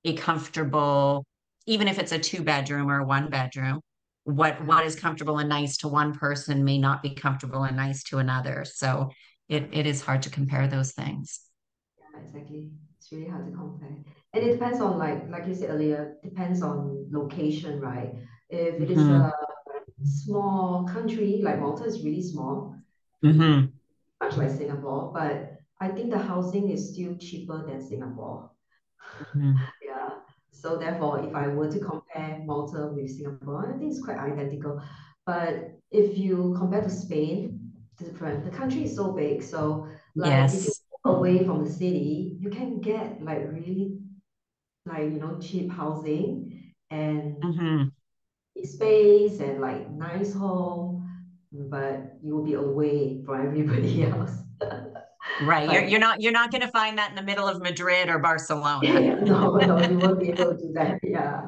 a 0.06 0.16
comfortable, 0.16 1.26
even 1.68 1.88
if 1.88 2.00
it's 2.00 2.12
a 2.12 2.20
two 2.20 2.44
bedroom 2.44 2.90
or 2.90 3.04
one 3.04 3.30
bedroom, 3.30 3.80
what 4.24 4.64
what 4.66 4.86
is 4.86 4.96
comfortable 4.96 5.38
and 5.40 5.50
nice 5.50 5.78
to 5.78 5.88
one 5.88 6.14
person 6.14 6.64
may 6.64 6.78
not 6.78 7.02
be 7.02 7.16
comfortable 7.16 7.64
and 7.64 7.76
nice 7.78 8.04
to 8.06 8.18
another. 8.20 8.66
So 8.66 9.10
it 9.50 9.70
it 9.74 9.86
is 9.88 10.02
hard 10.02 10.22
to 10.24 10.30
compare 10.30 10.68
those 10.68 10.92
things. 10.92 11.42
Yeah, 12.00 12.22
exactly. 12.26 12.70
It's 12.98 13.12
really 13.12 13.28
hard 13.28 13.46
to 13.46 13.52
compare. 13.52 14.06
And 14.34 14.44
it 14.44 14.54
depends 14.54 14.82
on 14.82 14.98
like 14.98 15.30
like 15.30 15.48
you 15.48 15.56
said 15.56 15.70
earlier, 15.72 16.18
depends 16.24 16.62
on 16.62 17.08
location, 17.12 17.80
right? 17.80 18.12
If 18.50 18.80
it 18.80 18.90
is 18.90 19.04
hmm 19.06 19.22
a 20.02 20.06
small 20.06 20.84
country, 20.84 21.42
like 21.44 21.60
Malta 21.60 21.86
is 21.86 22.04
really 22.04 22.22
small, 22.22 22.76
hmm 23.24 23.72
much 24.22 24.38
like 24.38 24.50
Singapore, 24.50 25.12
but 25.14 25.58
I 25.80 25.90
think 25.90 26.12
the 26.12 26.20
housing 26.20 26.70
is 26.70 26.94
still 26.94 27.16
cheaper 27.18 27.66
than 27.68 27.82
Singapore. 27.82 28.52
hmm 29.34 29.56
Yeah. 29.56 29.71
So 30.62 30.78
therefore, 30.78 31.26
if 31.28 31.36
I 31.36 31.48
were 31.48 31.72
to 31.72 31.80
compare 31.80 32.40
Malta 32.46 32.92
with 32.94 33.10
Singapore, 33.10 33.74
I 33.74 33.78
think 33.80 33.92
it's 33.92 34.04
quite 34.04 34.18
identical. 34.18 34.82
But 35.26 35.80
if 35.92 36.18
you 36.18 36.56
compare 36.58 36.82
to 36.82 36.90
Spain, 36.90 37.72
different. 37.98 38.46
The 38.46 38.52
country 38.52 38.84
is 38.84 38.96
so 38.96 39.12
big. 39.12 39.44
So 39.44 39.88
like 40.16 40.54
if 40.54 40.64
you 40.66 40.74
Yes. 40.74 40.82
walk 41.04 41.18
away 41.18 41.46
from 41.46 41.64
the 41.64 41.72
city, 41.72 42.38
you 42.40 42.50
can 42.50 42.80
get 42.82 43.24
like 43.24 43.42
really 43.52 44.00
like 44.86 45.04
you 45.04 45.20
know 45.20 45.38
cheap 45.40 45.72
housing 45.72 46.74
and 46.92 47.36
hmm 47.42 47.92
space 48.64 49.40
and 49.40 49.62
like 49.62 49.90
nice 49.92 50.34
home, 50.34 51.08
but 51.52 52.18
you 52.24 52.36
will 52.36 52.44
be 52.44 52.54
away 52.54 53.24
from 53.26 53.46
everybody 53.48 54.04
else. 54.12 54.32
Right. 55.42 55.70
You're 55.72 55.84
you're 55.84 56.00
not 56.00 56.22
you're 56.22 56.32
not 56.32 56.52
going 56.52 56.62
to 56.62 56.68
find 56.70 56.98
that 56.98 57.10
in 57.10 57.16
the 57.16 57.24
middle 57.24 57.48
of 57.48 57.62
Madrid 57.62 58.10
or 58.10 58.20
Barcelona. 58.20 58.80
yeah, 58.82 59.16
no, 59.22 59.56
no, 59.56 59.80
you 59.90 59.98
won't 59.98 60.20
be 60.20 60.30
able 60.30 60.52
to 60.52 60.58
do 60.58 60.72
that. 60.74 61.00
Yeah, 61.04 61.42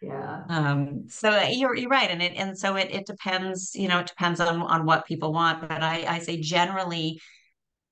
yeah, 0.00 0.42
Um, 0.48 1.04
so 1.08 1.30
uh, 1.30 1.46
you're 1.50 1.76
you're 1.76 1.90
right, 1.90 2.10
and 2.10 2.22
it 2.22 2.32
and 2.36 2.58
so 2.58 2.76
it 2.76 2.90
it 2.90 3.06
depends, 3.06 3.72
you 3.74 3.88
know, 3.88 3.98
it 4.00 4.06
depends 4.06 4.40
on 4.40 4.62
on 4.62 4.86
what 4.86 5.06
people 5.06 5.32
want. 5.32 5.60
But 5.60 5.82
I 5.82 6.04
I 6.06 6.18
say 6.20 6.40
generally, 6.40 7.20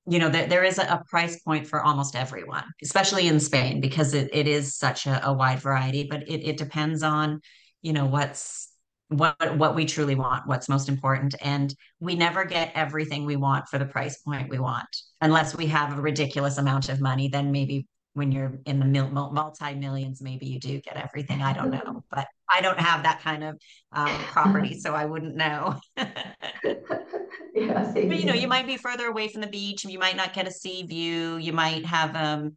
you 0.06 0.18
know, 0.18 0.28
there 0.30 0.46
there 0.46 0.64
is 0.64 0.78
a, 0.78 0.82
a 0.84 1.04
price 1.08 1.40
point 1.42 1.66
for 1.66 1.82
almost 1.82 2.16
everyone, 2.16 2.64
especially 2.82 3.28
in 3.28 3.38
Spain, 3.40 3.80
because 3.80 4.14
it, 4.14 4.30
it 4.32 4.48
is 4.48 4.74
such 4.76 5.06
a, 5.06 5.26
a 5.26 5.32
wide 5.32 5.60
variety. 5.60 6.06
But 6.10 6.28
it 6.28 6.42
it 6.46 6.56
depends 6.56 7.02
on, 7.02 7.40
you 7.82 7.92
know, 7.92 8.06
what's 8.06 8.70
what 9.08 9.56
what 9.56 9.74
we 9.74 9.84
truly 9.84 10.14
want, 10.14 10.46
what's 10.46 10.68
most 10.68 10.88
important, 10.88 11.34
and 11.42 11.74
we 12.00 12.14
never 12.14 12.44
get 12.44 12.72
everything 12.74 13.24
we 13.26 13.36
want 13.36 13.68
for 13.68 13.78
the 13.78 13.86
price 13.86 14.18
point 14.22 14.48
we 14.48 14.58
want, 14.58 14.88
unless 15.20 15.56
we 15.56 15.66
have 15.66 15.96
a 15.96 16.00
ridiculous 16.00 16.58
amount 16.58 16.88
of 16.88 17.00
money. 17.00 17.28
Then 17.28 17.52
maybe 17.52 17.86
when 18.14 18.32
you're 18.32 18.58
in 18.66 18.78
the 18.78 18.84
mil 18.84 19.08
multi 19.10 19.74
millions, 19.74 20.20
maybe 20.20 20.46
you 20.46 20.58
do 20.60 20.80
get 20.80 20.96
everything. 20.96 21.42
I 21.42 21.52
don't 21.52 21.70
know, 21.70 22.02
but 22.10 22.26
I 22.50 22.60
don't 22.60 22.78
have 22.78 23.02
that 23.04 23.20
kind 23.20 23.44
of 23.44 23.60
um, 23.92 24.10
property, 24.24 24.78
so 24.78 24.94
I 24.94 25.04
wouldn't 25.04 25.36
know. 25.36 25.80
yeah. 25.96 27.92
But 27.94 28.18
you 28.18 28.26
know, 28.26 28.34
you 28.34 28.48
might 28.48 28.66
be 28.66 28.76
further 28.76 29.06
away 29.06 29.28
from 29.28 29.40
the 29.40 29.46
beach. 29.46 29.84
And 29.84 29.92
you 29.92 29.98
might 29.98 30.16
not 30.16 30.32
get 30.32 30.48
a 30.48 30.50
sea 30.50 30.84
view. 30.84 31.36
You 31.36 31.52
might 31.52 31.84
have 31.84 32.14
um 32.16 32.56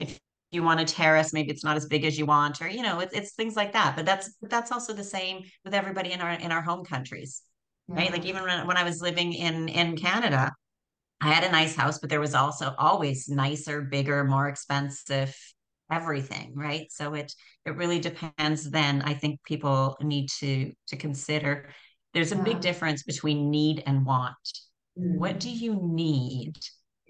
if 0.00 0.18
you 0.50 0.62
want 0.62 0.80
a 0.80 0.84
terrace, 0.84 1.32
maybe 1.32 1.50
it's 1.50 1.64
not 1.64 1.76
as 1.76 1.86
big 1.86 2.04
as 2.04 2.18
you 2.18 2.26
want, 2.26 2.60
or 2.62 2.68
you 2.68 2.82
know, 2.82 3.00
it's 3.00 3.14
it's 3.14 3.32
things 3.32 3.56
like 3.56 3.72
that. 3.72 3.96
But 3.96 4.06
that's 4.06 4.30
that's 4.42 4.72
also 4.72 4.92
the 4.92 5.04
same 5.04 5.42
with 5.64 5.74
everybody 5.74 6.12
in 6.12 6.20
our 6.20 6.32
in 6.32 6.52
our 6.52 6.62
home 6.62 6.84
countries, 6.84 7.42
right? 7.88 8.10
Like 8.12 8.24
even 8.24 8.42
when, 8.42 8.66
when 8.66 8.76
I 8.76 8.84
was 8.84 9.00
living 9.00 9.32
in 9.32 9.68
in 9.68 9.96
Canada, 9.96 10.52
I 11.22 11.28
had 11.32 11.44
a 11.44 11.52
nice 11.52 11.74
house, 11.74 11.98
but 11.98 12.10
there 12.10 12.20
was 12.20 12.34
also 12.34 12.74
always 12.78 13.28
nicer, 13.28 13.80
bigger, 13.82 14.24
more 14.24 14.48
expensive 14.48 15.34
everything, 15.90 16.52
right? 16.54 16.90
So 16.90 17.14
it 17.14 17.32
it 17.66 17.76
really 17.76 18.00
depends 18.00 18.70
then. 18.70 19.02
I 19.02 19.14
think 19.14 19.42
people 19.44 19.96
need 20.02 20.28
to 20.40 20.72
to 20.88 20.96
consider 20.96 21.68
there's 22.14 22.32
a 22.32 22.36
big 22.36 22.60
difference 22.60 23.02
between 23.04 23.50
need 23.50 23.82
and 23.86 24.04
want 24.04 24.36
what 24.94 25.40
do 25.40 25.48
Mm. 25.48 25.60
you 25.60 25.80
need? 25.82 26.58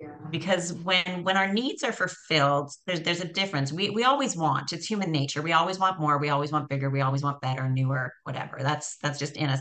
Yeah. 0.01 0.09
Because 0.31 0.73
when 0.73 1.25
when 1.25 1.37
our 1.37 1.53
needs 1.53 1.83
are 1.83 1.93
fulfilled, 1.93 2.71
there's 2.87 3.01
there's 3.03 3.21
a 3.21 3.33
difference. 3.33 3.73
We 3.73 3.91
we 3.91 4.05
always 4.05 4.37
want. 4.37 4.73
It's 4.73 4.87
human 4.87 5.11
nature. 5.11 5.43
We 5.43 5.53
always 5.53 5.79
want 5.79 6.01
more. 6.01 6.19
We 6.19 6.31
always 6.31 6.53
want 6.53 6.69
bigger. 6.69 6.91
We 6.91 7.01
always 7.01 7.23
want 7.23 7.41
better, 7.41 7.69
newer, 7.69 8.13
whatever. 8.25 8.59
That's 8.61 8.97
that's 8.99 9.19
just 9.19 9.37
in 9.37 9.49
us. 9.49 9.61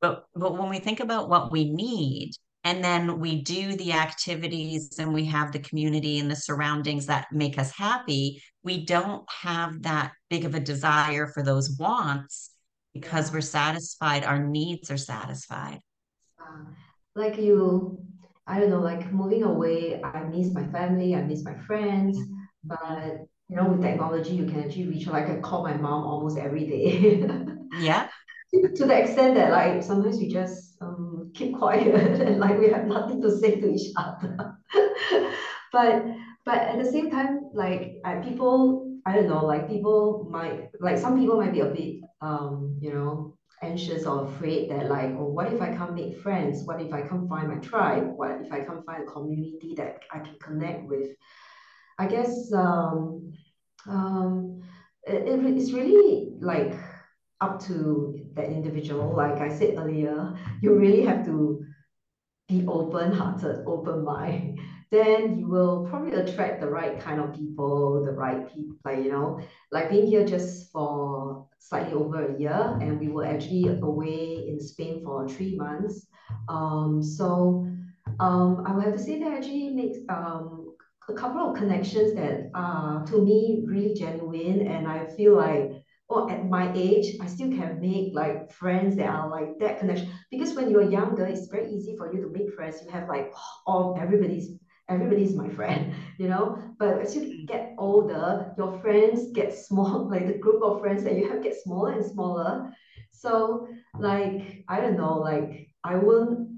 But 0.00 0.24
but 0.34 0.58
when 0.58 0.68
we 0.70 0.78
think 0.78 1.00
about 1.00 1.28
what 1.28 1.52
we 1.52 1.70
need, 1.72 2.32
and 2.64 2.82
then 2.82 3.20
we 3.20 3.42
do 3.42 3.76
the 3.76 3.92
activities 3.92 4.98
and 4.98 5.12
we 5.12 5.26
have 5.26 5.52
the 5.52 5.58
community 5.58 6.18
and 6.18 6.30
the 6.30 6.36
surroundings 6.36 7.06
that 7.06 7.26
make 7.30 7.58
us 7.58 7.70
happy, 7.70 8.42
we 8.62 8.84
don't 8.86 9.24
have 9.30 9.82
that 9.82 10.12
big 10.30 10.44
of 10.44 10.54
a 10.54 10.60
desire 10.60 11.26
for 11.26 11.42
those 11.42 11.76
wants 11.78 12.50
because 12.94 13.32
we're 13.32 13.40
satisfied. 13.42 14.24
Our 14.24 14.38
needs 14.38 14.90
are 14.90 14.96
satisfied. 14.96 15.80
Uh, 16.40 16.64
like 17.14 17.36
you, 17.38 17.98
I 18.46 18.60
don't 18.60 18.70
know, 18.70 18.80
like 18.80 19.12
moving 19.12 19.42
away, 19.42 20.02
I 20.02 20.24
miss 20.24 20.52
my 20.52 20.66
family, 20.68 21.14
I 21.14 21.22
miss 21.22 21.44
my 21.44 21.56
friends, 21.66 22.18
but 22.64 22.78
you 23.48 23.56
know, 23.56 23.68
with 23.68 23.82
technology, 23.82 24.34
you 24.34 24.46
can 24.46 24.62
actually 24.64 24.88
reach, 24.88 25.06
like, 25.06 25.28
I 25.28 25.36
call 25.36 25.62
my 25.62 25.74
mom 25.74 26.04
almost 26.04 26.38
every 26.38 26.66
day. 26.66 27.28
Yeah. 27.76 28.08
To 28.54 28.84
the 28.86 28.96
extent 29.02 29.34
that 29.34 29.50
like 29.50 29.82
sometimes 29.82 30.18
we 30.18 30.28
just 30.28 30.80
um 30.80 31.13
keep 31.34 31.56
quiet 31.56 32.20
and 32.20 32.40
like 32.40 32.58
we 32.58 32.70
have 32.70 32.86
nothing 32.86 33.20
to 33.22 33.30
say 33.38 33.60
to 33.60 33.68
each 33.70 33.92
other. 33.96 34.56
But 35.72 36.04
but 36.44 36.58
at 36.58 36.78
the 36.78 36.84
same 36.90 37.10
time, 37.10 37.50
like 37.52 37.96
I 38.04 38.16
people, 38.16 38.98
I 39.06 39.14
don't 39.14 39.28
know, 39.28 39.44
like 39.44 39.68
people 39.68 40.28
might 40.30 40.70
like 40.80 40.98
some 40.98 41.18
people 41.18 41.36
might 41.36 41.52
be 41.52 41.60
a 41.60 41.66
bit 41.66 41.96
um, 42.20 42.78
you 42.80 42.92
know, 42.94 43.36
anxious 43.62 44.06
or 44.06 44.26
afraid 44.26 44.70
that 44.70 44.88
like, 44.88 45.10
oh, 45.18 45.26
what 45.26 45.52
if 45.52 45.60
I 45.60 45.74
can't 45.74 45.94
make 45.94 46.20
friends? 46.20 46.62
What 46.64 46.80
if 46.80 46.92
I 46.92 47.02
can't 47.02 47.28
find 47.28 47.48
my 47.48 47.56
tribe? 47.56 48.06
What 48.16 48.40
if 48.40 48.52
I 48.52 48.60
can't 48.60 48.86
find 48.86 49.02
a 49.02 49.06
community 49.10 49.74
that 49.76 50.00
I 50.12 50.20
can 50.20 50.36
connect 50.40 50.84
with? 50.86 51.08
I 51.98 52.06
guess 52.06 52.52
um, 52.52 53.32
um, 53.88 54.62
it, 55.04 55.28
it- 55.28 55.56
it's 55.58 55.72
really 55.72 56.34
like 56.40 56.74
up 57.40 57.60
to 57.66 58.18
the 58.34 58.44
individual. 58.44 59.14
Like 59.14 59.40
I 59.40 59.48
said 59.48 59.76
earlier, 59.78 60.34
you 60.60 60.74
really 60.74 61.02
have 61.04 61.24
to 61.26 61.64
be 62.48 62.64
open-hearted, 62.66 63.64
open 63.66 64.04
mind, 64.04 64.60
then 64.90 65.38
you 65.38 65.48
will 65.48 65.86
probably 65.88 66.12
attract 66.12 66.60
the 66.60 66.68
right 66.68 67.00
kind 67.00 67.20
of 67.20 67.34
people, 67.34 68.04
the 68.04 68.12
right 68.12 68.46
people, 68.52 68.76
like 68.84 68.98
you 68.98 69.10
know, 69.10 69.40
like 69.72 69.90
being 69.90 70.06
here 70.06 70.24
just 70.24 70.70
for 70.70 71.46
slightly 71.58 71.94
over 71.94 72.26
a 72.26 72.38
year, 72.38 72.78
and 72.80 73.00
we 73.00 73.08
were 73.08 73.24
actually 73.24 73.68
away 73.68 74.46
in 74.46 74.60
Spain 74.60 75.02
for 75.02 75.28
three 75.28 75.56
months. 75.56 76.06
Um, 76.48 77.02
so 77.02 77.66
um, 78.20 78.64
I 78.66 78.72
would 78.72 78.84
have 78.84 78.92
to 78.92 79.02
say 79.02 79.18
that 79.20 79.32
actually 79.32 79.70
makes 79.70 79.98
um 80.08 80.74
a 81.08 81.12
couple 81.14 81.50
of 81.50 81.56
connections 81.56 82.14
that 82.14 82.50
are 82.54 83.04
to 83.06 83.20
me 83.20 83.62
really 83.66 83.94
genuine, 83.94 84.66
and 84.66 84.86
I 84.86 85.06
feel 85.06 85.34
like 85.34 85.73
oh, 86.10 86.28
at 86.28 86.48
my 86.48 86.70
age, 86.74 87.16
I 87.20 87.26
still 87.26 87.50
can 87.50 87.80
make 87.80 88.14
like 88.14 88.50
friends 88.52 88.96
that 88.96 89.08
are 89.08 89.28
like 89.28 89.58
that 89.58 89.78
connection. 89.78 90.08
Because 90.30 90.54
when 90.54 90.70
you're 90.70 90.82
younger, 90.90 91.24
it's 91.26 91.46
very 91.46 91.66
easy 91.68 91.96
for 91.96 92.12
you 92.12 92.20
to 92.20 92.28
make 92.28 92.50
friends. 92.54 92.82
You 92.82 92.90
have 92.90 93.08
like 93.08 93.32
all 93.66 93.96
everybody's 93.98 94.50
everybody's 94.88 95.34
my 95.34 95.48
friend, 95.48 95.94
you 96.18 96.28
know. 96.28 96.56
But 96.78 97.00
as 97.00 97.14
you 97.14 97.22
Mm. 97.22 97.46
get 97.46 97.74
older, 97.78 98.52
your 98.56 98.72
friends 98.80 99.30
get 99.32 99.52
small, 99.66 100.08
like 100.08 100.26
the 100.26 100.38
group 100.38 100.62
of 100.62 100.80
friends 100.80 101.04
that 101.04 101.16
you 101.16 101.28
have 101.28 101.42
get 101.42 101.54
smaller 101.54 101.92
and 101.92 102.04
smaller. 102.04 102.70
So 103.10 103.66
like 103.98 104.64
I 104.68 104.80
don't 104.80 104.96
know, 104.96 105.18
like 105.18 105.68
I 105.84 105.96
won't 105.96 106.48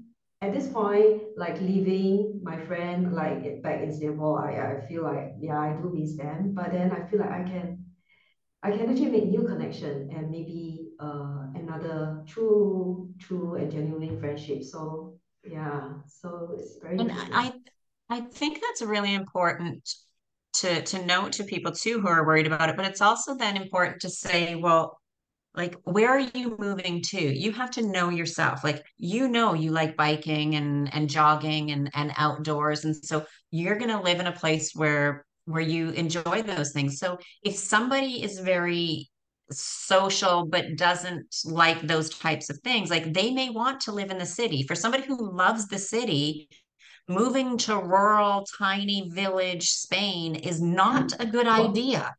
at 0.41 0.51
this 0.53 0.67
point, 0.67 1.23
like 1.35 1.59
leaving 1.59 2.41
my 2.43 2.57
friend 2.57 3.11
like 3.13 3.61
back 3.63 3.81
in 3.81 3.91
Singapore, 3.91 4.39
I, 4.45 4.73
I 4.75 4.85
feel 4.87 5.03
like 5.03 5.33
yeah, 5.39 5.59
I 5.59 5.71
do 5.73 5.89
miss 5.93 6.15
them. 6.15 6.53
But 6.53 6.71
then 6.71 6.91
I 6.91 7.01
feel 7.07 7.19
like 7.19 7.31
I 7.31 7.43
can 7.43 7.86
I 8.63 8.71
can 8.71 8.89
actually 8.89 9.11
make 9.11 9.25
new 9.27 9.43
connection 9.47 10.09
and 10.11 10.31
maybe 10.31 10.89
uh 10.99 11.47
another 11.55 12.23
true 12.27 13.13
true 13.19 13.55
and 13.55 13.71
genuine 13.71 14.19
friendship. 14.19 14.63
So 14.63 15.19
yeah, 15.43 15.93
so 16.07 16.55
it's 16.57 16.77
very 16.81 16.97
And. 16.99 17.11
I 17.31 17.53
I 18.09 18.21
think 18.21 18.61
that's 18.61 18.81
really 18.81 19.13
important 19.13 19.87
to 20.55 20.81
to 20.83 21.05
note 21.05 21.33
to 21.33 21.43
people 21.43 21.71
too 21.71 22.01
who 22.01 22.07
are 22.07 22.25
worried 22.25 22.47
about 22.47 22.69
it, 22.69 22.77
but 22.77 22.85
it's 22.85 23.01
also 23.01 23.35
then 23.35 23.57
important 23.57 24.01
to 24.01 24.09
say, 24.09 24.55
well, 24.55 24.99
like 25.55 25.75
where 25.85 26.09
are 26.09 26.19
you 26.19 26.55
moving 26.59 27.01
to? 27.09 27.19
You 27.21 27.51
have 27.53 27.71
to 27.71 27.83
know 27.83 28.09
yourself. 28.09 28.63
Like 28.63 28.83
you 28.97 29.29
know 29.29 29.53
you 29.53 29.71
like 29.71 29.97
biking 29.97 30.55
and 30.55 30.93
and 30.93 31.09
jogging 31.09 31.71
and 31.71 31.91
and 31.95 32.13
outdoors 32.17 32.85
and 32.85 32.95
so 32.95 33.25
you're 33.51 33.77
going 33.77 33.91
to 33.91 34.01
live 34.01 34.19
in 34.21 34.27
a 34.27 34.33
place 34.33 34.73
where 34.75 35.25
where 35.47 35.61
you 35.61 35.89
enjoy 35.91 36.43
those 36.43 36.71
things. 36.71 36.99
So 36.99 37.17
if 37.41 37.55
somebody 37.55 38.21
is 38.21 38.39
very 38.39 39.09
social 39.49 40.45
but 40.45 40.75
doesn't 40.75 41.33
like 41.45 41.81
those 41.81 42.09
types 42.09 42.49
of 42.49 42.59
things, 42.63 42.89
like 42.89 43.13
they 43.13 43.31
may 43.31 43.49
want 43.49 43.79
to 43.81 43.93
live 43.93 44.11
in 44.11 44.17
the 44.17 44.25
city. 44.25 44.63
For 44.63 44.75
somebody 44.75 45.05
who 45.05 45.31
loves 45.31 45.67
the 45.67 45.79
city, 45.79 46.49
moving 47.07 47.57
to 47.59 47.77
rural, 47.77 48.45
tiny 48.57 49.09
village 49.09 49.69
Spain 49.69 50.35
is 50.35 50.61
not 50.61 51.13
a 51.19 51.25
good 51.25 51.47
idea. 51.47 52.13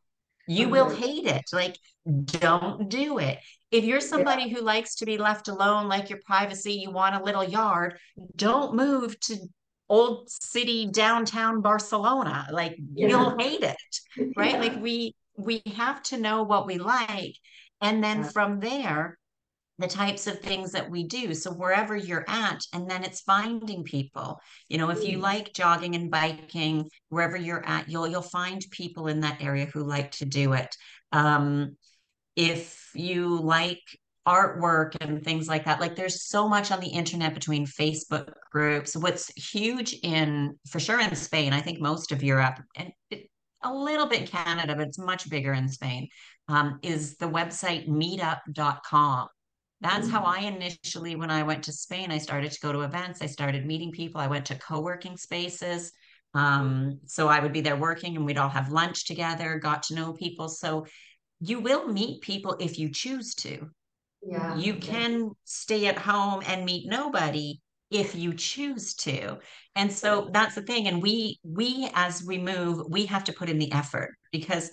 You 0.47 0.70
will 0.70 0.89
hate 0.89 1.26
it. 1.26 1.45
Like, 1.53 1.76
don't 2.24 2.89
do 2.89 3.18
it. 3.18 3.39
If 3.70 3.85
you're 3.85 3.99
Yeah, 3.99 4.07
somebody 4.07 4.49
who 4.49 4.62
likes 4.62 4.95
to 4.97 5.05
be 5.05 5.18
left 5.18 5.49
alone, 5.49 5.89
like 5.89 6.09
your 6.09 6.20
privacy, 6.24 6.72
you 6.72 6.91
want 6.91 7.14
a 7.14 7.22
little 7.22 7.45
yard, 7.45 7.99
don't 8.35 8.74
move 8.74 9.20
to 9.20 9.37
old 9.89 10.30
city 10.30 10.86
downtown 10.86 11.61
Barcelona. 11.62 12.47
Like, 12.51 12.76
yeah, 12.95 13.09
you'll 13.09 13.36
hate 13.39 13.62
it, 13.62 14.01
right? 14.36 14.59
Like 14.59 14.76
we 14.80 15.14
we 15.36 15.62
have 15.74 16.03
to 16.05 16.18
know 16.18 16.43
what 16.43 16.66
we 16.66 16.78
like. 16.78 17.34
And 17.80 18.03
then 18.03 18.22
yeah. 18.22 18.28
from 18.32 18.61
there, 18.61 19.18
the 19.78 19.86
types 19.86 20.26
of 20.26 20.41
things 20.41 20.72
that 20.72 20.91
we 20.91 21.05
do. 21.05 21.34
So 21.34 21.53
wherever 21.53 21.95
you're 21.97 22.24
at, 22.28 22.61
and 22.72 22.91
then 22.91 23.05
it's 23.05 23.20
finding 23.20 23.84
people. 23.84 24.41
You 24.68 24.78
know, 24.78 24.91
if 24.91 25.05
you 25.05 25.18
Mm, 25.18 25.22
like 25.22 25.55
jogging 25.55 25.95
and 25.95 26.11
biking, 26.11 26.91
wherever 27.11 27.36
you're 27.36 27.64
at, 27.66 27.89
you'll 27.89 28.09
you'll 28.09 28.22
find 28.22 28.64
people 28.70 29.07
in 29.07 29.20
that 29.20 29.43
area 29.43 29.66
who 29.66 29.84
like 29.84 30.11
to 30.12 30.24
do 30.24 30.53
it. 30.55 30.74
Um, 31.12 31.76
if 32.36 32.91
you 32.95 33.41
like 33.41 33.82
artwork 34.29 34.95
and 35.01 35.24
things 35.24 35.49
like 35.49 35.64
that, 35.64 35.81
like 35.81 35.97
there's 35.97 36.24
so 36.24 36.47
much 36.47 36.70
on 36.70 36.81
the 36.81 36.89
internet 36.89 37.33
between 37.33 37.66
Facebook 37.66 38.33
groups. 38.53 38.95
What's 38.95 39.33
huge 39.35 39.95
in, 40.03 40.59
for 40.68 40.79
sure 40.79 41.01
in 41.01 41.14
Spain, 41.16 41.53
I 41.53 41.61
think 41.61 41.81
most 41.81 42.12
of 42.12 42.22
Europe 42.22 42.61
and 42.76 42.93
it, 43.11 43.31
a 43.64 43.72
little 43.72 44.07
bit 44.07 44.31
Canada, 44.31 44.76
but 44.76 44.87
it's 44.87 44.99
much 44.99 45.29
bigger 45.31 45.53
in 45.55 45.68
Spain, 45.68 46.09
um, 46.49 46.79
is 46.83 47.16
the 47.16 47.26
website 47.26 47.89
meetup.com. 47.89 49.29
That's 49.81 50.09
how 50.09 50.22
mm, 50.22 50.26
I 50.26 50.41
initially, 50.41 51.16
when 51.16 51.31
I 51.31 51.43
went 51.43 51.64
to 51.64 51.72
Spain, 51.72 52.11
I 52.11 52.18
started 52.18 52.53
to 52.53 52.61
go 52.61 52.72
to 52.72 52.83
events. 52.83 53.22
I 53.22 53.26
started 53.26 53.66
meeting 53.66 53.93
people. 53.93 54.20
I 54.20 54.26
went 54.26 54.47
to 54.47 54.59
co-working 54.59 55.16
spaces. 55.16 55.93
Um, 56.35 57.01
so 57.07 57.29
I 57.29 57.41
would 57.41 57.53
be 57.53 57.61
there 57.61 57.76
working 57.76 58.16
and 58.16 58.26
we'd 58.26 58.39
all 58.39 58.49
have 58.49 58.70
lunch 58.70 59.07
together, 59.07 59.59
got 59.59 59.85
to 59.85 59.95
know 59.95 60.12
people. 60.12 60.49
So 60.49 60.87
you 61.41 61.61
will 61.61 61.89
meet 61.89 62.20
people 62.20 62.57
if 62.61 62.79
you 62.79 62.91
choose 62.91 63.35
to. 63.37 63.70
Yeah, 64.22 64.56
You 64.56 64.74
can 64.74 65.30
stay 65.44 65.86
at 65.86 65.98
home 65.98 66.42
and 66.46 66.64
meet 66.64 66.88
nobody 66.88 67.60
if 67.90 68.14
you 68.14 68.34
choose 68.34 68.94
to. 68.94 69.38
And 69.74 69.92
so 69.92 70.30
that's 70.32 70.54
the 70.54 70.62
thing. 70.62 70.88
And 70.88 71.02
we 71.02 71.38
we 71.42 71.88
as 71.94 72.22
we 72.24 72.38
move, 72.38 72.84
we 72.88 73.06
have 73.06 73.24
to 73.24 73.32
put 73.32 73.48
in 73.48 73.58
the 73.58 73.72
effort 73.72 74.16
because 74.32 74.70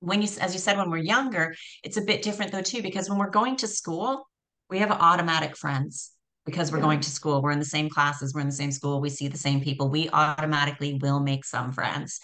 when 0.00 0.22
you 0.22 0.28
as 0.40 0.54
you 0.54 0.58
said 0.58 0.78
when 0.78 0.90
we're 0.90 0.98
younger, 0.98 1.54
it's 1.84 1.96
a 1.98 2.02
bit 2.02 2.22
different 2.22 2.52
though 2.52 2.62
too 2.62 2.82
because 2.82 3.08
when 3.08 3.18
we're 3.18 3.30
going 3.30 3.56
to 3.56 3.68
school, 3.68 4.26
we 4.68 4.78
have 4.78 4.90
automatic 4.90 5.56
friends 5.56 6.12
because 6.46 6.72
we're 6.72 6.80
going 6.80 7.00
to 7.00 7.10
school, 7.10 7.42
we're 7.42 7.50
in 7.50 7.58
the 7.58 7.64
same 7.64 7.88
classes, 7.88 8.32
we're 8.34 8.40
in 8.40 8.46
the 8.46 8.52
same 8.52 8.72
school, 8.72 9.00
we 9.00 9.10
see 9.10 9.28
the 9.28 9.36
same 9.36 9.60
people, 9.60 9.90
we 9.90 10.08
automatically 10.10 10.98
will 11.02 11.20
make 11.20 11.44
some 11.44 11.70
friends. 11.70 12.18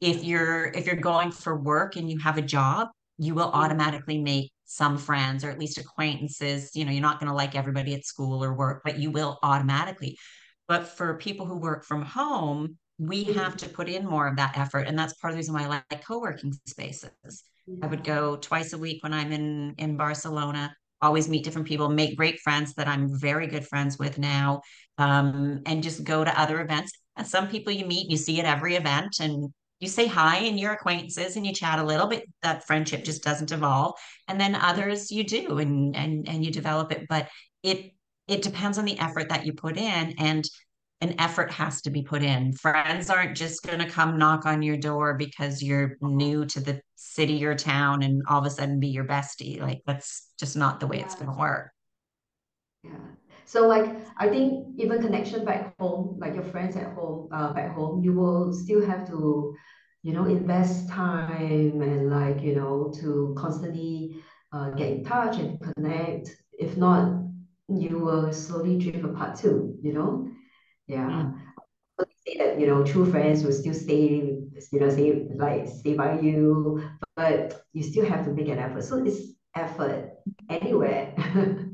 If 0.00 0.24
you're 0.24 0.66
if 0.66 0.86
you're 0.86 0.96
going 0.96 1.30
for 1.30 1.56
work 1.56 1.96
and 1.96 2.10
you 2.10 2.18
have 2.18 2.36
a 2.36 2.42
job, 2.42 2.88
you 3.18 3.34
will 3.34 3.50
mm, 3.50 3.54
automatically 3.54 4.18
make 4.18 4.50
some 4.70 4.96
friends 4.96 5.42
or 5.42 5.50
at 5.50 5.58
least 5.58 5.78
acquaintances. 5.78 6.70
You 6.76 6.84
know, 6.84 6.92
you're 6.92 7.02
not 7.02 7.18
going 7.18 7.28
to 7.28 7.34
like 7.34 7.56
everybody 7.56 7.92
at 7.92 8.04
school 8.04 8.44
or 8.44 8.54
work, 8.54 8.82
but 8.84 9.00
you 9.00 9.10
will 9.10 9.36
automatically. 9.42 10.16
But 10.68 10.86
for 10.86 11.14
people 11.18 11.44
who 11.44 11.58
work 11.58 11.84
from 11.84 12.02
home, 12.02 12.78
we 12.96 13.24
have 13.24 13.54
mm, 13.54 13.58
to 13.58 13.68
put 13.68 13.88
in 13.88 14.06
more 14.06 14.28
of 14.28 14.36
that 14.36 14.56
effort. 14.56 14.86
And 14.86 14.96
that's 14.96 15.14
part 15.14 15.32
of 15.32 15.34
the 15.34 15.38
reason 15.38 15.54
why 15.54 15.64
I 15.64 15.66
like 15.66 16.04
co-working 16.06 16.52
spaces. 16.68 17.42
I 17.82 17.88
would 17.88 18.04
go 18.04 18.36
twice 18.36 18.72
a 18.72 18.78
week 18.78 19.02
when 19.02 19.12
I'm 19.12 19.32
in 19.32 19.74
in 19.78 19.96
Barcelona, 19.96 20.72
always 21.02 21.28
meet 21.28 21.42
different 21.42 21.66
people, 21.66 21.88
make 21.88 22.16
great 22.16 22.38
friends 22.38 22.74
that 22.74 22.86
I'm 22.86 23.18
very 23.18 23.48
good 23.48 23.66
friends 23.66 23.98
with 23.98 24.18
now, 24.18 24.60
um, 24.98 25.62
and 25.66 25.82
just 25.82 26.04
go 26.04 26.22
to 26.22 26.40
other 26.40 26.60
events. 26.60 26.92
And 27.16 27.26
some 27.26 27.48
people 27.48 27.72
you 27.72 27.86
meet, 27.86 28.08
you 28.08 28.16
see 28.16 28.38
at 28.38 28.46
every 28.46 28.76
event, 28.76 29.16
and 29.20 29.52
you 29.80 29.88
say 29.88 30.06
hi 30.06 30.38
and 30.38 30.60
you're 30.60 30.72
acquaintances 30.72 31.36
and 31.36 31.46
you 31.46 31.52
chat 31.52 31.78
a 31.78 31.84
little 31.84 32.06
bit. 32.06 32.24
That 32.42 32.66
friendship 32.66 33.02
just 33.02 33.24
doesn't 33.24 33.50
evolve. 33.52 33.94
And 34.28 34.40
then 34.40 34.52
mm-hmm. 34.52 34.64
others 34.64 35.10
you 35.10 35.24
do 35.24 35.58
and 35.58 35.96
and 35.96 36.28
and 36.28 36.44
you 36.44 36.52
develop 36.52 36.92
it. 36.92 37.06
But 37.08 37.28
it 37.62 37.92
it 38.28 38.42
depends 38.42 38.78
on 38.78 38.84
the 38.84 38.98
effort 38.98 39.30
that 39.30 39.46
you 39.46 39.54
put 39.54 39.76
in. 39.76 40.14
And 40.18 40.48
an 41.00 41.18
effort 41.18 41.50
has 41.50 41.80
to 41.82 41.90
be 41.90 42.02
put 42.02 42.22
in. 42.22 42.52
Friends 42.52 43.08
aren't 43.08 43.36
just 43.36 43.62
going 43.62 43.78
to 43.78 43.88
come 43.88 44.18
knock 44.18 44.44
on 44.44 44.60
your 44.60 44.76
door 44.76 45.14
because 45.14 45.62
you're 45.62 45.96
new 46.02 46.44
to 46.44 46.60
the 46.60 46.80
city 46.94 47.42
or 47.46 47.54
town 47.54 48.02
and 48.02 48.22
all 48.28 48.38
of 48.38 48.46
a 48.46 48.50
sudden 48.50 48.80
be 48.80 48.88
your 48.88 49.04
bestie. 49.04 49.60
Like 49.60 49.80
that's 49.86 50.28
just 50.38 50.56
not 50.56 50.78
the 50.78 50.86
way 50.86 51.00
it's 51.00 51.14
going 51.14 51.30
to 51.30 51.38
work. 51.38 51.70
Yeah. 52.84 52.90
So 53.50 53.66
like 53.66 53.86
I 54.16 54.28
think 54.28 54.68
even 54.78 55.02
connection 55.02 55.44
back 55.44 55.74
home, 55.80 56.16
like 56.20 56.34
your 56.34 56.44
friends 56.44 56.76
at 56.76 56.92
home, 56.94 57.28
uh, 57.32 57.52
back 57.52 57.74
home, 57.74 58.02
you 58.04 58.12
will 58.12 58.52
still 58.52 58.84
have 58.86 59.08
to, 59.08 59.56
you 60.04 60.12
know, 60.12 60.26
invest 60.26 60.88
time 60.88 61.82
and 61.82 62.10
like, 62.10 62.40
you 62.42 62.54
know, 62.54 62.92
to 63.00 63.34
constantly 63.36 64.16
uh, 64.52 64.70
get 64.70 64.90
in 64.90 65.04
touch 65.04 65.38
and 65.38 65.60
connect. 65.60 66.30
If 66.58 66.76
not, 66.76 67.24
you 67.68 67.98
will 67.98 68.32
slowly 68.32 68.78
drift 68.78 69.04
apart 69.04 69.36
too, 69.36 69.76
you 69.82 69.94
know? 69.94 70.30
Yeah. 70.86 71.08
Mm. 71.10 71.34
Say 72.26 72.38
that, 72.38 72.60
you 72.60 72.66
know, 72.68 72.84
true 72.84 73.10
friends 73.10 73.42
will 73.42 73.52
still 73.52 73.74
stay, 73.74 74.38
you 74.72 74.80
know, 74.80 74.90
stay 74.90 75.26
like 75.36 75.66
stay 75.68 75.94
by 75.94 76.20
you, 76.20 76.82
but 77.16 77.64
you 77.72 77.82
still 77.82 78.06
have 78.06 78.24
to 78.26 78.30
make 78.30 78.48
an 78.48 78.58
effort. 78.58 78.84
So 78.84 79.04
it's 79.04 79.32
effort 79.56 80.10
anywhere. 80.48 81.14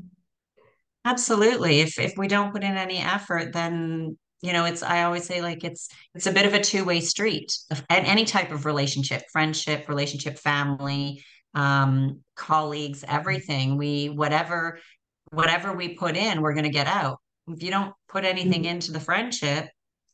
Absolutely. 1.07 1.79
If 1.79 1.97
if 1.99 2.13
we 2.17 2.27
don't 2.27 2.51
put 2.51 2.63
in 2.63 2.75
any 2.75 2.97
effort, 2.97 3.53
then 3.53 4.17
you 4.41 4.51
know, 4.53 4.65
it's 4.65 4.83
I 4.83 5.03
always 5.03 5.23
say 5.23 5.41
like 5.41 5.63
it's 5.63 5.87
it's 6.13 6.27
a 6.27 6.31
bit 6.33 6.45
of 6.45 6.53
a 6.53 6.59
two-way 6.61 6.99
street. 6.99 7.49
And 7.89 8.05
any 8.05 8.25
type 8.25 8.51
of 8.51 8.65
relationship, 8.65 9.23
friendship, 9.31 9.87
relationship, 9.87 10.37
family, 10.37 11.23
um, 11.53 12.21
colleagues, 12.35 13.05
everything. 13.07 13.77
We 13.77 14.07
whatever 14.09 14.79
whatever 15.31 15.73
we 15.73 15.95
put 15.95 16.17
in, 16.17 16.41
we're 16.41 16.53
going 16.53 16.65
to 16.65 16.69
get 16.81 16.87
out. 16.87 17.19
If 17.47 17.63
you 17.63 17.71
don't 17.71 17.93
put 18.09 18.25
anything 18.25 18.65
into 18.65 18.91
the 18.91 18.99
friendship, 18.99 19.69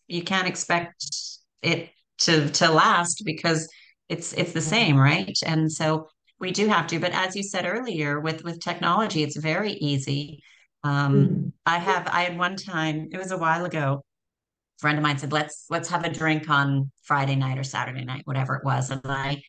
you 0.08 0.24
can't 0.24 0.48
expect 0.48 1.06
it 1.64 1.90
to 2.20 2.50
to 2.52 2.70
last 2.72 3.24
because 3.26 3.68
it's 4.10 4.34
it's 4.34 4.54
the 4.54 4.62
same, 4.62 4.98
right? 4.98 5.38
And 5.46 5.72
so 5.72 6.08
we 6.40 6.52
do 6.52 6.68
have 6.68 6.88
to. 6.88 7.00
But 7.00 7.14
as 7.14 7.36
you 7.36 7.42
said 7.44 7.66
earlier, 7.66 8.20
with 8.20 8.44
with 8.44 8.60
technology, 8.62 9.24
it's 9.24 9.38
very 9.38 9.74
easy. 9.74 10.44
Um, 10.84 11.28
Mm. 11.28 11.54
I 11.66 11.80
have 11.80 12.08
I 12.08 12.24
had 12.24 12.38
one 12.38 12.56
time, 12.58 13.10
it 13.12 13.18
was 13.18 13.32
a 13.32 13.38
while 13.38 13.66
ago, 13.66 14.04
a 14.80 14.82
friend 14.82 14.98
of 14.98 15.04
mine 15.04 15.18
said, 15.18 15.32
let's 15.32 15.66
let's 15.70 15.90
have 15.90 16.06
a 16.06 16.10
drink 16.14 16.50
on 16.50 16.92
Friday 17.04 17.36
night 17.36 17.58
or 17.58 17.64
Saturday 17.64 18.06
night, 18.06 18.24
whatever 18.26 18.56
it 18.56 18.66
was. 18.66 18.92
And 18.92 19.02
I 19.06 19.42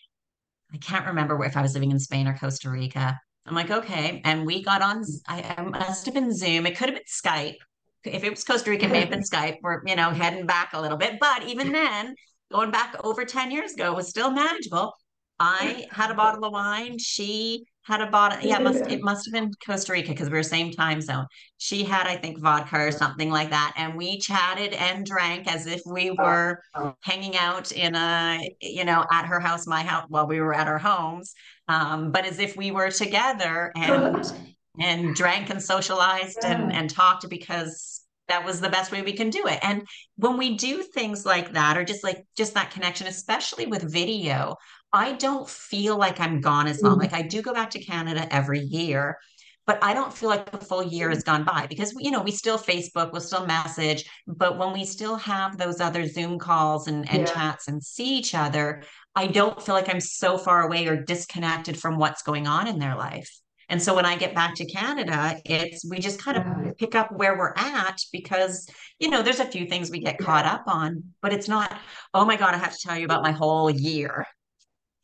I 0.72 0.78
can't 0.78 1.07
remember 1.07 1.43
if 1.45 1.57
I 1.57 1.62
was 1.62 1.74
living 1.74 1.91
in 1.91 1.99
Spain 1.99 2.26
or 2.26 2.37
Costa 2.37 2.70
Rica. 2.70 3.18
I'm 3.47 3.55
like, 3.55 3.70
okay. 3.70 4.20
And 4.24 4.47
we 4.47 4.62
got 4.62 4.82
on, 4.82 5.05
I, 5.28 5.55
I 5.59 5.62
must 5.62 6.07
have 6.07 6.14
been 6.14 6.35
Zoom. 6.35 6.66
It 6.66 6.76
could 6.76 6.89
have 6.89 6.97
been 6.97 7.05
Skype. 7.07 7.57
If 8.05 8.24
it 8.24 8.30
was 8.30 8.45
Costa 8.45 8.70
Rica, 8.70 8.87
it 8.87 8.91
may 8.93 9.01
have 9.01 9.11
been 9.11 9.20
Skype. 9.32 9.59
We're, 9.62 9.82
you 9.87 9.97
know, 9.97 10.11
heading 10.11 10.47
back 10.47 10.72
a 10.72 10.80
little 10.80 10.97
bit. 10.97 11.18
But 11.20 11.45
even 11.45 11.72
then, 11.72 12.14
going 12.53 12.70
back 12.70 12.97
over 13.05 13.24
10 13.24 13.51
years 13.51 13.74
ago 13.74 13.95
was 13.95 14.09
still 14.09 14.30
manageable. 14.30 14.95
I 15.39 15.87
had 15.91 16.11
a 16.11 16.14
bottle 16.14 16.45
of 16.45 16.53
wine. 16.53 16.99
She 16.99 17.66
had 17.85 18.01
a 18.01 18.07
bottle. 18.07 18.39
Yeah, 18.43 18.59
it 18.59 18.62
must 18.62 18.87
it 18.91 19.03
must 19.03 19.26
have 19.26 19.32
been 19.32 19.51
Costa 19.64 19.93
Rica 19.93 20.11
because 20.11 20.28
we 20.28 20.35
were 20.35 20.43
same 20.43 20.72
time 20.72 21.01
zone. 21.01 21.26
She 21.59 21.85
had, 21.85 22.07
I 22.07 22.16
think, 22.16 22.41
vodka 22.41 22.78
or 22.78 22.91
something 22.91 23.30
like 23.30 23.51
that, 23.51 23.74
and 23.76 23.97
we 23.97 24.18
chatted 24.18 24.72
and 24.72 25.05
drank 25.05 25.47
as 25.47 25.66
if 25.66 25.82
we 25.87 26.11
were 26.11 26.61
hanging 27.03 27.37
out 27.37 27.72
in 27.72 27.95
a, 27.95 28.51
you 28.61 28.85
know, 28.85 29.05
at 29.11 29.26
her 29.26 29.41
house, 29.41 29.66
my 29.66 29.82
house, 29.82 30.07
while 30.09 30.26
we 30.26 30.41
were 30.41 30.55
at 30.55 30.66
our 30.66 30.78
homes, 30.78 31.35
um, 31.68 32.11
but 32.11 32.24
as 32.24 32.39
if 32.39 32.57
we 32.57 32.70
were 32.70 32.91
together 32.91 33.70
and 33.76 34.32
and 34.80 35.14
drank 35.14 35.51
and 35.51 35.62
socialized 35.62 36.39
and 36.43 36.72
and 36.72 36.91
talked 36.91 37.28
because 37.28 38.05
that 38.28 38.45
was 38.45 38.61
the 38.61 38.70
best 38.70 38.91
way 38.91 39.03
we 39.03 39.12
can 39.12 39.30
do 39.30 39.47
it. 39.47 39.59
And 39.62 39.87
when 40.16 40.39
we 40.39 40.57
do 40.57 40.82
things 40.82 41.26
like 41.26 41.53
that, 41.53 41.76
or 41.76 41.85
just 41.85 42.03
like 42.03 42.24
just 42.37 42.55
that 42.55 42.70
connection, 42.70 43.07
especially 43.07 43.66
with 43.66 43.82
video, 43.93 44.57
I 44.95 45.15
don't 45.15 45.49
feel 45.49 45.99
like 45.99 46.21
I'm 46.21 46.41
gone 46.41 46.69
as 46.69 46.81
long. 46.81 46.97
Mm. 46.97 47.01
Like 47.01 47.13
I 47.13 47.23
do 47.23 47.43
go 47.43 47.53
back 47.53 47.69
to 47.71 47.83
Canada 47.83 48.33
every 48.33 48.61
year, 48.61 49.19
but 49.67 49.83
I 49.83 49.93
don't 49.93 50.17
feel 50.17 50.29
like 50.29 50.49
a 50.55 50.59
full 50.59 50.85
year 50.85 51.11
has 51.11 51.25
gone 51.25 51.43
by 51.43 51.67
because 51.67 51.93
you 51.99 52.13
know 52.13 52.23
we 52.23 52.31
still 52.31 52.59
Facebook, 52.59 53.11
we'll 53.11 53.21
still 53.21 53.45
message, 53.45 54.05
but 54.29 54.57
when 54.57 54.73
we 54.73 54.85
still 54.85 55.17
have 55.17 55.59
those 55.59 55.81
other 55.81 56.07
Zoom 56.07 56.39
calls 56.39 56.87
and, 56.87 57.11
and 57.11 57.23
Yeah. 57.23 57.35
chats 57.35 57.67
and 57.67 57.83
see 57.83 58.17
each 58.17 58.37
other, 58.37 58.85
I 59.17 59.27
don't 59.27 59.61
feel 59.61 59.75
like 59.75 59.89
I'm 59.93 60.01
so 60.01 60.39
far 60.39 60.63
away 60.63 60.87
or 60.87 60.97
disconnected 60.97 61.77
from 61.77 61.99
what's 61.99 62.23
going 62.23 62.47
on 62.47 62.69
in 62.69 62.79
their 62.79 62.95
life. 62.95 63.31
And 63.69 63.83
so 63.83 63.95
when 63.97 64.07
I 64.07 64.17
get 64.17 64.33
back 64.35 64.55
to 64.57 64.67
Canada, 64.67 65.41
it's 65.45 65.85
we 65.91 65.99
just 65.99 66.23
kind 66.23 66.37
of 66.37 66.77
pick 66.77 66.95
up 66.95 67.11
where 67.11 67.37
we're 67.37 67.55
at 67.57 67.99
because 68.13 68.69
you 69.01 69.11
know 69.11 69.23
there's 69.23 69.41
a 69.41 69.45
few 69.45 69.67
things 69.67 69.91
we 69.91 69.99
get 69.99 70.19
caught 70.19 70.47
up 70.47 70.63
on, 70.69 71.03
but 71.21 71.33
it's 71.33 71.49
not, 71.49 71.77
oh 72.13 72.25
my 72.25 72.37
God, 72.37 72.55
I 72.55 72.59
have 72.59 72.77
to 72.77 72.87
tell 72.87 72.97
you 72.97 73.07
about 73.07 73.25
my 73.25 73.33
whole 73.33 73.69
year 73.71 74.25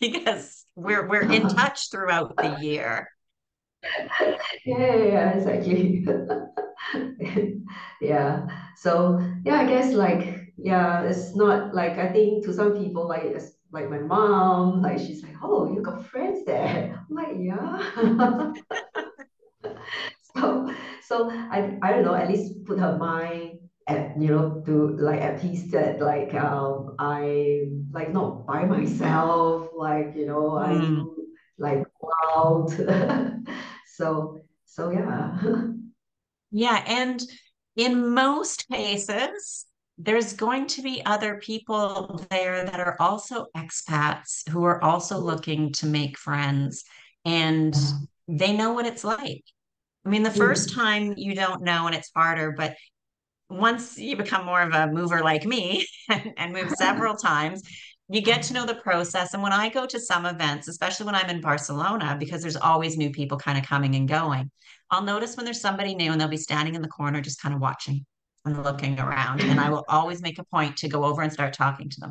because 0.01 0.65
we're 0.77 1.07
we're 1.09 1.23
in 1.31 1.49
touch 1.49 1.91
throughout 1.91 2.37
the 2.37 2.57
year. 2.61 3.09
Yeah, 4.65 4.95
yeah, 4.95 5.05
yeah, 5.05 5.31
exactly. 5.37 6.07
Yeah. 8.01 8.47
So 8.77 9.21
yeah, 9.45 9.61
I 9.61 9.67
guess 9.67 9.93
like 9.93 10.53
yeah, 10.57 11.03
it's 11.03 11.37
not 11.37 11.75
like 11.75 11.99
I 11.99 12.09
think 12.13 12.45
to 12.47 12.53
some 12.53 12.77
people 12.79 13.07
like 13.09 13.25
it's 13.25 13.53
like 13.73 13.91
my 13.91 13.99
mom, 13.99 14.83
like 14.83 14.99
she's 14.99 15.23
like, 15.23 15.37
oh, 15.43 15.73
you 15.73 15.83
got 15.83 16.07
friends 16.07 16.45
there. 16.47 16.99
I'm 17.09 17.15
like, 17.15 17.37
yeah. 17.39 18.53
So 20.35 20.73
so 21.03 21.31
I 21.31 21.79
I 21.83 21.93
don't 21.93 22.05
know, 22.05 22.15
at 22.15 22.29
least 22.29 22.65
put 22.65 22.79
her 22.79 22.97
mind 22.99 23.59
at 23.87 24.21
you 24.21 24.29
know 24.29 24.63
to 24.67 24.97
like 24.99 25.21
at 25.21 25.41
peace 25.41 25.71
that 25.73 26.01
like 26.01 26.35
um 26.35 26.95
I 26.99 27.69
like 27.93 28.13
not 28.13 28.47
by 28.47 28.65
myself, 28.65 29.71
like 29.77 30.15
you 30.15 30.27
know, 30.27 30.57
I 30.59 30.75
Hmm. 30.75 31.01
do 31.01 31.27
like 31.59 31.85
go 32.01 32.11
out. 32.37 32.73
So 33.97 34.41
so 34.65 34.91
yeah. 34.91 35.39
Yeah, 36.51 36.83
and 36.87 37.21
in 37.77 38.15
most 38.15 38.67
cases, 38.69 39.67
there's 39.99 40.33
going 40.33 40.67
to 40.69 40.83
be 40.83 41.05
other 41.05 41.37
people 41.37 42.25
there 42.31 42.65
that 42.65 42.81
are 42.81 42.97
also 42.99 43.47
expats 43.57 44.49
who 44.49 44.65
are 44.65 44.83
also 44.83 45.19
looking 45.19 45.73
to 45.75 45.87
make 45.87 46.17
friends, 46.19 46.85
and 47.25 47.75
Yeah. 47.75 47.99
they 48.29 48.57
know 48.57 48.73
what 48.73 48.87
it's 48.87 49.05
like. 49.05 49.45
I 50.05 50.09
mean, 50.09 50.23
the 50.23 50.31
first 50.31 50.71
Mm. 50.71 50.75
time 50.75 51.15
you 51.19 51.35
don't 51.35 51.63
know 51.63 51.87
and 51.87 51.95
it's 51.95 52.11
harder, 52.17 52.53
but 52.53 52.75
once 53.51 53.99
you 53.99 54.17
become 54.17 54.47
more 54.47 54.63
of 54.63 54.73
a 54.73 54.87
mover 54.87 55.23
like 55.23 55.45
me 55.45 55.87
and, 56.09 56.33
and 56.37 56.53
move 56.53 56.71
several 56.71 57.15
times, 57.17 57.63
you 58.09 58.21
get 58.21 58.43
to 58.43 58.55
know 58.55 58.67
the 58.67 58.75
process. 58.75 59.35
And 59.35 59.43
when 59.43 59.53
I 59.53 59.69
go 59.69 59.87
to 59.87 60.01
some 60.01 60.27
events, 60.27 60.69
especially 60.69 61.07
when 61.07 61.15
I'm 61.15 61.31
in 61.31 61.41
Barcelona, 61.41 62.17
because 62.19 62.43
there's 62.43 62.57
always 62.57 62.97
new 62.97 63.11
people 63.11 63.39
kind 63.39 63.59
of 63.59 63.65
coming 63.65 63.95
and 63.95 64.09
going, 64.09 64.51
I'll 64.91 65.03
notice 65.03 65.37
when 65.37 65.45
there's 65.45 65.61
somebody 65.61 65.95
new 65.95 66.11
and 66.11 66.21
they'll 66.21 66.29
be 66.29 66.37
standing 66.37 66.75
in 66.75 66.83
the 66.83 66.89
corner 66.89 67.21
just 67.21 67.41
kind 67.41 67.55
of 67.55 67.61
watching 67.61 68.05
and 68.45 68.63
looking 68.65 68.99
around. 68.99 69.43
And 69.43 69.61
I 69.61 69.71
will 69.71 69.85
always 69.89 70.23
make 70.23 70.39
a 70.39 70.45
point 70.45 70.77
to 70.79 70.89
go 70.89 71.05
over 71.05 71.23
and 71.23 71.33
start 71.33 71.53
talking 71.53 71.89
to 71.89 72.01
them. 72.01 72.11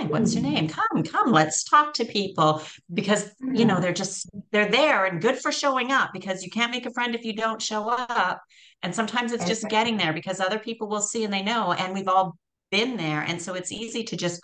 Hi, 0.00 0.06
what's 0.06 0.34
your 0.34 0.42
name? 0.42 0.66
Mm. 0.66 0.72
Come, 0.72 1.02
come, 1.02 1.30
let's 1.30 1.62
talk 1.62 1.92
to 1.94 2.06
people 2.06 2.62
because, 2.94 3.32
you 3.52 3.66
know, 3.66 3.80
they're 3.80 3.92
just, 3.92 4.30
they're 4.50 4.70
there 4.70 5.04
and 5.04 5.20
good 5.20 5.36
for 5.38 5.52
showing 5.52 5.92
up 5.92 6.10
because 6.14 6.42
you 6.42 6.48
can't 6.50 6.70
make 6.70 6.86
a 6.86 6.90
friend 6.90 7.14
if 7.14 7.22
you 7.22 7.34
don't 7.34 7.60
show 7.60 7.86
up. 7.90 8.40
And 8.82 8.94
sometimes 8.94 9.32
it's 9.32 9.44
just 9.44 9.68
getting 9.68 9.98
there 9.98 10.14
because 10.14 10.40
other 10.40 10.58
people 10.58 10.88
will 10.88 11.02
see 11.02 11.24
and 11.24 11.32
they 11.32 11.42
know, 11.42 11.74
and 11.74 11.92
we've 11.92 12.08
all 12.08 12.38
been 12.70 12.96
there. 12.96 13.20
And 13.20 13.42
so 13.42 13.52
it's 13.52 13.72
easy 13.72 14.02
to 14.04 14.16
just 14.16 14.40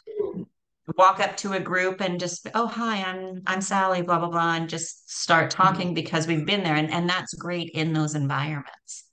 walk 0.98 1.20
up 1.20 1.38
to 1.38 1.54
a 1.54 1.60
group 1.60 2.02
and 2.02 2.20
just, 2.20 2.46
oh, 2.54 2.66
hi, 2.66 3.02
I'm 3.02 3.40
I'm 3.46 3.62
Sally, 3.62 4.02
blah, 4.02 4.18
blah, 4.18 4.28
blah, 4.28 4.56
and 4.56 4.68
just 4.68 5.10
start 5.10 5.50
talking 5.50 5.92
Mm. 5.92 5.94
because 5.94 6.26
we've 6.26 6.44
been 6.44 6.64
there. 6.64 6.76
And, 6.76 6.90
and 6.90 7.08
that's 7.08 7.32
great 7.32 7.70
in 7.70 7.94
those 7.94 8.14
environments. 8.14 9.06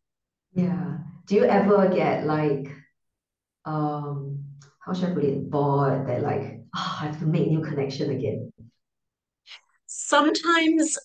Yeah. 0.53 0.97
Do 1.25 1.35
you 1.35 1.45
ever 1.45 1.87
get 1.87 2.25
like 2.25 2.69
um 3.63 4.43
how 4.85 4.93
should 4.93 5.09
I 5.11 5.13
put 5.13 5.23
it, 5.23 5.49
bored 5.49 6.07
that 6.07 6.23
like 6.23 6.59
oh, 6.75 6.97
I 7.01 7.05
have 7.05 7.19
to 7.19 7.25
make 7.25 7.47
new 7.47 7.61
connection 7.61 8.11
again? 8.11 8.51
Sometimes, 9.85 10.97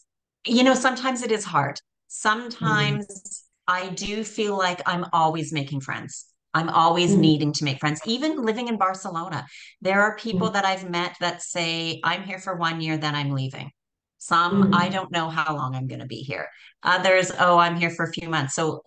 you 0.47 0.65
know, 0.65 0.75
sometimes 0.75 1.23
it 1.23 1.31
is 1.31 1.45
hard. 1.45 1.77
Mm. 1.77 1.81
Sometimes 2.09 3.45
I 3.67 3.91
do 3.91 4.25
feel 4.25 4.57
like 4.57 4.81
I'm 4.87 5.07
always 5.13 5.53
making 5.53 5.81
friends. 5.81 6.27
I'm 6.55 6.71
always 6.71 7.15
Mm. 7.15 7.21
needing 7.21 7.53
to 7.53 7.65
make 7.65 7.79
friends. 7.79 8.01
Even 8.07 8.43
living 8.43 8.69
in 8.69 8.79
Barcelona, 8.79 9.47
there 9.81 10.01
are 10.01 10.17
Mm. 10.17 10.23
people 10.23 10.51
that 10.51 10.65
I've 10.65 10.89
met 10.91 11.17
that 11.21 11.43
say, 11.43 12.01
I'm 12.03 12.23
here 12.25 12.39
for 12.39 12.57
one 12.57 12.81
year, 12.81 12.97
then 12.97 13.15
I'm 13.15 13.31
leaving. 13.33 13.71
Some, 14.17 14.71
I 14.73 14.89
Mm. 14.89 14.93
don't 14.93 15.13
know 15.13 15.29
how 15.29 15.55
long 15.55 15.77
I'm 15.77 15.87
going 15.87 16.01
to 16.01 16.07
be 16.07 16.23
here. 16.23 16.49
Others, 16.83 17.31
oh, 17.39 17.59
I'm 17.59 17.77
here 17.77 17.91
for 17.91 18.07
a 18.07 18.13
few 18.13 18.29
months. 18.29 18.55
So, 18.55 18.83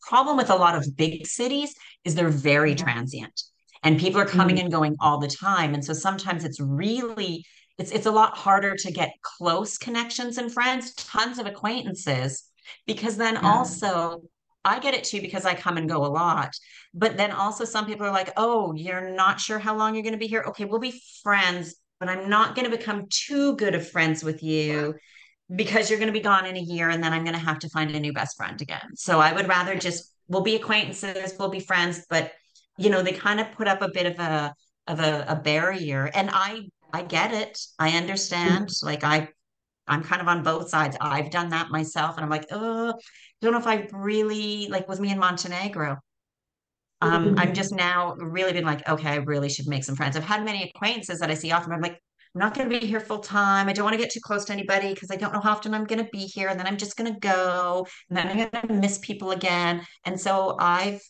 problem 0.00 0.36
with 0.36 0.50
a 0.50 0.56
lot 0.56 0.74
of 0.74 0.96
big 0.96 1.26
cities 1.26 1.74
is 2.04 2.14
they're 2.14 2.28
very 2.28 2.74
transient 2.74 3.42
and 3.82 3.98
people 4.00 4.20
are 4.20 4.26
coming 4.26 4.56
Mm. 4.56 4.60
and 4.62 4.70
going 4.72 4.96
all 5.00 5.18
the 5.18 5.28
time. 5.28 5.74
And 5.74 5.84
so 5.84 5.92
sometimes 5.92 6.44
it's 6.44 6.60
really 6.60 7.44
it's 7.78 7.90
it's 7.90 8.06
a 8.06 8.10
lot 8.10 8.36
harder 8.36 8.74
to 8.76 8.90
get 8.92 9.10
close 9.22 9.76
connections 9.78 10.38
and 10.38 10.52
friends, 10.52 10.94
tons 10.94 11.38
of 11.38 11.46
acquaintances, 11.46 12.44
because 12.86 13.16
then 13.16 13.36
Yeah. 13.42 13.50
also 13.50 14.22
I 14.64 14.80
get 14.80 14.94
it 14.94 15.04
too 15.04 15.20
because 15.20 15.44
I 15.44 15.54
come 15.54 15.76
and 15.76 15.88
go 15.88 16.04
a 16.04 16.08
lot. 16.08 16.52
But 16.94 17.16
then 17.16 17.30
also 17.30 17.64
some 17.64 17.86
people 17.86 18.06
are 18.06 18.10
like, 18.12 18.32
"Oh, 18.36 18.72
you're 18.74 19.10
not 19.10 19.40
sure 19.40 19.58
how 19.58 19.76
long 19.76 19.94
you're 19.94 20.02
going 20.02 20.12
to 20.14 20.18
be 20.18 20.26
here. 20.26 20.44
Okay, 20.48 20.64
we'll 20.64 20.80
be 20.80 21.00
friends, 21.22 21.74
but 22.00 22.08
I'm 22.08 22.28
not 22.28 22.54
going 22.56 22.68
to 22.70 22.76
become 22.76 23.06
too 23.10 23.56
good 23.56 23.74
of 23.74 23.88
friends 23.88 24.24
with 24.24 24.42
you 24.42 24.94
because 25.54 25.90
you're 25.90 25.98
going 25.98 26.08
to 26.12 26.20
be 26.20 26.20
gone 26.20 26.46
in 26.46 26.56
a 26.56 26.60
year 26.60 26.88
and 26.90 27.02
then 27.02 27.12
I'm 27.12 27.24
going 27.24 27.34
to 27.36 27.40
have 27.40 27.60
to 27.60 27.68
find 27.70 27.90
a 27.94 28.00
new 28.00 28.12
best 28.12 28.36
friend 28.36 28.60
again." 28.60 28.96
So 28.96 29.20
I 29.20 29.32
would 29.32 29.48
rather 29.48 29.76
just 29.76 30.12
we'll 30.28 30.42
be 30.42 30.56
acquaintances, 30.56 31.34
we'll 31.38 31.50
be 31.50 31.60
friends, 31.60 32.04
but 32.10 32.32
you 32.78 32.90
know, 32.90 33.02
they 33.02 33.12
kind 33.12 33.40
of 33.40 33.52
put 33.52 33.68
up 33.68 33.82
a 33.82 33.90
bit 33.90 34.06
of 34.06 34.18
a 34.18 34.54
of 34.86 35.00
a, 35.00 35.24
a 35.28 35.36
barrier. 35.36 36.10
And 36.14 36.30
I 36.32 36.62
I 36.92 37.02
get 37.02 37.32
it. 37.32 37.58
I 37.78 37.90
understand. 37.96 38.68
Mm. 38.68 38.84
Like 38.84 39.04
I 39.04 39.28
I'm 39.88 40.02
kind 40.02 40.22
of 40.22 40.28
on 40.28 40.42
both 40.44 40.68
sides. 40.70 40.96
I've 41.00 41.30
done 41.30 41.50
that 41.50 41.70
myself 41.70 42.16
and 42.16 42.24
I'm 42.24 42.30
like, 42.30 42.46
oh, 42.52 42.94
don't 43.42 43.52
know 43.52 43.58
if 43.58 43.66
I 43.66 43.88
really 43.92 44.68
like 44.68 44.88
with 44.88 45.00
me 45.00 45.10
in 45.12 45.18
Montenegro. 45.18 45.98
Um, 47.02 47.34
I'm 47.36 47.50
Mm. 47.50 47.54
just 47.54 47.72
now 47.72 48.14
really 48.16 48.52
been 48.52 48.64
like, 48.64 48.86
okay, 48.88 49.10
I 49.10 49.16
really 49.16 49.48
should 49.48 49.66
make 49.66 49.84
some 49.84 49.96
friends. 49.96 50.16
I've 50.16 50.24
had 50.24 50.44
many 50.44 50.62
acquaintances 50.64 51.18
that 51.20 51.30
I 51.30 51.34
see 51.34 51.52
often. 51.52 51.70
but 51.70 51.76
I'm 51.76 51.82
like, 51.82 52.00
I'm 52.34 52.40
not 52.40 52.54
going 52.54 52.68
to 52.68 52.80
be 52.80 52.86
here 52.86 53.00
full 53.00 53.18
time. 53.20 53.68
I 53.68 53.72
don't 53.72 53.84
want 53.84 53.94
to 53.94 54.02
get 54.02 54.10
too 54.10 54.20
close 54.20 54.44
to 54.46 54.52
anybody 54.52 54.92
because 54.94 55.10
I 55.10 55.16
don't 55.16 55.32
know 55.32 55.40
how 55.40 55.52
often 55.52 55.74
I'm 55.74 55.84
going 55.84 56.02
to 56.02 56.10
be 56.10 56.26
here. 56.26 56.48
And 56.48 56.58
then 56.58 56.66
I'm 56.66 56.76
just 56.76 56.96
going 56.96 57.12
to 57.12 57.18
go 57.20 57.86
and 58.08 58.16
then 58.16 58.28
I'm 58.28 58.36
going 58.36 58.68
to 58.68 58.72
miss 58.74 58.98
people 58.98 59.30
again. 59.32 59.86
And 60.04 60.18
so 60.20 60.56
I've 60.58 61.02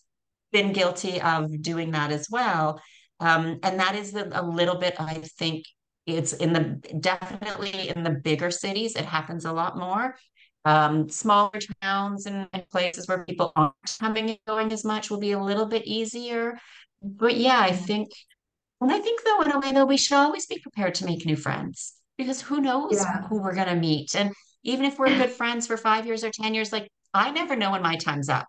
been 0.53 0.73
guilty 0.73 1.21
of 1.21 1.63
doing 1.63 1.93
that 1.93 2.13
as 2.13 2.29
well. 2.31 2.81
Um, 3.21 3.59
and 3.63 3.81
that 3.81 3.95
is 3.97 4.15
a, 4.15 4.29
a 4.33 4.43
little 4.45 4.77
bit, 4.77 4.95
I 4.99 5.15
think 5.39 5.65
it's 6.07 6.33
in 6.33 6.53
the 6.53 6.81
definitely 7.01 7.89
in 7.89 8.03
the 8.03 8.11
bigger 8.11 8.51
cities, 8.51 8.95
it 8.97 9.05
happens 9.05 9.45
a 9.45 9.53
lot 9.53 9.77
more. 9.79 10.17
Um, 10.65 11.09
smaller 11.09 11.61
towns 11.81 12.27
and, 12.27 12.49
and 12.53 12.69
places 12.71 13.07
where 13.07 13.25
people 13.25 13.53
aren't 13.55 13.75
coming 14.01 14.31
and 14.31 14.39
going 14.49 14.73
as 14.73 14.85
much 14.85 15.11
will 15.11 15.21
be 15.21 15.33
a 15.33 15.41
little 15.43 15.67
bit 15.67 15.87
easier. 15.87 16.59
But 17.03 17.37
yeah, 17.37 17.61
I 17.61 17.71
think 17.73 18.09
And 18.81 18.91
I 18.93 18.99
think 18.99 19.23
though, 19.25 19.43
in 19.43 19.53
a 19.53 19.59
way 19.61 19.73
though, 19.73 19.87
we 19.87 19.97
should 19.97 20.17
always 20.17 20.47
be 20.47 20.59
prepared 20.59 20.95
to 20.97 21.05
make 21.07 21.27
new 21.27 21.37
friends 21.37 21.95
because 22.19 22.41
who 22.43 22.61
knows 22.61 22.93
Yeah, 22.99 23.23
who 23.29 23.43
we're 23.43 23.55
gonna 23.55 23.77
meet. 23.77 24.15
And 24.15 24.33
even 24.63 24.85
if 24.85 24.99
we're 24.99 25.15
good 25.15 25.31
friends 25.31 25.67
for 25.67 25.77
five 25.77 26.07
years 26.07 26.25
or 26.25 26.31
10 26.31 26.55
years, 26.55 26.73
like 26.73 26.89
I 27.15 27.31
never 27.31 27.57
know 27.57 27.73
when 27.73 27.83
my 27.83 27.97
time's 27.97 28.29
up. 28.29 28.47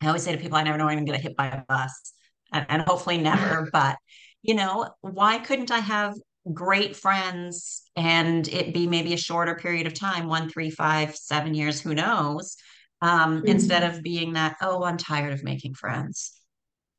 I 0.00 0.06
always 0.06 0.22
say 0.22 0.32
to 0.32 0.38
people, 0.38 0.56
I 0.56 0.62
never 0.62 0.78
know 0.78 0.86
when 0.86 0.98
I'm 0.98 1.04
gonna 1.04 1.18
get 1.18 1.22
hit 1.22 1.36
by 1.36 1.48
a 1.48 1.62
bus. 1.68 2.12
And, 2.52 2.66
and 2.68 2.82
hopefully 2.82 3.18
never, 3.18 3.68
but 3.72 3.96
you 4.42 4.54
know, 4.54 4.88
why 5.02 5.38
couldn't 5.38 5.70
I 5.70 5.78
have 5.80 6.14
great 6.52 6.96
friends 6.96 7.82
and 7.96 8.48
it 8.48 8.72
be 8.72 8.86
maybe 8.86 9.12
a 9.12 9.18
shorter 9.18 9.54
period 9.54 9.86
of 9.86 9.94
time, 9.94 10.26
one, 10.26 10.48
three, 10.48 10.70
five, 10.70 11.14
seven 11.14 11.54
years, 11.54 11.80
who 11.80 11.94
knows? 11.94 12.56
Um, 13.02 13.44
instead 13.46 13.82
Mm. 13.82 13.96
of 13.96 14.02
being 14.02 14.32
that, 14.34 14.56
oh, 14.62 14.82
I'm 14.84 14.96
tired 14.96 15.32
of 15.32 15.42
making 15.44 15.74
friends. 15.74 16.32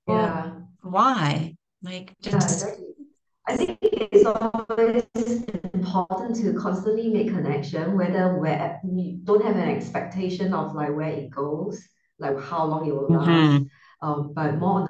Well, 0.08 0.18
yeah, 0.18 0.52
why? 0.82 1.56
Like, 1.84 2.14
just 2.22 2.64
exactly. 2.64 2.86
I 3.47 3.58
think 3.58 3.78
it's 3.82 4.26
always 4.26 5.04
important 5.74 6.36
to 6.38 6.54
constantly 6.54 7.10
make 7.10 7.30
connection, 7.30 7.97
whether 7.97 8.38
where 8.39 8.80
you 8.84 9.20
don't 9.24 9.43
have 9.43 9.56
an 9.56 9.70
expectation 9.70 10.54
of 10.54 10.76
like 10.76 10.95
where 10.95 11.10
it 11.10 11.30
goes, 11.32 11.82
like 12.22 12.39
how 12.39 12.65
long 12.65 12.88
it 12.88 12.93
will 12.95 13.11
last, 13.11 13.59
Mhm. 13.59 13.69
um, 14.01 14.34
but 14.34 14.57
more 14.59 14.82
on 14.82 14.84
the 14.84 14.89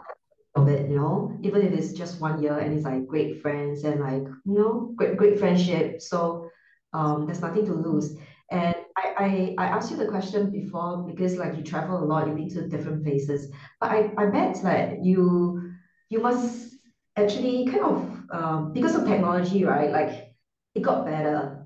of 0.62 0.68
it, 0.68 0.90
you 0.90 0.98
know, 0.98 1.38
even 1.44 1.62
if 1.62 1.74
it's 1.74 1.94
just 1.94 2.20
one 2.22 2.42
year 2.44 2.58
and 2.58 2.74
it's 2.74 2.86
like 2.86 3.08
great 3.08 3.42
friends 3.42 3.84
and 3.86 4.02
like, 4.02 4.24
you 4.46 4.54
know, 4.54 4.94
great 4.96 5.18
great 5.18 5.40
friendship. 5.40 6.02
So 6.02 6.50
um, 6.94 7.26
there's 7.26 7.42
nothing 7.42 7.66
to 7.68 7.74
lose. 7.74 8.18
And 8.52 8.76
I, 8.98 9.56
I 9.58 9.64
I 9.64 9.66
asked 9.68 9.92
you 9.92 9.98
the 9.98 10.08
question 10.08 10.52
before 10.52 11.04
because 11.08 11.38
like 11.38 11.56
you 11.58 11.64
travel 11.64 12.04
a 12.04 12.06
lot, 12.06 12.28
you've 12.28 12.36
been 12.36 12.50
to 12.50 12.68
different 12.68 13.04
places, 13.04 13.52
but 13.80 13.92
I, 13.92 14.12
I 14.18 14.26
bet 14.28 14.62
that 14.64 15.04
you 15.06 15.72
you 16.10 16.20
must 16.22 16.76
actually 17.16 17.66
kind 17.68 17.84
of 17.86 18.24
um, 18.32 18.74
because 18.74 18.96
of 18.96 19.06
technology, 19.06 19.64
right? 19.64 19.92
Like 19.92 20.34
it 20.76 20.82
got 20.82 21.06
better. 21.06 21.66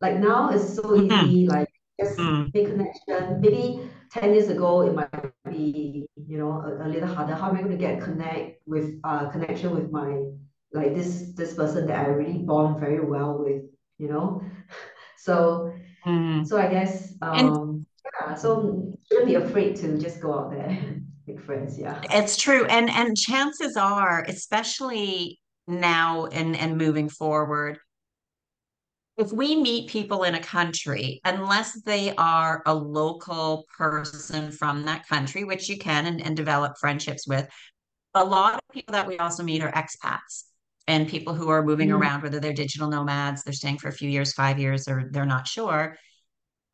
Like 0.00 0.18
now 0.18 0.50
it's 0.50 0.74
so 0.74 0.94
Mhm. 0.96 1.10
easy, 1.22 1.46
like 1.48 1.68
just 2.00 2.18
Mhm. 2.20 2.52
make 2.52 2.66
connection. 2.66 3.40
Maybe 3.40 3.88
10 4.10 4.32
years 4.34 4.48
ago 4.48 4.82
it 4.82 4.94
might 4.94 5.32
be, 5.48 6.06
you 6.16 6.38
know, 6.38 6.52
a, 6.62 6.86
a 6.86 6.88
little 6.88 7.08
harder. 7.08 7.34
How 7.34 7.50
am 7.50 7.56
I 7.56 7.60
going 7.60 7.72
to 7.72 7.76
get 7.78 8.00
connect 8.00 8.60
with 8.66 8.98
uh 9.04 9.28
connection 9.30 9.72
with 9.74 9.90
my 9.90 10.22
like 10.72 10.94
this 10.94 11.32
this 11.36 11.54
person 11.54 11.86
that 11.86 12.04
I 12.06 12.08
really 12.08 12.38
bond 12.38 12.80
very 12.80 13.00
well 13.04 13.38
with, 13.38 13.62
you 13.98 14.08
know? 14.08 14.42
So 15.18 15.72
Mhm. 16.06 16.44
so 16.46 16.58
I 16.58 16.68
guess 16.68 17.14
And 17.32 17.56
um 17.56 17.86
yeah, 18.20 18.34
so 18.34 18.94
shouldn't 19.08 19.28
be 19.28 19.34
afraid 19.36 19.76
to 19.76 19.98
just 19.98 20.20
go 20.20 20.34
out 20.38 20.50
there 20.50 20.70
make 21.26 21.40
friends, 21.40 21.78
yeah. 21.78 22.04
it's 22.12 22.36
true. 22.36 22.64
And 22.66 22.90
and 22.90 23.16
chances 23.16 23.76
are, 23.76 24.24
especially 24.28 25.40
now 25.66 26.26
and 26.26 26.56
and 26.56 26.76
moving 26.78 27.08
forward, 27.08 27.78
if 29.16 29.32
we 29.32 29.56
meet 29.56 29.88
people 29.88 30.24
in 30.24 30.34
a 30.34 30.40
country, 30.40 31.20
unless 31.24 31.80
they 31.82 32.14
are 32.16 32.62
a 32.66 32.74
local 32.74 33.66
person 33.76 34.50
from 34.52 34.84
that 34.84 35.08
country, 35.08 35.44
which 35.44 35.68
you 35.68 35.78
can 35.78 36.06
and, 36.06 36.20
and 36.24 36.36
develop 36.36 36.74
friendships 36.78 37.26
with, 37.26 37.48
a 38.14 38.24
lot 38.24 38.54
of 38.54 38.60
people 38.72 38.92
that 38.92 39.06
we 39.06 39.18
also 39.18 39.42
meet 39.42 39.62
are 39.62 39.72
expats 39.72 40.44
and 40.86 41.08
people 41.08 41.34
who 41.34 41.48
are 41.48 41.62
moving 41.64 41.90
Mm, 41.90 41.94
around, 41.98 42.22
whether 42.22 42.40
they're 42.40 42.52
digital 42.52 42.88
nomads, 42.88 43.42
they're 43.42 43.52
staying 43.52 43.78
for 43.78 43.88
a 43.88 43.92
few 43.92 44.08
years, 44.08 44.32
five 44.32 44.58
years, 44.58 44.88
or 44.88 45.08
they're 45.10 45.26
not 45.26 45.46
sure. 45.48 45.96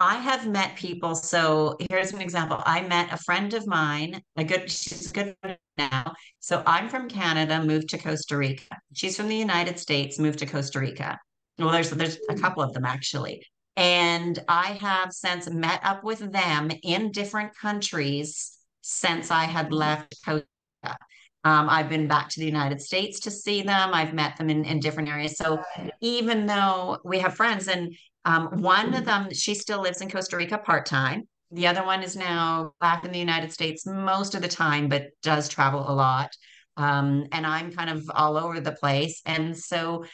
I 0.00 0.16
have 0.16 0.48
met 0.48 0.76
people. 0.76 1.14
So 1.14 1.76
here's 1.90 2.12
an 2.12 2.20
example. 2.20 2.60
I 2.66 2.82
met 2.82 3.12
a 3.12 3.16
friend 3.18 3.54
of 3.54 3.66
mine, 3.66 4.20
a 4.36 4.44
good, 4.44 4.70
she's 4.70 5.10
a 5.10 5.12
good 5.12 5.58
now. 5.78 6.14
So 6.40 6.62
I'm 6.66 6.88
from 6.88 7.08
Canada, 7.08 7.62
moved 7.62 7.90
to 7.90 7.98
Costa 7.98 8.36
Rica. 8.36 8.64
She's 8.94 9.16
from 9.16 9.28
the 9.28 9.36
United 9.36 9.78
States, 9.78 10.18
moved 10.18 10.40
to 10.40 10.46
Costa 10.46 10.80
Rica. 10.80 11.18
Well, 11.58 11.70
there's 11.70 11.90
there's 11.90 12.16
a 12.28 12.34
mm, 12.34 12.40
couple 12.40 12.62
of 12.62 12.72
them 12.72 12.84
actually. 12.84 13.46
And 13.76 14.38
I 14.48 14.72
have 14.80 15.12
since 15.12 15.48
met 15.48 15.80
up 15.82 16.04
with 16.04 16.32
them 16.32 16.70
in 16.82 17.10
different 17.10 17.56
countries 17.56 18.58
since 18.82 19.30
I 19.30 19.44
had 19.44 19.70
mm. 19.70 19.74
left 19.74 20.16
Costa 20.24 20.46
Rica. 20.82 20.96
Um, 21.44 21.68
I've 21.68 21.88
been 21.88 22.06
back 22.06 22.28
to 22.30 22.40
the 22.40 22.46
United 22.46 22.80
States 22.80 23.18
to 23.20 23.30
see 23.30 23.62
them. 23.62 23.90
I've 23.92 24.14
met 24.14 24.36
them 24.36 24.48
in, 24.48 24.64
in 24.64 24.78
different 24.78 25.08
areas. 25.08 25.36
So 25.36 25.60
even 26.00 26.46
though 26.46 26.98
we 27.04 27.18
have 27.18 27.34
friends, 27.34 27.66
and 27.66 27.96
um, 28.24 28.62
one 28.62 28.94
of 28.94 29.04
them, 29.04 29.32
she 29.32 29.54
still 29.54 29.80
lives 29.80 30.00
in 30.00 30.10
Costa 30.10 30.36
Rica 30.36 30.58
part 30.58 30.86
time. 30.86 31.24
The 31.50 31.66
other 31.66 31.84
one 31.84 32.02
is 32.02 32.16
now 32.16 32.74
back 32.80 33.04
in 33.04 33.12
the 33.12 33.18
United 33.18 33.52
States 33.52 33.84
most 33.84 34.34
of 34.34 34.42
the 34.42 34.48
time, 34.48 34.88
but 34.88 35.08
does 35.22 35.48
travel 35.48 35.84
a 35.86 35.92
lot. 35.92 36.30
Um, 36.76 37.26
and 37.32 37.46
I'm 37.46 37.72
kind 37.72 37.90
of 37.90 38.10
all 38.14 38.36
over 38.36 38.60
the 38.60 38.72
place. 38.72 39.20
And 39.26 39.56
so 39.56 40.04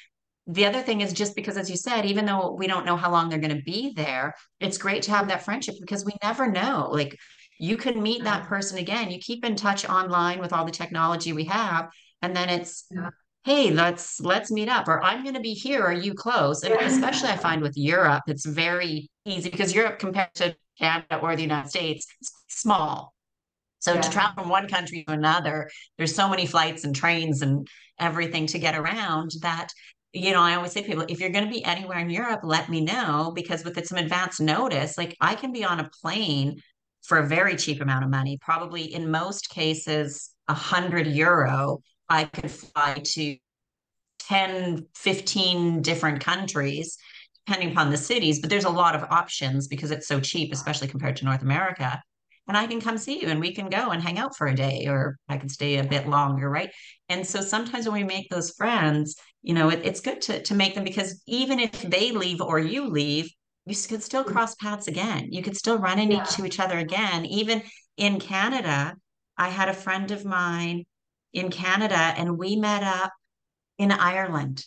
the 0.49 0.65
other 0.65 0.81
thing 0.81 1.03
is 1.03 1.13
just 1.13 1.37
because, 1.37 1.59
as 1.59 1.69
you 1.69 1.77
said, 1.77 2.07
even 2.07 2.25
though 2.25 2.57
we 2.59 2.67
don't 2.67 2.87
know 2.87 2.97
how 2.97 3.11
long 3.11 3.29
they're 3.29 3.39
going 3.39 3.57
to 3.57 3.63
be 3.63 3.93
there, 3.95 4.35
it's 4.61 4.79
great 4.79 5.03
to 5.03 5.11
have 5.11 5.29
that 5.29 5.45
friendship 5.45 5.75
because 5.79 6.07
we 6.07 6.13
never 6.23 6.51
know. 6.51 6.89
Like 6.91 7.15
you 7.59 7.77
can 7.77 8.03
meet 8.03 8.25
that 8.25 8.47
person 8.47 8.79
again. 8.79 9.11
You 9.11 9.19
keep 9.19 9.45
in 9.45 9.57
touch 9.57 9.87
online 9.87 10.41
with 10.41 10.55
all 10.55 10.65
the 10.65 10.73
technology 10.73 11.35
we 11.35 11.45
have, 11.45 11.91
and 12.23 12.35
then 12.35 12.49
it's 12.49 12.87
yeah, 12.91 13.11
hey 13.45 13.71
let's 13.71 14.21
let's 14.21 14.51
meet 14.51 14.69
up 14.69 14.89
or 14.89 15.03
i'm 15.03 15.23
going 15.23 15.35
to 15.35 15.41
be 15.41 15.53
here. 15.53 15.83
Are 15.83 15.93
you 15.93 16.15
close? 16.15 16.63
And 16.63 16.75
especially 16.81 17.29
i 17.29 17.37
find 17.37 17.61
with 17.61 17.77
europe 17.77 18.25
it's 18.27 18.47
very 18.47 19.11
easy 19.27 19.51
because 19.51 19.75
europe 19.75 19.99
compared 19.99 20.35
to 20.37 20.57
canada 20.79 21.19
or 21.21 21.37
the 21.37 21.43
united 21.43 21.69
states 21.69 22.07
is 22.23 22.33
small. 22.49 23.13
So 23.81 24.01
to 24.01 24.11
travel 24.11 24.43
from 24.43 24.51
one 24.51 24.67
country 24.67 25.05
to 25.05 25.13
another 25.13 25.69
there's 25.99 26.15
so 26.15 26.29
many 26.29 26.47
flights 26.47 26.85
and 26.85 26.97
trains 26.97 27.43
and 27.43 27.69
everything 28.01 28.47
to 28.49 28.59
get 28.59 28.77
around 28.77 29.33
that 29.43 29.69
you 30.13 30.33
know 30.33 30.41
i 30.41 30.55
always 30.55 30.73
say 30.73 30.83
people 30.83 31.05
if 31.09 31.21
you're 31.21 31.31
going 31.31 31.45
to 31.45 31.51
be 31.51 31.65
anywhere 31.65 31.99
in 31.99 32.11
europe 32.11 32.41
let 32.43 32.69
me 32.69 32.81
know 32.81 33.33
because 33.35 33.65
with 33.65 33.85
some 33.87 33.99
advance 33.99 34.41
notice 34.41 34.97
like 34.97 35.17
i 35.21 35.35
can 35.35 35.53
be 35.53 35.65
on 35.65 35.81
a 35.81 35.91
plane 36.03 36.61
for 37.03 37.19
a 37.19 37.27
very 37.27 37.57
cheap 37.57 37.81
amount 37.81 38.05
of 38.05 38.11
money 38.11 38.39
probably 38.41 38.93
in 38.95 39.11
most 39.11 39.51
cases 39.51 40.31
a 40.49 40.55
hundred 40.55 41.07
euro 41.07 41.79
I 42.09 42.25
could 42.25 42.51
fly 42.51 43.03
to 43.05 43.37
10, 44.21 44.87
15 44.95 45.83
different 45.83 46.21
countries, 46.21 46.97
depending 47.47 47.73
upon 47.73 47.91
the 47.91 47.97
cities, 47.97 48.41
but 48.41 48.51
there's 48.51 48.65
a 48.65 48.71
lot 48.71 48.95
of 48.95 49.05
options 49.05 49.69
because 49.69 49.91
it's 49.91 50.09
so 50.09 50.21
cheap, 50.21 50.53
especially 50.53 50.89
compared 50.89 51.17
to 51.17 51.25
North 51.25 51.43
America. 51.43 52.01
And 52.47 52.57
I 52.57 52.67
can 52.67 52.81
come 52.81 52.97
see 52.97 53.21
you 53.21 53.29
and 53.29 53.41
we 53.41 53.55
can 53.55 53.69
go 53.69 53.91
and 53.91 54.03
hang 54.03 54.19
out 54.19 54.37
for 54.37 54.47
a 54.47 54.55
day, 54.55 54.87
or 54.87 55.19
I 55.29 55.37
can 55.37 55.51
stay 55.51 55.79
a 55.79 55.85
bit 55.85 56.09
longer, 56.09 56.49
right? 56.49 56.71
And 57.11 57.27
so 57.27 57.43
sometimes 57.43 57.85
when 57.85 58.01
we 58.01 58.05
make 58.05 58.29
those 58.31 58.53
friends, 58.53 59.17
you 59.43 59.55
know, 59.55 59.71
it, 59.71 59.81
it's 59.85 60.01
good 60.01 60.21
to, 60.23 60.43
to 60.43 60.55
make 60.55 60.75
them 60.75 60.85
because 60.85 61.23
even 61.27 61.59
if 61.61 61.83
they 61.83 62.11
leave 62.13 62.41
or 62.41 62.59
you 62.59 62.89
leave, 62.89 63.31
you 63.67 63.75
could 63.89 64.03
still 64.03 64.25
cross 64.25 64.55
paths 64.57 64.89
again. 64.89 65.29
You 65.33 65.43
could 65.43 65.57
still 65.57 65.79
run 65.79 65.99
into 65.99 66.23
yeah. 66.33 66.37
each 66.45 66.61
other 66.61 66.79
again. 66.79 67.25
Even 67.27 67.63
in 67.97 68.19
Canada, 68.21 68.97
I 69.37 69.49
had 69.49 69.69
a 69.69 69.75
friend 69.75 70.11
of 70.11 70.25
mine 70.25 70.85
in 71.33 71.51
Canada 71.51 71.97
and 71.97 72.39
we 72.39 72.57
met 72.57 72.83
up 72.83 73.13
in 73.79 73.93
Ireland. 73.93 74.65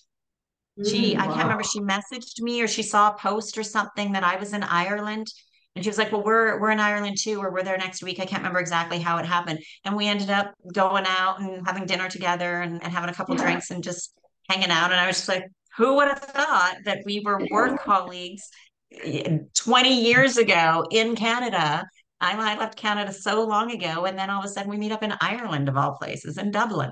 She, 0.83 1.15
Mm, 1.15 1.17
I 1.17 1.27
can't 1.27 1.43
remember, 1.43 1.63
she 1.63 1.79
messaged 1.79 2.41
me 2.41 2.61
or 2.61 2.67
she 2.67 2.83
saw 2.83 3.11
a 3.11 3.17
post 3.17 3.57
or 3.57 3.63
something 3.63 4.13
that 4.13 4.23
I 4.23 4.37
was 4.37 4.53
in 4.53 4.63
Ireland. 4.63 5.27
And 5.75 5.85
she 5.85 5.89
was 5.89 5.97
like, 5.97 6.11
Well, 6.11 6.23
we're 6.23 6.59
we're 6.59 6.71
in 6.71 6.79
Ireland 6.81 7.17
too, 7.19 7.39
or 7.41 7.51
we're 7.51 7.63
there 7.63 7.77
next 7.77 8.03
week. 8.03 8.19
I 8.19 8.25
can't 8.25 8.41
remember 8.41 8.59
exactly 8.59 8.99
how 8.99 9.17
it 9.19 9.25
happened. 9.25 9.59
And 9.85 9.95
we 9.95 10.07
ended 10.07 10.29
up 10.29 10.53
going 10.73 11.05
out 11.07 11.39
and 11.39 11.65
having 11.65 11.85
dinner 11.85 12.09
together 12.09 12.61
and, 12.61 12.83
and 12.83 12.91
having 12.91 13.09
a 13.09 13.13
couple 13.13 13.35
Yeah, 13.35 13.37
drinks 13.37 13.71
and 13.71 13.83
just 13.83 14.13
hanging 14.51 14.71
out. 14.71 14.91
And 14.91 14.99
I 14.99 15.07
was 15.07 15.17
just 15.17 15.29
like, 15.29 15.45
who 15.77 15.95
would 15.95 16.07
have 16.07 16.19
thought 16.19 16.77
that 16.85 16.99
we 17.05 17.21
were 17.21 17.47
work 17.51 17.77
colleagues 17.85 18.49
eh, 18.91 19.37
20 19.55 20.01
years 20.03 20.37
ago 20.37 20.85
in 20.91 21.15
Canada? 21.15 21.85
I, 22.19 22.53
I 22.53 22.57
left 22.57 22.77
Canada 22.77 23.13
so 23.13 23.43
long 23.45 23.71
ago, 23.71 24.05
and 24.05 24.17
then 24.17 24.29
all 24.29 24.39
of 24.39 24.45
a 24.45 24.49
sudden 24.49 24.69
we 24.69 24.77
meet 24.77 24.91
up 24.91 25.03
in 25.03 25.13
Ireland 25.21 25.69
of 25.69 25.77
all 25.77 25.97
places, 25.97 26.37
in 26.37 26.51
Dublin. 26.51 26.91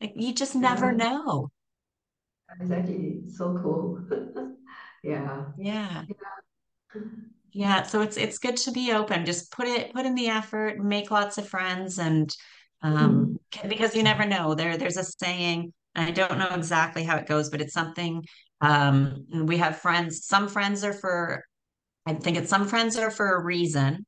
Like 0.00 0.12
you 0.16 0.34
just 0.34 0.54
never 0.56 0.92
yeah, 0.92 0.96
know. 0.96 1.50
exactly. 2.60 3.22
So 3.28 3.58
cool. 3.62 4.00
Yeah. 5.02 5.44
Yeah. 5.56 6.04
Yeah, 7.52 7.82
so 7.82 8.02
it's 8.02 8.16
it's 8.16 8.38
good 8.38 8.56
to 8.58 8.70
be 8.72 8.92
open. 8.92 9.24
Just 9.26 9.50
put 9.52 9.66
it 9.66 9.92
put 9.92 10.06
in 10.06 10.14
the 10.14 10.28
effort, 10.28 10.78
make 10.78 11.10
lots 11.10 11.36
of 11.38 11.48
friends 11.48 11.98
and 11.98 12.34
um 12.82 13.36
Mm, 13.36 13.38
c- 13.54 13.68
because 13.68 13.94
you 13.94 14.02
never 14.02 14.24
know. 14.24 14.54
There 14.54 14.76
there's 14.76 14.96
a 14.96 15.04
saying, 15.04 15.72
and 15.94 16.06
I 16.06 16.10
don't 16.12 16.38
know 16.38 16.54
exactly 16.54 17.04
how 17.04 17.16
it 17.16 17.26
goes, 17.26 17.50
but 17.50 17.60
it's 17.60 17.74
something 17.74 18.24
um 18.60 19.26
we 19.44 19.58
have 19.58 19.78
friends, 19.78 20.26
some 20.26 20.48
friends 20.48 20.84
are 20.84 20.92
for 20.92 21.44
I 22.06 22.14
think 22.14 22.36
it's 22.36 22.50
some 22.50 22.66
friends 22.68 22.96
are 22.96 23.10
for 23.10 23.34
a 23.34 23.44
reason, 23.44 24.04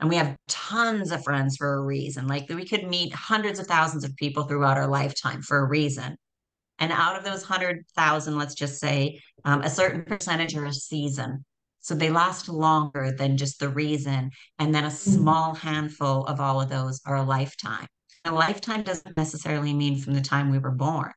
and 0.00 0.10
we 0.10 0.16
have 0.16 0.36
tons 0.48 1.12
of 1.12 1.24
friends 1.24 1.56
for 1.56 1.74
a 1.74 1.80
reason. 1.80 2.26
Like 2.26 2.48
we 2.48 2.66
could 2.66 2.88
meet 2.88 3.14
hundreds 3.14 3.58
of 3.58 3.66
thousands 3.66 4.04
of 4.04 4.16
people 4.16 4.44
throughout 4.44 4.76
our 4.76 4.88
lifetime 4.88 5.42
for 5.42 5.58
a 5.58 5.68
reason. 5.68 6.16
And 6.78 6.90
out 6.90 7.16
of 7.16 7.24
those 7.24 7.48
100,000, 7.48 8.36
let's 8.36 8.54
just 8.54 8.80
say 8.80 9.20
um, 9.44 9.62
a 9.62 9.70
certain 9.70 10.02
percentage 10.02 10.56
are 10.56 10.64
a 10.66 10.72
season. 10.72 11.44
So 11.80 11.94
they 11.94 12.10
last 12.10 12.48
longer 12.48 13.12
than 13.16 13.36
just 13.36 13.60
the 13.60 13.68
reason. 13.68 14.30
And 14.58 14.74
then 14.74 14.84
a 14.84 14.88
mm, 14.88 14.92
small 14.92 15.54
handful 15.54 16.24
of 16.26 16.40
all 16.40 16.60
of 16.60 16.68
those 16.68 17.00
are 17.06 17.16
a 17.16 17.22
lifetime. 17.22 17.86
A 18.24 18.32
lifetime 18.32 18.82
doesn't 18.82 19.16
necessarily 19.16 19.72
mean 19.72 19.98
from 20.00 20.14
the 20.14 20.20
time 20.20 20.50
we 20.50 20.58
were 20.58 20.70
born. 20.72 21.12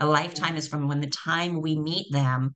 A 0.00 0.06
lifetime 0.06 0.56
is 0.56 0.68
from 0.68 0.88
when 0.88 1.00
the 1.00 1.06
time 1.08 1.60
we 1.62 1.78
meet 1.78 2.12
them 2.12 2.54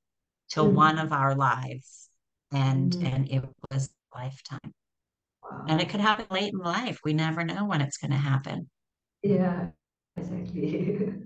till 0.51 0.73
one 0.73 0.99
Mm, 0.99 0.99
of 0.99 1.13
our 1.13 1.35
lives. 1.35 2.09
And 2.51 2.97
mm, 2.97 3.03
and 3.03 3.31
it 3.31 3.45
was 3.71 3.91
a 4.13 4.19
lifetime. 4.19 4.75
And 5.69 5.81
it 5.81 5.89
could 5.89 6.01
happen 6.01 6.27
late 6.31 6.53
in 6.53 6.59
life. 6.59 7.01
We 7.05 7.13
never 7.15 7.45
know 7.45 7.65
when 7.65 7.81
it's 7.81 7.99
going 7.99 8.11
to 8.11 8.17
happen. 8.17 8.69
Yeah, 9.23 9.69
exactly. 10.17 10.97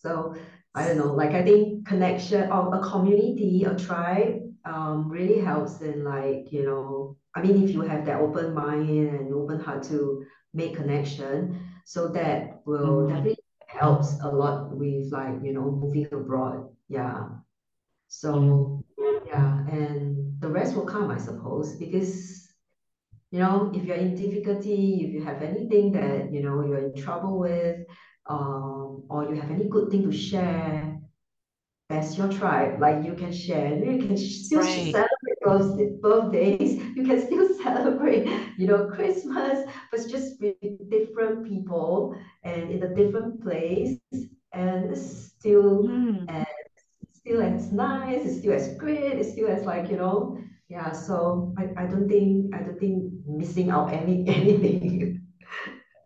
So 0.00 0.34
I 0.74 0.86
don't 0.88 0.98
know, 0.98 1.14
like 1.14 1.32
I 1.32 1.42
think 1.44 1.86
connection 1.86 2.50
of 2.52 2.72
a 2.74 2.80
community, 2.80 3.64
a 3.64 3.74
tribe, 3.76 4.42
um, 4.64 5.08
really 5.10 5.40
helps 5.40 5.80
in 5.82 6.04
like, 6.04 6.52
you 6.52 6.64
know, 6.66 7.16
I 7.34 7.42
mean, 7.42 7.62
if 7.64 7.70
you 7.72 7.82
have 7.82 8.06
that 8.06 8.20
open 8.20 8.54
mind 8.54 8.88
and 8.90 9.34
open 9.34 9.60
heart 9.60 9.84
to 9.84 10.24
make 10.54 10.76
connection, 10.76 11.58
so 11.84 12.08
that 12.08 12.60
will 12.66 13.06
Mhm. 13.06 13.08
definitely 13.08 13.44
helps 13.66 14.20
a 14.22 14.28
lot 14.28 14.70
with 14.76 15.10
like, 15.12 15.42
you 15.42 15.52
know, 15.52 15.70
moving 15.70 16.06
abroad. 16.12 16.68
Yeah. 16.88 17.28
So 18.08 18.84
yeah, 19.26 19.66
and 19.68 20.40
the 20.40 20.48
rest 20.48 20.76
will 20.76 20.84
come, 20.84 21.10
I 21.10 21.16
suppose, 21.18 21.76
because 21.76 22.40
you 23.30 23.38
know, 23.38 23.72
if 23.74 23.84
you're 23.86 23.96
in 23.96 24.14
difficulty, 24.14 25.06
if 25.06 25.10
you 25.14 25.22
have 25.24 25.40
anything 25.40 25.90
that, 25.92 26.30
you 26.30 26.42
know, 26.42 26.66
you're 26.66 26.84
in 26.84 26.94
trouble 26.94 27.38
with, 27.38 27.78
um, 28.26 29.04
or 29.08 29.24
you 29.24 29.40
have 29.40 29.50
any 29.50 29.64
good 29.64 29.90
thing 29.90 30.02
to 30.02 30.12
share, 30.12 31.00
that's 31.88 32.18
your 32.18 32.28
tribe. 32.28 32.78
Like 32.78 33.06
you 33.06 33.14
can 33.14 33.32
share, 33.32 33.74
you 33.74 34.06
can 34.06 34.18
still 34.18 34.60
Right. 34.60 34.92
celebrate 34.92 35.40
birthday- 35.42 35.96
birthdays, 36.02 36.74
you 36.94 37.04
can 37.04 37.20
still 37.24 37.51
celebrate, 37.62 38.26
you 38.58 38.66
know, 38.66 38.86
Christmas, 38.88 39.68
but 39.90 40.00
just 40.08 40.40
with 40.40 40.56
different 40.90 41.48
people 41.48 42.14
and 42.44 42.70
in 42.70 42.82
a 42.82 42.94
different 42.94 43.42
place, 43.42 43.98
and 44.52 44.96
still 44.96 45.84
Mhm. 45.84 46.24
as 46.28 46.46
still 47.12 47.42
as 47.42 47.72
nice, 47.72 48.24
it's 48.26 48.38
still 48.38 48.52
as 48.52 48.74
great, 48.76 49.14
it's 49.18 49.32
still 49.32 49.48
as 49.48 49.64
like, 49.64 49.90
you 49.90 49.96
know, 49.96 50.38
yeah. 50.68 50.92
So 50.92 51.54
I, 51.58 51.84
I 51.84 51.86
don't 51.86 52.08
think 52.08 52.54
I 52.54 52.62
don't 52.62 52.78
think 52.78 53.12
missing 53.26 53.70
out 53.70 53.92
any 53.92 54.26
anything. 54.28 55.22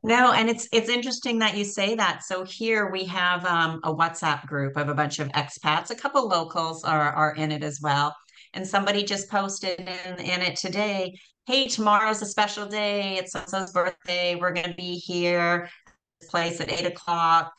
No, 0.02 0.32
and 0.32 0.48
it's 0.48 0.68
it's 0.72 0.88
interesting 0.88 1.38
that 1.40 1.56
you 1.56 1.64
say 1.64 1.94
that. 1.96 2.22
So 2.22 2.44
here 2.44 2.90
we 2.90 3.04
have 3.06 3.44
um, 3.44 3.80
a 3.82 3.92
WhatsApp 3.94 4.46
group 4.46 4.76
of 4.76 4.88
a 4.88 4.94
bunch 4.94 5.18
of 5.18 5.28
expats. 5.30 5.90
A 5.90 5.96
couple 5.96 6.28
locals 6.28 6.84
are 6.84 7.10
are 7.12 7.34
in 7.34 7.50
it 7.50 7.64
as 7.64 7.80
well. 7.82 8.14
And 8.54 8.66
somebody 8.66 9.02
just 9.02 9.28
posted 9.30 9.80
in, 9.80 10.18
in 10.20 10.40
it 10.42 10.56
today, 10.56 11.14
hey, 11.46 11.68
tomorrow's 11.68 12.20
a 12.22 12.26
special 12.26 12.66
day. 12.66 13.16
It's 13.18 13.32
so-and-so's 13.32 13.70
birthday. 13.70 14.34
We're 14.34 14.52
going 14.52 14.68
to 14.68 14.74
be 14.74 14.94
here 14.94 15.70
this 16.20 16.28
place 16.28 16.60
at 16.60 16.72
eight 16.72 16.86
o'clock. 16.86 17.52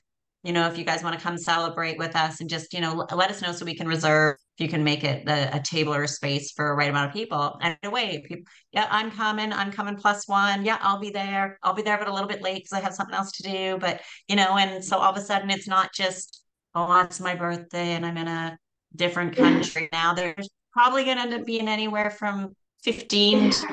You 0.44 0.52
know, 0.52 0.68
if 0.68 0.78
you 0.78 0.84
guys 0.84 1.04
want 1.04 1.18
to 1.18 1.24
come 1.24 1.38
celebrate 1.38 1.98
with 1.98 2.16
us 2.16 2.42
and 2.42 2.50
just, 2.50 2.74
you 2.74 2.82
know, 2.82 3.08
let 3.14 3.32
us 3.32 3.42
know 3.42 3.54
so 3.54 3.66
we 3.66 3.76
can 3.76 3.88
reserve 3.88 4.36
if 4.58 4.64
you 4.64 4.70
can 4.70 4.84
make 4.84 5.06
it 5.06 5.28
a, 5.28 5.56
a 5.56 5.62
table 5.62 5.94
or 5.94 6.04
a 6.04 6.08
space 6.08 6.52
for 6.52 6.72
a 6.72 6.76
right 6.76 6.90
amount 6.90 7.08
of 7.08 7.14
people. 7.14 7.58
And 7.62 7.78
away, 7.84 8.24
people, 8.28 8.44
yeah, 8.74 8.88
I'm 8.90 9.10
coming. 9.10 9.54
I'm 9.54 9.72
coming 9.72 9.96
plus 9.96 10.28
one. 10.28 10.66
Yeah, 10.66 10.80
I'll 10.82 11.00
be 11.00 11.10
there. 11.10 11.58
I'll 11.64 11.74
be 11.74 11.82
there, 11.82 11.98
but 11.98 12.10
a 12.10 12.14
little 12.14 12.28
bit 12.28 12.42
late 12.42 12.64
because 12.64 12.74
I 12.74 12.82
have 12.82 12.94
something 12.94 13.16
else 13.16 13.32
to 13.34 13.44
do. 13.44 13.78
But, 13.80 14.02
you 14.28 14.36
know, 14.36 14.58
and 14.58 14.84
so 14.84 14.98
all 14.98 15.12
of 15.12 15.18
a 15.18 15.22
sudden 15.22 15.50
it's 15.50 15.68
not 15.68 15.94
just, 15.94 16.44
oh, 16.76 17.02
it's 17.02 17.22
my 17.22 17.36
birthday 17.36 17.94
and 17.94 18.06
I'm 18.06 18.18
in 18.18 18.28
a 18.28 18.58
different 18.96 19.34
mm. 19.34 19.38
country 19.38 19.88
now. 19.94 20.14
There's 20.14 20.50
probably 20.74 21.06
going 21.06 21.18
to 21.18 21.24
end 21.24 21.34
up 21.34 21.46
being 21.46 21.70
anywhere 21.70 22.10
from 22.10 22.54
15 22.88 23.50
to 23.50 23.68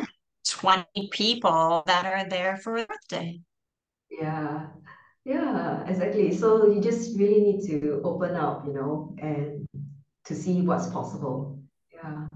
20 0.48 1.08
people 1.12 1.84
that 1.86 2.04
are 2.04 2.28
there 2.28 2.56
for 2.56 2.78
a 2.78 2.84
birthday. 2.84 3.38
Yeah, 4.10 4.66
yeah, 5.24 5.86
exactly. 5.86 6.36
So 6.36 6.66
you 6.72 6.80
just 6.80 7.16
really 7.16 7.40
need 7.40 7.64
to 7.68 8.00
open 8.02 8.34
up, 8.34 8.66
you 8.66 8.72
know, 8.72 9.14
and 9.18 9.68
to 10.24 10.34
see 10.34 10.62
what's 10.62 10.88
possible. 10.88 11.62
Yeah. 11.92 12.26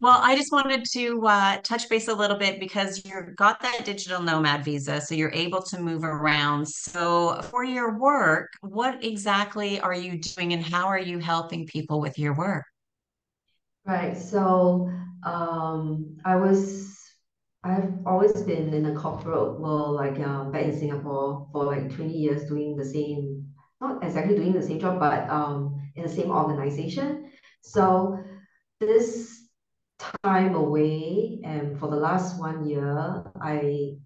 Well, 0.00 0.18
I 0.20 0.34
just 0.34 0.50
wanted 0.50 0.84
to 0.94 1.26
uh, 1.28 1.58
touch 1.62 1.88
base 1.88 2.08
a 2.08 2.14
little 2.14 2.36
bit 2.36 2.58
because 2.58 3.00
you've 3.04 3.36
got 3.36 3.60
that 3.62 3.84
digital 3.84 4.20
nomad 4.20 4.64
visa, 4.64 5.00
so 5.00 5.14
you're 5.14 5.32
able 5.32 5.62
to 5.62 5.80
move 5.80 6.02
around. 6.02 6.66
So, 6.66 7.40
for 7.42 7.62
your 7.62 7.96
work, 7.96 8.48
what 8.60 9.04
exactly 9.04 9.78
are 9.78 9.94
you 9.94 10.18
doing 10.18 10.52
and 10.52 10.64
how 10.64 10.88
are 10.88 10.98
you 10.98 11.20
helping 11.20 11.64
people 11.64 12.00
with 12.00 12.18
your 12.18 12.34
work? 12.34 12.64
Right. 13.86 14.16
So 14.16 14.90
um, 15.22 16.16
I 16.24 16.36
was, 16.36 16.98
I've 17.62 17.92
always 18.04 18.32
been 18.42 18.74
in 18.74 18.86
a 18.86 18.94
corporate 18.94 19.60
world, 19.60 19.94
like 19.94 20.18
um, 20.20 20.50
back 20.50 20.64
in 20.64 20.76
Singapore 20.76 21.48
for 21.52 21.64
like 21.64 21.94
20 21.94 22.12
years 22.12 22.48
doing 22.48 22.76
the 22.76 22.84
same, 22.84 23.46
not 23.80 24.02
exactly 24.02 24.34
doing 24.34 24.52
the 24.52 24.62
same 24.62 24.80
job, 24.80 24.98
but 24.98 25.28
um, 25.30 25.80
in 25.94 26.02
the 26.02 26.08
same 26.08 26.30
organization. 26.32 27.30
So 27.62 28.18
this 28.80 29.50
time 30.24 30.56
away, 30.56 31.40
and 31.44 31.78
for 31.78 31.88
the 31.88 31.96
last 31.96 32.40
one 32.40 32.68
year, 32.68 33.24
I 33.40 33.98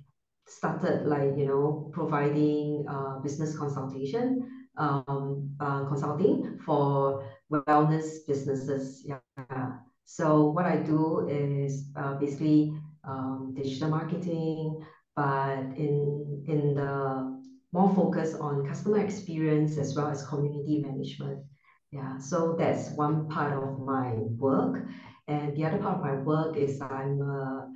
started 0.46 1.06
like, 1.06 1.36
you 1.38 1.46
know, 1.46 1.90
providing 1.92 2.84
uh, 2.88 3.18
business 3.20 3.56
consultation, 3.56 4.59
um, 4.76 5.50
uh, 5.60 5.84
consulting 5.84 6.58
for 6.64 7.24
wellness 7.50 8.26
businesses. 8.26 9.04
Yeah. 9.06 9.72
So 10.04 10.50
what 10.50 10.66
I 10.66 10.76
do 10.76 11.28
is 11.28 11.90
uh, 11.96 12.14
basically 12.14 12.72
um, 13.04 13.54
digital 13.54 13.90
marketing, 13.90 14.82
but 15.14 15.58
in 15.76 16.44
in 16.48 16.74
the 16.74 17.38
more 17.72 17.94
focus 17.94 18.34
on 18.34 18.66
customer 18.66 18.98
experience 18.98 19.78
as 19.78 19.94
well 19.94 20.08
as 20.08 20.26
community 20.26 20.82
management. 20.82 21.44
Yeah, 21.92 22.18
so 22.18 22.56
that's 22.58 22.90
one 22.90 23.28
part 23.28 23.52
of 23.52 23.80
my 23.80 24.14
work. 24.38 24.86
And 25.28 25.56
the 25.56 25.64
other 25.64 25.78
part 25.78 25.96
of 25.98 26.02
my 26.02 26.16
work 26.22 26.56
is 26.56 26.80
I'm 26.80 27.20
a 27.22 27.68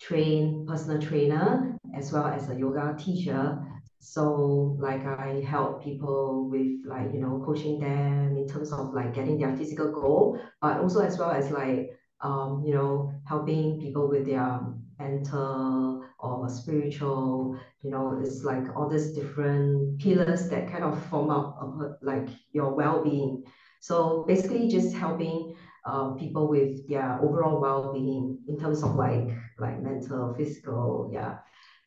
trained 0.00 0.66
personal 0.66 1.00
trainer 1.00 1.76
as 1.94 2.12
well 2.12 2.26
as 2.26 2.48
a 2.48 2.54
yoga 2.54 2.96
teacher. 2.98 3.58
So 4.04 4.76
like 4.78 5.06
I 5.06 5.42
help 5.48 5.82
people 5.82 6.50
with 6.50 6.84
like, 6.84 7.10
you 7.14 7.20
know, 7.20 7.42
coaching 7.44 7.80
them 7.80 8.36
in 8.36 8.46
terms 8.46 8.70
of 8.70 8.92
like 8.92 9.14
getting 9.14 9.38
their 9.38 9.56
physical 9.56 9.90
goal, 9.92 10.38
but 10.60 10.78
also 10.78 11.00
as 11.00 11.16
well 11.18 11.30
as 11.30 11.50
like, 11.50 11.90
um, 12.20 12.62
you 12.66 12.74
know, 12.74 13.10
helping 13.24 13.80
people 13.80 14.06
with 14.06 14.26
their 14.26 14.60
mental 14.98 16.04
or 16.18 16.48
spiritual, 16.50 17.58
you 17.80 17.90
know, 17.90 18.20
it's 18.22 18.44
like 18.44 18.76
all 18.76 18.90
these 18.90 19.12
different 19.12 19.98
pillars 19.98 20.50
that 20.50 20.70
kind 20.70 20.84
of 20.84 21.02
form 21.06 21.30
up 21.30 21.56
of 21.58 21.96
like 22.02 22.28
your 22.52 22.74
well-being. 22.74 23.42
So 23.80 24.24
basically 24.28 24.68
just 24.68 24.94
helping 24.94 25.56
uh, 25.86 26.10
people 26.12 26.46
with 26.46 26.86
their 26.88 27.18
overall 27.22 27.58
well-being 27.58 28.40
in 28.48 28.58
terms 28.58 28.82
of 28.82 28.96
like 28.96 29.30
like 29.58 29.80
mental, 29.80 30.34
physical, 30.34 31.08
yeah. 31.10 31.38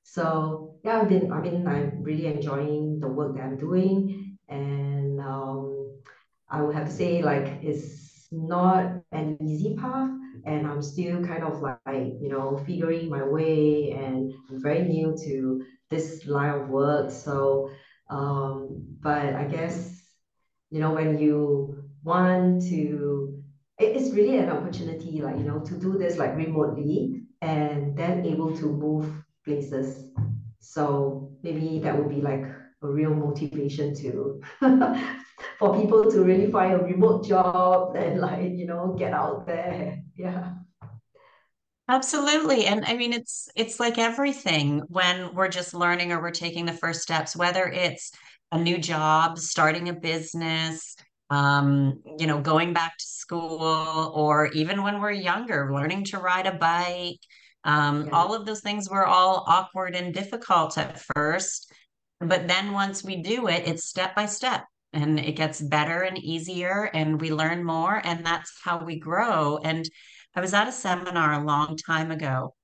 So 0.07 0.79
yeah, 0.85 1.01
I've 1.01 1.09
been, 1.09 1.33
I 1.33 1.41
mean, 1.41 1.67
I'm 1.67 2.01
really 2.01 2.27
enjoying 2.27 2.99
the 3.01 3.09
work 3.09 3.35
that 3.35 3.43
I'm 3.43 3.57
doing, 3.57 4.37
and 4.47 5.19
um, 5.19 5.99
I 6.49 6.61
would 6.61 6.75
have 6.75 6.87
to 6.87 6.93
say 6.93 7.21
like 7.21 7.59
it's 7.61 8.27
not 8.31 9.03
an 9.11 9.37
easy 9.41 9.75
path, 9.75 10.09
and 10.45 10.65
I'm 10.65 10.81
still 10.81 11.21
kind 11.25 11.43
of 11.43 11.61
like 11.61 12.07
you 12.23 12.29
know 12.29 12.57
figuring 12.65 13.09
my 13.09 13.21
way, 13.23 13.91
and 13.91 14.31
I'm 14.49 14.61
very 14.63 14.87
new 14.87 15.13
to 15.25 15.61
this 15.89 16.25
line 16.25 16.55
of 16.55 16.69
work. 16.69 17.11
So, 17.11 17.69
um, 18.09 18.87
but 19.01 19.35
I 19.35 19.43
guess 19.43 20.01
you 20.69 20.79
know 20.79 20.93
when 20.93 21.19
you 21.19 21.83
want 22.03 22.63
to 22.69 23.43
it 23.77 23.95
is 23.95 24.13
really 24.13 24.37
an 24.37 24.49
opportunity 24.49 25.21
like 25.21 25.37
you 25.37 25.43
know 25.43 25.59
to 25.59 25.75
do 25.77 25.97
this 25.97 26.17
like 26.17 26.35
remotely 26.35 27.23
and 27.41 27.97
then 27.97 28.25
able 28.25 28.55
to 28.55 28.65
move 28.65 29.11
places 29.47 30.11
so 30.59 31.31
maybe 31.43 31.79
that 31.83 31.97
would 31.97 32.09
be 32.09 32.21
like 32.21 32.43
a 32.83 32.87
real 32.87 33.13
motivation 33.15 33.95
to 33.95 34.41
for 35.59 35.79
people 35.79 36.11
to 36.11 36.21
really 36.23 36.51
find 36.51 36.73
a 36.73 36.83
remote 36.83 37.25
job 37.25 37.95
and 37.95 38.21
like 38.21 38.51
you 38.51 38.67
know 38.67 38.95
get 38.99 39.13
out 39.13 39.45
there 39.47 40.03
yeah 40.15 40.53
Absolutely. 41.89 42.65
And 42.65 42.83
I 42.85 42.95
mean, 42.95 43.13
it's 43.13 43.49
it's 43.55 43.79
like 43.79 43.97
everything 43.97 44.81
when 44.89 45.33
we're 45.33 45.47
just 45.47 45.73
learning 45.73 46.11
or 46.11 46.21
we're 46.21 46.31
taking 46.31 46.65
the 46.65 46.73
first 46.73 47.01
steps, 47.01 47.35
whether 47.35 47.65
it's 47.65 48.11
a 48.51 48.59
new 48.59 48.77
job, 48.77 49.37
starting 49.37 49.87
a 49.89 49.93
business, 49.93 50.95
um, 51.29 52.01
you 52.19 52.27
know, 52.27 52.41
going 52.41 52.73
back 52.73 52.97
to 52.97 53.05
school, 53.05 54.11
or 54.15 54.47
even 54.47 54.83
when 54.83 54.99
we're 55.01 55.11
younger, 55.11 55.71
learning 55.73 56.05
to 56.05 56.19
ride 56.19 56.47
a 56.47 56.53
bike. 56.53 57.19
Um, 57.67 58.07
yeah 58.07 58.11
all 58.13 58.33
of 58.33 58.45
those 58.47 58.61
things 58.61 58.89
were 58.89 59.05
all 59.05 59.45
awkward 59.47 59.95
and 59.95 60.13
difficult 60.13 60.77
at 60.79 60.99
first, 61.15 61.71
but 62.19 62.47
then 62.47 62.73
once 62.73 63.03
we 63.03 63.21
do 63.21 63.47
it, 63.47 63.67
it's 63.67 63.85
step 63.85 64.15
by 64.15 64.25
step. 64.25 64.65
And 64.93 65.19
it 65.19 65.33
gets 65.35 65.61
better 65.61 66.01
and 66.01 66.17
easier, 66.17 66.89
and 66.93 67.21
we 67.21 67.31
learn 67.31 67.63
more, 67.63 68.01
and 68.03 68.25
that's 68.25 68.53
how 68.63 68.83
we 68.83 68.99
grow. 68.99 69.59
And 69.63 69.87
I 70.35 70.41
was 70.41 70.53
at 70.53 70.67
a 70.69 70.71
seminar 70.71 71.33
a 71.33 71.45
long 71.45 71.77
time 71.77 72.09
ago, 72.11 72.55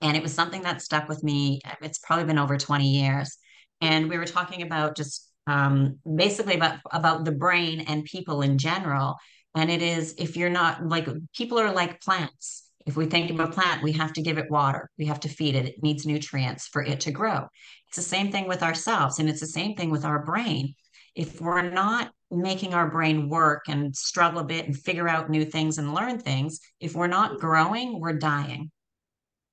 and 0.00 0.16
it 0.16 0.22
was 0.22 0.34
something 0.34 0.62
that 0.62 0.82
stuck 0.82 1.08
with 1.08 1.22
me. 1.22 1.60
It's 1.82 1.98
probably 1.98 2.24
been 2.24 2.38
over 2.38 2.56
20 2.56 2.88
years. 2.88 3.36
and 3.80 4.08
we 4.10 4.18
were 4.18 4.26
talking 4.26 4.62
about 4.62 4.96
just 4.96 5.30
um, 5.46 5.98
basically 6.16 6.54
about 6.54 6.78
about 6.92 7.24
the 7.24 7.32
brain 7.32 7.80
and 7.82 8.04
people 8.04 8.42
in 8.42 8.58
general. 8.58 9.16
And 9.54 9.70
it 9.70 9.82
is 9.82 10.14
if 10.18 10.36
you're 10.36 10.50
not 10.50 10.86
like 10.86 11.08
people 11.36 11.58
are 11.58 11.72
like 11.72 12.00
plants. 12.00 12.69
If 12.90 12.96
we 12.96 13.06
think 13.06 13.30
of 13.30 13.38
a 13.38 13.46
plant, 13.46 13.84
we 13.84 13.92
have 13.92 14.12
to 14.14 14.20
give 14.20 14.36
it 14.36 14.50
water, 14.50 14.90
we 14.98 15.06
have 15.06 15.20
to 15.20 15.28
feed 15.28 15.54
it, 15.54 15.64
it 15.64 15.80
needs 15.80 16.04
nutrients 16.04 16.66
for 16.66 16.82
it 16.82 16.98
to 17.02 17.12
grow. 17.12 17.46
It's 17.86 17.94
the 17.94 18.02
same 18.02 18.32
thing 18.32 18.48
with 18.48 18.64
ourselves, 18.64 19.20
and 19.20 19.28
it's 19.28 19.38
the 19.38 19.46
same 19.46 19.76
thing 19.76 19.90
with 19.90 20.04
our 20.04 20.24
brain. 20.24 20.74
If 21.14 21.40
we're 21.40 21.70
not 21.70 22.10
making 22.32 22.74
our 22.74 22.90
brain 22.90 23.28
work 23.28 23.68
and 23.68 23.94
struggle 23.94 24.40
a 24.40 24.44
bit 24.44 24.66
and 24.66 24.76
figure 24.76 25.08
out 25.08 25.30
new 25.30 25.44
things 25.44 25.78
and 25.78 25.94
learn 25.94 26.18
things, 26.18 26.58
if 26.80 26.96
we're 26.96 27.06
not 27.06 27.38
growing, 27.38 28.00
we're 28.00 28.18
dying. 28.18 28.72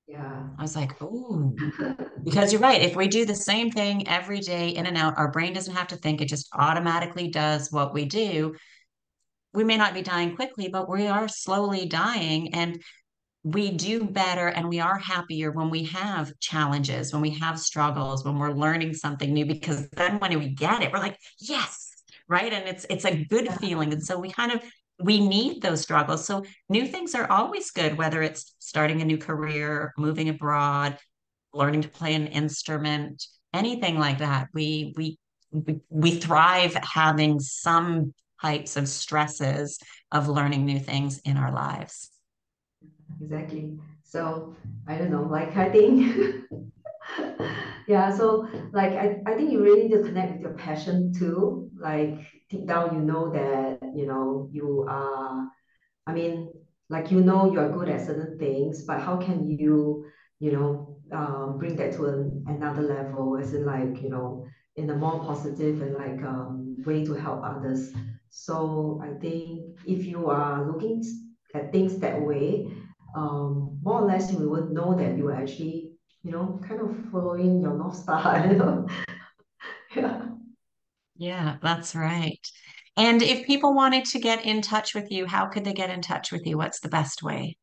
Yeah. 0.08 0.48
I 0.58 0.62
was 0.64 0.76
like, 0.76 1.00
oh, 1.00 1.56
because 2.24 2.52
you're 2.52 2.60
right. 2.60 2.82
If 2.82 2.96
we 2.96 3.08
do 3.08 3.24
the 3.24 3.36
same 3.36 3.70
thing 3.70 4.08
every 4.08 4.40
day 4.40 4.70
in 4.70 4.88
and 4.88 4.98
out, 4.98 5.16
our 5.16 5.30
brain 5.30 5.54
doesn't 5.54 5.76
have 5.76 5.90
to 5.90 5.96
think, 5.98 6.22
it 6.22 6.28
just 6.28 6.50
automatically 6.54 7.28
does 7.28 7.72
what 7.72 7.94
we 7.94 8.06
do. 8.06 8.56
We 9.54 9.64
may 9.64 9.78
not 9.78 9.94
be 9.94 10.02
dying 10.02 10.36
quickly, 10.36 10.70
but 10.70 10.90
we 10.90 11.06
are 11.06 11.28
slowly 11.28 11.86
dying. 11.86 12.56
And 12.56 12.82
we 13.54 13.72
do 13.72 14.04
better 14.04 14.48
and 14.48 14.68
we 14.68 14.80
are 14.82 14.98
happier 14.98 15.52
when 15.52 15.70
we 15.70 15.84
have 15.86 16.38
challenges, 16.40 17.14
when 17.14 17.22
we 17.22 17.30
have 17.30 17.60
struggles, 17.60 18.26
when 18.26 18.38
we're 18.38 18.52
learning 18.52 18.94
something 18.94 19.32
new, 19.34 19.46
because 19.46 19.88
then 19.92 20.20
when 20.20 20.38
we 20.38 20.50
get 20.50 20.82
it, 20.82 20.92
we're 20.92 21.00
like, 21.00 21.18
yes, 21.40 21.92
right? 22.28 22.52
And 22.52 22.68
it's 22.68 22.86
it's 22.90 23.06
a 23.06 23.24
good 23.26 23.48
feeling. 23.60 23.94
And 23.94 24.04
so 24.04 24.20
we 24.20 24.32
kind 24.32 24.52
of 24.52 24.62
we 25.00 25.26
need 25.26 25.62
those 25.62 25.82
struggles. 25.82 26.26
So 26.26 26.44
new 26.68 26.86
things 26.88 27.16
are 27.16 27.30
always 27.32 27.72
good, 27.72 27.98
whether 27.98 28.22
it's 28.22 28.54
starting 28.60 29.02
a 29.02 29.06
new 29.06 29.18
career, 29.18 29.94
moving 29.98 30.28
abroad, 30.28 30.98
learning 31.54 31.84
to 31.84 31.90
play 31.90 32.16
an 32.16 32.28
instrument, 32.28 33.26
anything 33.54 33.98
like 33.98 34.18
that. 34.18 34.50
We 34.54 34.94
we 34.98 35.18
we, 35.52 35.80
we 35.90 36.12
thrive 36.20 36.74
having 36.74 37.40
some 37.40 38.14
types 38.42 38.76
of 38.76 38.90
stresses 38.90 39.80
of 40.12 40.28
learning 40.28 40.66
new 40.66 40.80
things 40.80 41.20
in 41.20 41.38
our 41.38 41.54
lives. 41.54 42.12
Exactly. 43.20 43.78
So 44.04 44.56
I 44.88 44.98
don't 44.98 45.12
know, 45.12 45.24
like 45.24 45.56
I 45.58 45.70
think 45.70 46.46
yeah, 47.88 48.10
so 48.10 48.48
like 48.72 48.92
I, 48.94 49.22
I 49.26 49.34
think 49.34 49.52
you 49.52 49.62
really 49.64 49.84
need 49.88 49.92
to 49.96 50.04
connect 50.04 50.34
with 50.34 50.42
your 50.42 50.54
passion 50.54 51.14
too. 51.14 51.70
Like 51.80 52.20
deep 52.50 52.68
down 52.68 52.96
you 52.96 53.02
know 53.02 53.32
that, 53.32 53.80
you 53.96 54.06
know, 54.06 54.48
you 54.52 54.86
are 54.88 55.48
I 56.08 56.14
mean, 56.14 56.52
like 56.90 57.12
you 57.12 57.22
know 57.22 57.52
you're 57.52 57.70
good 57.72 57.90
at 57.90 58.02
certain 58.06 58.38
things, 58.40 58.84
but 58.84 59.00
how 59.02 59.18
can 59.18 59.46
you, 59.46 60.06
you 60.40 60.52
know, 60.52 60.98
um, 61.12 61.58
bring 61.60 61.76
that 61.78 61.94
to 61.94 62.06
an, 62.08 62.44
another 62.48 62.84
level 62.84 63.38
as 63.38 63.54
in 63.54 63.66
like, 63.66 64.02
you 64.02 64.10
know, 64.10 64.46
in 64.76 64.90
a 64.92 64.96
more 64.96 65.20
positive 65.20 65.82
and 65.82 65.94
like 65.96 66.24
um 66.24 66.76
way 66.86 67.06
to 67.06 67.14
help 67.14 67.44
others. 67.44 67.92
So 68.30 69.02
I 69.04 69.14
think 69.20 69.78
if 69.86 70.06
you 70.06 70.30
are 70.30 70.66
looking 70.66 71.04
at 71.54 71.72
things 71.72 72.00
that 72.00 72.20
way, 72.22 72.68
um, 73.16 73.80
more 73.82 74.02
or 74.02 74.08
less 74.08 74.32
you 74.32 74.50
would 74.50 74.72
know 74.72 74.96
that 74.96 75.18
you 75.18 75.28
are 75.28 75.36
actually, 75.36 75.92
you 76.24 76.32
know, 76.32 76.60
kind 76.68 76.82
of 76.82 76.96
following 77.12 77.62
your 77.62 77.74
North 77.74 77.96
Star, 77.96 78.46
you 78.50 78.58
know. 78.58 78.88
yeah. 79.96 80.22
Yeah, 81.16 81.58
that's 81.62 81.96
right. 81.96 82.40
And 82.96 83.22
if 83.22 83.46
people 83.46 83.74
wanted 83.74 84.06
to 84.06 84.20
get 84.20 84.46
in 84.46 84.62
touch 84.62 84.94
with 84.96 85.12
you, 85.12 85.26
how 85.26 85.48
could 85.48 85.64
they 85.64 85.74
get 85.74 85.90
in 85.90 86.02
touch 86.02 86.32
with 86.32 86.46
you? 86.46 86.58
What's 86.58 86.80
the 86.80 86.90
best 86.90 87.24
way? 87.24 87.58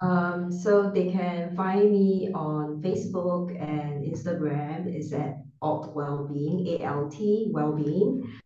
Um, 0.00 0.52
so 0.52 0.90
they 0.90 1.10
can 1.10 1.56
find 1.56 1.90
me 1.90 2.30
on 2.32 2.80
Facebook 2.80 3.50
and 3.60 4.04
Instagram 4.04 4.86
is 4.94 5.12
at 5.12 5.38
Alt 5.60 5.94
Wellbeing, 5.94 6.66
A-L-T 6.68 7.50
Wellbeing. 7.52 8.40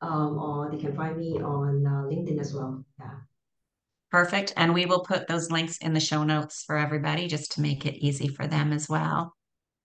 Um, 0.00 0.38
or 0.38 0.70
they 0.70 0.78
can 0.78 0.94
find 0.94 1.16
me 1.16 1.40
on 1.40 1.84
uh, 1.84 2.04
LinkedIn 2.06 2.38
as 2.38 2.54
well. 2.54 2.84
Yeah. 3.00 3.10
Perfect. 4.10 4.54
And 4.56 4.72
we 4.72 4.86
will 4.86 5.00
put 5.00 5.26
those 5.26 5.50
links 5.50 5.78
in 5.78 5.92
the 5.92 6.00
show 6.00 6.24
notes 6.24 6.64
for 6.66 6.76
everybody 6.76 7.28
just 7.28 7.52
to 7.52 7.60
make 7.60 7.84
it 7.84 7.94
easy 7.96 8.28
for 8.28 8.46
them 8.46 8.72
as 8.72 8.88
well. 8.88 9.34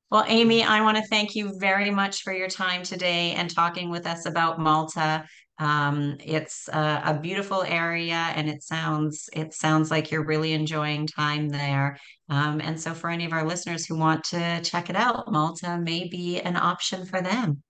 Well, 0.10 0.26
Amy, 0.28 0.64
I 0.64 0.82
want 0.82 0.98
to 0.98 1.08
thank 1.08 1.36
you 1.36 1.58
very 1.58 1.90
much 1.90 2.22
for 2.22 2.32
your 2.32 2.48
time 2.48 2.84
today 2.84 3.32
and 3.32 3.50
talking 3.50 3.90
with 3.90 4.06
us 4.06 4.28
about 4.28 4.60
Malta. 4.60 5.26
Um, 5.60 6.18
it's 6.24 6.68
a, 6.68 7.02
a, 7.06 7.20
beautiful 7.20 7.64
area, 7.64 8.32
and 8.36 8.50
it 8.50 8.64
sounds 8.64 9.30
it 9.34 9.54
sounds 9.54 9.92
like 9.92 10.12
you're 10.12 10.26
really 10.26 10.54
enjoying 10.54 11.08
time 11.08 11.50
there. 11.50 11.98
Um, 12.30 12.60
and 12.60 12.80
so, 12.80 12.94
for 12.94 13.10
any 13.10 13.26
of 13.26 13.34
our 13.34 13.46
listeners 13.46 13.86
who 13.86 13.96
want 13.96 14.24
to 14.26 14.62
check 14.62 14.90
it 14.90 14.96
out, 14.96 15.32
Malta 15.32 15.78
may 15.78 16.08
be 16.08 16.40
an 16.42 16.58
option 16.58 17.06
for 17.06 17.22
them. 17.22 17.62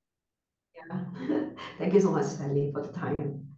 Yeah. 0.75 1.03
Thank 1.77 1.93
you 1.93 2.01
so 2.01 2.11
much, 2.11 2.25
Stanley, 2.25 2.71
for 2.73 2.81
the 2.81 2.93
time. 2.93 3.52